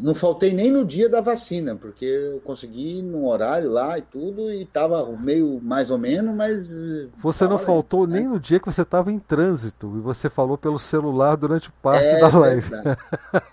[0.00, 4.50] não faltei nem no dia da vacina, porque eu consegui num horário lá e tudo,
[4.50, 6.74] e estava meio mais ou menos, mas.
[6.74, 8.20] Eh, você não faltou né?
[8.20, 12.04] nem no dia que você estava em trânsito, e você falou pelo celular durante parte
[12.04, 12.70] é da live.
[12.70, 12.98] Verdade.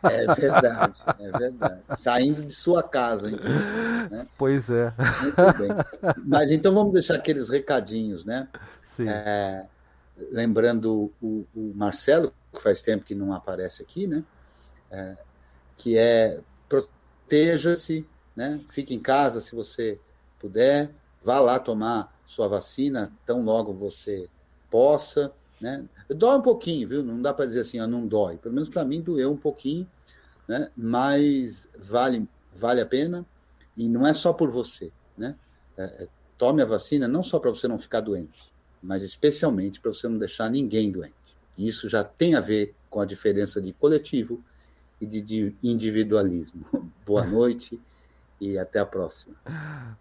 [0.04, 1.82] É verdade, é verdade.
[1.98, 4.28] Saindo de sua casa, inclusive, né?
[4.38, 4.94] Pois é.
[5.22, 5.70] Muito bem.
[6.26, 8.48] Mas então vamos deixar aqueles recadinhos, né?
[8.82, 9.10] Sim.
[9.10, 9.66] É,
[10.32, 14.24] lembrando o, o Marcelo, que faz tempo que não aparece aqui, né?
[14.92, 15.18] É,
[15.80, 18.62] que é proteja-se, né?
[18.70, 20.00] fique em casa se você
[20.38, 20.92] puder,
[21.24, 24.30] vá lá tomar sua vacina tão logo você
[24.70, 25.34] possa.
[25.60, 25.86] Né?
[26.10, 27.04] Dói um pouquinho, viu?
[27.04, 28.38] Não dá para dizer assim, ó, não dói.
[28.38, 29.90] Pelo menos para mim doeu um pouquinho,
[30.48, 30.70] né?
[30.76, 33.26] mas vale, vale a pena
[33.76, 34.92] e não é só por você.
[35.18, 35.36] Né?
[35.78, 38.52] É, é, tome a vacina não só para você não ficar doente,
[38.84, 41.14] mas especialmente para você não deixar ninguém doente.
[41.58, 44.44] Isso já tem a ver com a diferença de coletivo
[45.02, 46.66] e de individualismo.
[47.06, 47.80] Boa noite
[48.40, 49.36] e até a próxima.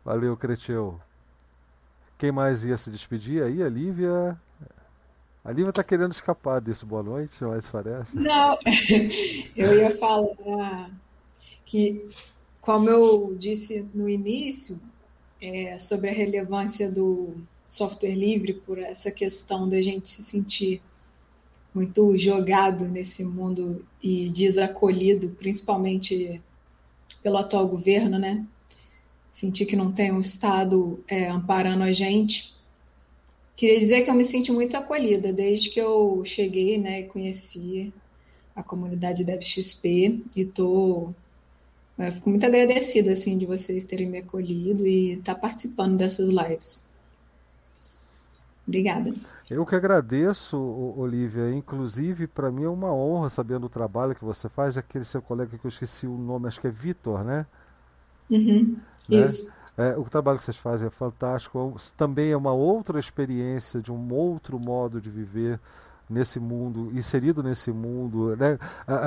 [0.04, 1.00] Valeu, Cretil.
[2.16, 3.62] Quem mais ia se despedir aí?
[3.62, 4.40] A Lívia.
[5.44, 6.84] A Lívia está querendo escapar disso.
[6.84, 8.16] Boa noite, mas parece.
[8.16, 8.58] Não,
[9.56, 10.90] eu ia falar
[11.64, 12.06] que,
[12.60, 14.80] como eu disse no início,
[15.40, 17.34] é, sobre a relevância do
[17.66, 20.82] software livre por essa questão da gente se sentir
[21.78, 26.42] muito jogado nesse mundo e desacolhido, principalmente
[27.22, 28.44] pelo atual governo, né?
[29.30, 32.52] Sentir que não tem um Estado é, amparando a gente.
[33.54, 37.92] Queria dizer que eu me senti muito acolhida desde que eu cheguei, né, e conheci
[38.56, 41.12] a comunidade DevXP e tô
[41.96, 46.28] eu fico muito agradecida assim de vocês terem me acolhido e estar tá participando dessas
[46.28, 46.88] lives.
[48.66, 49.12] Obrigada.
[49.50, 51.50] Eu que agradeço, Olivia.
[51.52, 54.76] Inclusive, para mim é uma honra sabendo o trabalho que você faz.
[54.76, 57.46] Aquele seu colega que eu esqueci o nome, acho que é Vitor, né?
[58.30, 58.76] Uhum.
[59.08, 59.24] Né?
[59.24, 59.50] Isso.
[59.76, 61.74] É, o trabalho que vocês fazem é fantástico.
[61.96, 65.58] Também é uma outra experiência de um outro modo de viver
[66.08, 68.36] nesse mundo, inserido nesse mundo.
[68.36, 68.58] Né?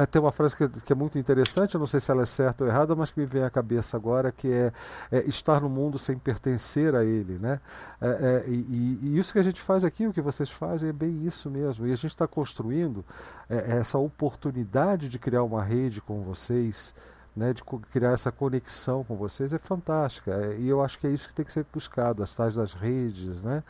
[0.10, 2.64] Tem uma frase que, que, é muito interessante, eu não sei se ela é certa
[2.64, 4.72] ou errada, mas que me vem à cabeça agora, que é,
[5.12, 7.40] é estar no mundo sem pertencer a ele.
[7.40, 7.60] Né?
[8.00, 10.94] É, é, e, e, isso que a gente faz aqui, o que vocês fazem, é
[10.94, 11.88] bem isso mesmo.
[11.88, 13.04] E a gente está construindo
[13.50, 16.94] é, essa oportunidade de criar uma rede com vocês.
[17.34, 20.32] Né, de criar essa conexão com vocês é fantástica.
[20.32, 22.74] É, e eu acho que é isso que tem que ser buscado, as tais das
[22.74, 23.64] redes, né?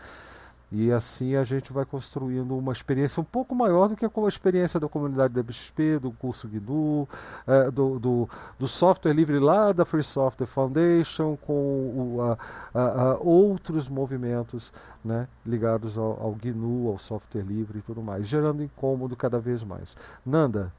[0.72, 4.80] E assim a gente vai construindo uma experiência um pouco maior do que a experiência
[4.80, 7.10] da comunidade da BXP, do curso GNU,
[7.46, 12.38] é, do, do, do, software livre lá da Free Software Foundation, com o, a,
[12.74, 14.72] a, a outros movimentos
[15.04, 19.66] né, ligados ao, ao GNU, ao software livre e tudo mais, gerando incômodo cada vez
[19.66, 19.98] mais.
[20.26, 20.72] Nanda,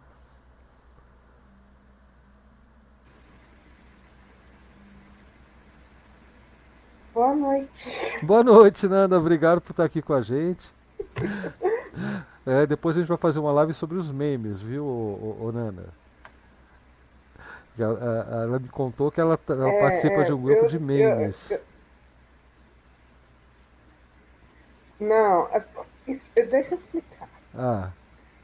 [7.12, 7.90] Boa noite.
[8.22, 9.18] Boa noite, Nanda.
[9.18, 10.74] Obrigado por estar aqui com a gente.
[12.44, 15.52] É, depois a gente vai fazer uma live sobre os memes, viu, ô, ô, ô
[15.52, 15.90] Nanda?
[17.78, 20.78] Ela, ela, me contou que ela, ela é, participa é, de um grupo eu, de
[20.78, 21.52] memes.
[21.52, 21.64] Eu, eu...
[25.08, 25.64] Não, é,
[26.06, 27.28] isso, deixa eu explicar.
[27.54, 27.90] Ah.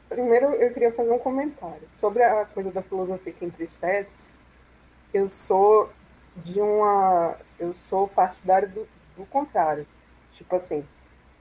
[0.07, 1.87] Primeiro eu queria fazer um comentário.
[1.91, 4.31] Sobre a coisa da filosofia que entristece,
[5.13, 5.89] eu sou
[6.37, 7.35] de uma.
[7.59, 9.85] Eu sou partidário do, do contrário.
[10.33, 10.85] Tipo assim,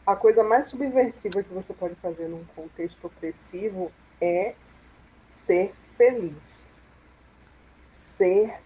[0.07, 4.55] a coisa mais subversiva que você pode fazer num contexto opressivo é
[5.27, 6.73] ser feliz.
[7.87, 8.61] Ser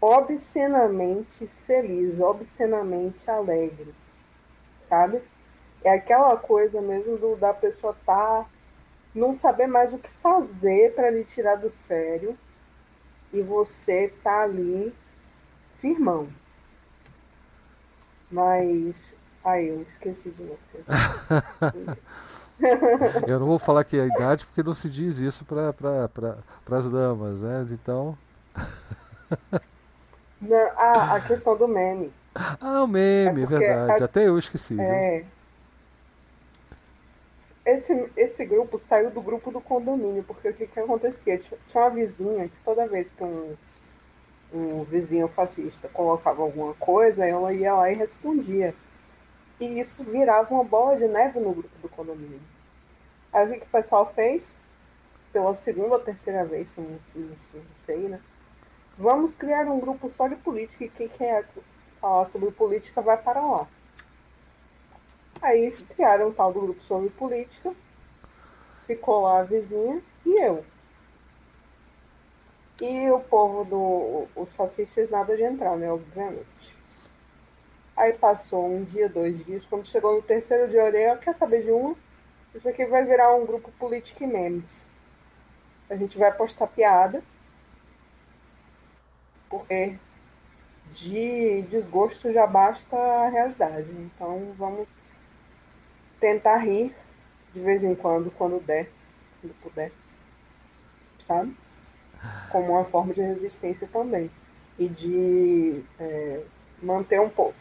[0.00, 3.94] obscenamente feliz, obscenamente alegre.
[4.80, 5.22] Sabe?
[5.82, 8.46] É aquela coisa mesmo do, da pessoa tá
[9.14, 12.36] não saber mais o que fazer para lhe tirar do sério
[13.32, 14.94] e você tá ali
[15.78, 16.28] firmão.
[18.34, 19.16] Mas.
[19.44, 20.58] Aí, eu esqueci de novo.
[23.28, 26.38] eu não vou falar que é a idade porque não se diz isso para pra,
[26.72, 27.64] as damas, né?
[27.70, 28.18] Então.
[30.42, 32.12] não, ah, a questão do meme.
[32.34, 34.02] Ah, o meme, é verdade.
[34.02, 34.80] A, Até eu esqueci.
[34.80, 35.24] É.
[37.64, 41.38] Esse, esse grupo saiu do grupo do condomínio, porque o que, que acontecia?
[41.38, 43.54] Tinha uma vizinha que toda vez que um
[44.54, 48.74] um vizinho fascista colocava alguma coisa, ela ia lá e respondia.
[49.58, 52.40] E isso virava uma bola de neve no grupo do condomínio.
[53.32, 54.56] Aí o que, o pessoal fez?
[55.32, 57.36] Pela segunda ou terceira vez, não, não
[57.84, 58.20] sei, né?
[58.96, 61.48] Vamos criar um grupo só de política e quem quer
[62.00, 63.66] falar sobre política vai para lá.
[65.42, 67.74] Aí criaram um tal do grupo sobre política,
[68.86, 70.64] ficou lá a vizinha e eu.
[72.80, 74.40] E o povo do.
[74.40, 75.90] Os fascistas nada de entrar, né?
[75.90, 76.74] Obviamente.
[77.96, 79.64] Aí passou um dia, dois dias.
[79.66, 81.96] Quando chegou no terceiro dia, eu olhei, quer saber de uma?
[82.54, 84.84] Isso aqui vai virar um grupo político e memes.
[85.88, 87.22] A gente vai postar piada.
[89.48, 89.96] Porque
[90.90, 93.90] de desgosto já basta a realidade.
[93.90, 94.88] Então vamos
[96.20, 96.94] tentar rir
[97.52, 98.90] de vez em quando, quando der,
[99.40, 99.92] quando puder.
[101.20, 101.56] Sabe?
[102.50, 104.30] Como uma forma de resistência também.
[104.78, 106.42] E de é,
[106.82, 107.54] manter um, pouco,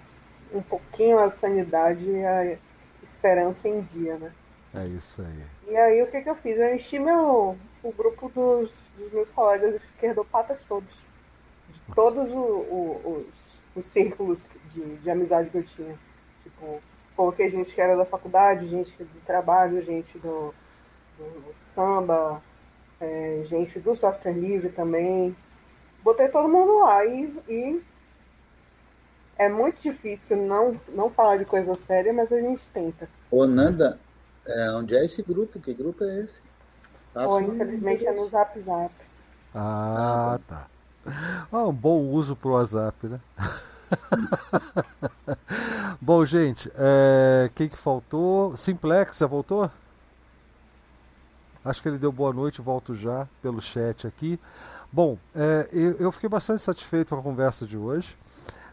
[0.53, 2.57] um pouquinho a sanidade e a
[3.01, 4.31] esperança em dia, né?
[4.73, 5.43] É isso aí.
[5.67, 6.57] E aí o que, que eu fiz?
[6.57, 11.05] Eu enchi meu, o grupo dos, dos meus colegas esquerdopatas todos.
[11.69, 15.99] De todos o, o, os, os círculos de, de amizade que eu tinha.
[16.43, 16.81] Tipo,
[17.15, 20.53] coloquei gente que era da faculdade, gente do trabalho, gente do,
[21.17, 22.41] do samba,
[23.03, 25.35] é, gente do software livre também.
[26.03, 27.83] Botei todo mundo lá e, e
[29.37, 33.09] é muito difícil não, não falar de coisa séria, mas a gente tenta.
[33.29, 33.99] Ô, Nanda,
[34.45, 35.59] é, onde é esse grupo?
[35.59, 36.41] Que grupo é esse?
[37.13, 38.91] Pô, infelizmente é no Zap Zap.
[39.53, 40.67] Ah, tá.
[41.51, 43.19] Ah, um bom uso pro WhatsApp, né?
[46.01, 48.55] bom, gente, é, quem que faltou?
[48.55, 49.69] Simplex, já voltou?
[51.63, 54.39] Acho que ele deu boa noite, volto já pelo chat aqui.
[54.91, 58.17] Bom, é, eu, eu, fiquei bastante satisfeito com a conversa de hoje.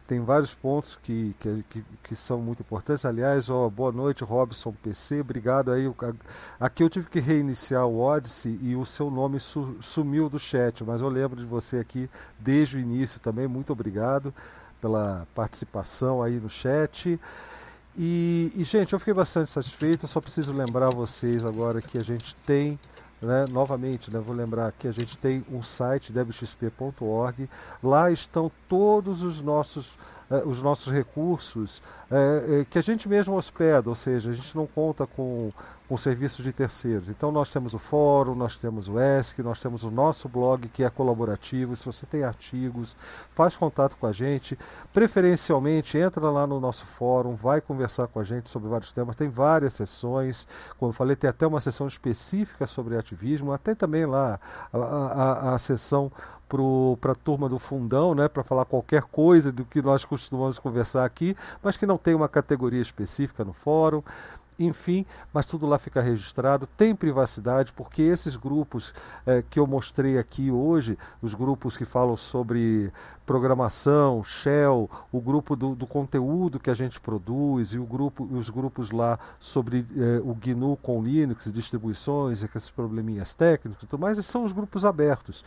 [0.06, 3.04] Tem vários pontos que, que, que, que são muito importantes.
[3.04, 5.20] Aliás, boa noite, Robson PC.
[5.20, 5.90] Obrigado aí.
[6.58, 10.82] Aqui eu tive que reiniciar o Odyssey e o seu nome su, sumiu do chat,
[10.82, 12.10] mas eu lembro de você aqui
[12.40, 13.46] desde o início também.
[13.46, 14.34] Muito obrigado
[14.80, 17.20] pela participação aí no chat.
[17.96, 20.06] E, e, gente, eu fiquei bastante satisfeito.
[20.06, 22.78] Só preciso lembrar vocês agora que a gente tem,
[23.20, 27.48] né, novamente, né, vou lembrar que a gente tem um site, debxp.org.
[27.82, 29.98] Lá estão todos os nossos
[30.30, 34.56] eh, os nossos recursos eh, eh, que a gente mesmo hospeda, ou seja, a gente
[34.56, 35.50] não conta com,
[35.90, 37.08] com serviços de terceiros.
[37.08, 40.84] Então nós temos o fórum, nós temos o ESC, nós temos o nosso blog que
[40.84, 41.74] é colaborativo.
[41.74, 42.94] Se você tem artigos,
[43.34, 44.56] faz contato com a gente.
[44.92, 49.16] Preferencialmente entra lá no nosso fórum, vai conversar com a gente sobre vários temas.
[49.16, 50.46] Tem várias sessões,
[50.78, 54.38] como eu falei, tem até uma sessão específica sobre ativismo, até também lá
[54.72, 56.12] a, a, a sessão
[57.00, 61.04] para a turma do fundão, né, para falar qualquer coisa do que nós costumamos conversar
[61.04, 64.02] aqui, mas que não tem uma categoria específica no fórum
[64.60, 68.94] enfim, mas tudo lá fica registrado, tem privacidade, porque esses grupos
[69.26, 72.92] eh, que eu mostrei aqui hoje, os grupos que falam sobre
[73.24, 78.50] programação, Shell, o grupo do, do conteúdo que a gente produz e o grupo, os
[78.50, 84.24] grupos lá sobre eh, o GNU com Linux, distribuições, esses probleminhas técnicos e tudo mais,
[84.24, 85.44] são os grupos abertos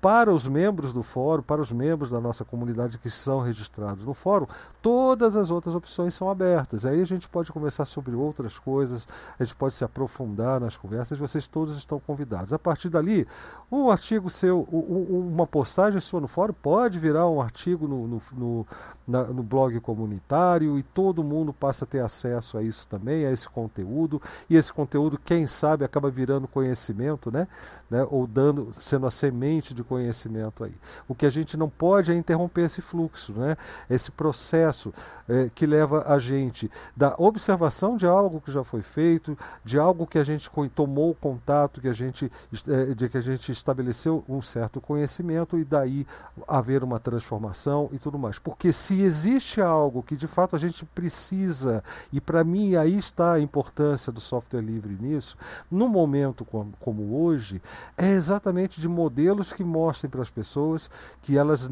[0.00, 4.14] para os membros do fórum, para os membros da nossa comunidade que são registrados no
[4.14, 4.46] fórum,
[4.80, 6.86] todas as outras opções são abertas.
[6.86, 11.18] Aí a gente pode conversar sobre outras coisas, a gente pode se aprofundar nas conversas,
[11.18, 12.52] vocês todos estão convidados.
[12.52, 13.26] A partir dali,
[13.70, 18.66] um artigo seu, uma postagem sua no fórum pode virar um artigo no, no, no,
[19.06, 23.32] na, no blog comunitário e todo mundo passa a ter acesso a isso também, a
[23.32, 27.48] esse conteúdo, e esse conteúdo, quem sabe, acaba virando conhecimento, né?
[27.90, 28.06] Né?
[28.10, 30.74] ou dando, sendo a semente de conhecimento aí.
[31.06, 33.56] O que a gente não pode é interromper esse fluxo, né?
[33.88, 34.92] esse processo
[35.28, 40.06] é, que leva a gente da observação de algo que já foi feito, de algo
[40.06, 42.30] que a gente tomou contato, que a gente,
[42.66, 46.06] é, de que a gente estabeleceu um certo conhecimento e daí
[46.46, 48.38] haver uma transformação e tudo mais.
[48.38, 53.34] Porque se existe algo que de fato a gente precisa, e para mim aí está
[53.34, 55.36] a importância do software livre nisso,
[55.70, 57.60] num momento como, como hoje,
[57.96, 60.90] é exatamente de modelos que mostrem para as pessoas
[61.22, 61.70] que elas,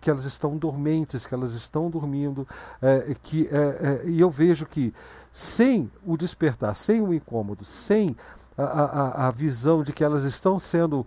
[0.00, 2.46] que elas estão dormentes, que elas estão dormindo,
[2.82, 4.92] é, que, é, é, e eu vejo que
[5.32, 8.16] sem o despertar, sem o incômodo, sem
[8.56, 11.06] a, a, a visão de que elas estão sendo,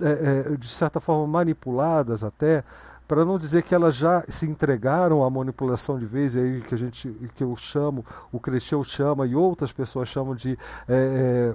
[0.00, 2.62] é, é, de certa forma, manipuladas até,
[3.08, 6.74] para não dizer que elas já se entregaram à manipulação de vez, e aí que
[6.74, 10.58] a gente que eu chamo, o Cresceu chama e outras pessoas chamam de
[10.88, 11.54] é,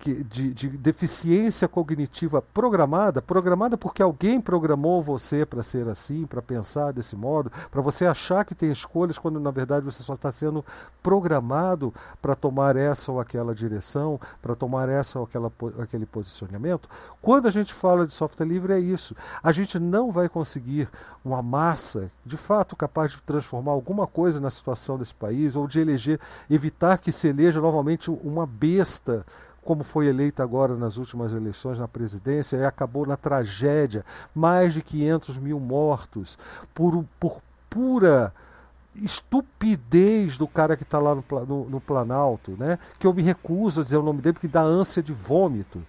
[0.00, 6.40] que, de, de, deficiência cognitiva programada, programada porque alguém programou você para ser assim, para
[6.40, 10.32] pensar desse modo, para você achar que tem escolhas quando na verdade você só está
[10.32, 10.64] sendo
[11.02, 16.88] programado para tomar essa ou aquela direção, para tomar essa ou aquela, aquele posicionamento.
[17.20, 19.14] Quando a gente fala de software livre, é isso.
[19.42, 20.88] A gente não vai conseguir
[21.22, 25.78] uma massa de fato capaz de transformar alguma coisa na situação desse país ou de
[25.78, 29.26] eleger, evitar que se eleja novamente uma besta
[29.70, 34.82] como foi eleita agora nas últimas eleições na presidência, e acabou na tragédia, mais de
[34.82, 36.36] 500 mil mortos,
[36.74, 38.34] por, por pura
[38.96, 42.80] estupidez do cara que está lá no, no, no, Planalto, né?
[42.98, 45.80] que eu me recuso a dizer o nome dele porque dá ânsia de vômito,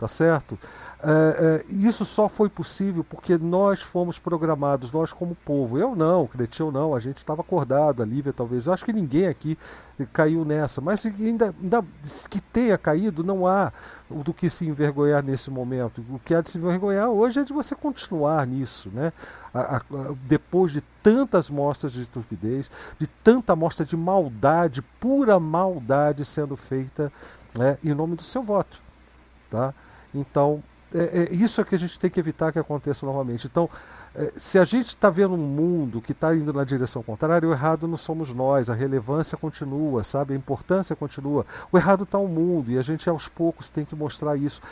[0.00, 0.58] tá certo?
[1.02, 5.78] É, é, isso só foi possível porque nós fomos programados, nós como povo.
[5.78, 8.66] Eu não, Cretinho não, a gente estava acordado, a Lívia talvez.
[8.66, 9.58] Eu acho que ninguém aqui
[10.12, 10.80] caiu nessa.
[10.80, 11.84] Mas ainda, ainda
[12.30, 13.72] que tenha caído, não há
[14.10, 16.02] do que se envergonhar nesse momento.
[16.10, 19.12] O que há de se envergonhar hoje é de você continuar nisso, né?
[19.52, 19.82] A, a,
[20.26, 27.12] depois de tantas mostras de estupidez, de tanta mostra de maldade, pura maldade sendo feita
[27.56, 28.80] né, em nome do seu voto.
[29.50, 29.72] Tá?
[30.14, 30.62] Então,
[30.96, 33.46] é, é, isso é que a gente tem que evitar que aconteça novamente.
[33.46, 33.68] Então,
[34.14, 37.52] é, se a gente está vendo um mundo que está indo na direção contrária, o
[37.52, 40.32] errado não somos nós, a relevância continua, sabe?
[40.32, 41.44] A importância continua.
[41.70, 44.62] O errado está o mundo e a gente aos poucos tem que mostrar isso.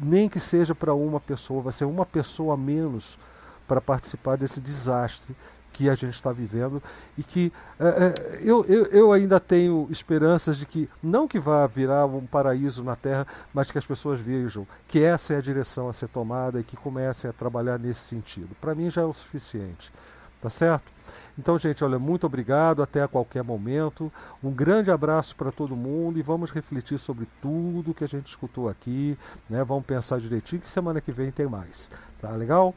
[0.00, 3.18] Nem que seja para uma pessoa, vai ser uma pessoa a menos
[3.66, 5.34] para participar desse desastre
[5.78, 6.82] que a gente está vivendo
[7.16, 11.64] e que é, é, eu, eu, eu, ainda tenho esperanças de que, não que vá
[11.68, 13.24] virar um paraíso na Terra,
[13.54, 16.76] mas que as pessoas vejam que essa é a direção a ser tomada e que
[16.76, 18.56] comecem a trabalhar nesse sentido.
[18.60, 19.92] Para mim já é o suficiente.
[20.40, 20.92] Tá certo?
[21.36, 22.82] Então, gente, olha, muito obrigado.
[22.82, 24.10] Até a qualquer momento.
[24.42, 28.68] Um grande abraço para todo mundo e vamos refletir sobre tudo que a gente escutou
[28.68, 29.16] aqui.
[29.48, 29.62] Né?
[29.62, 31.90] Vamos pensar direitinho que semana que vem tem mais.
[32.20, 32.72] Tá legal?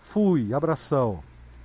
[0.00, 1.22] Fui, abração.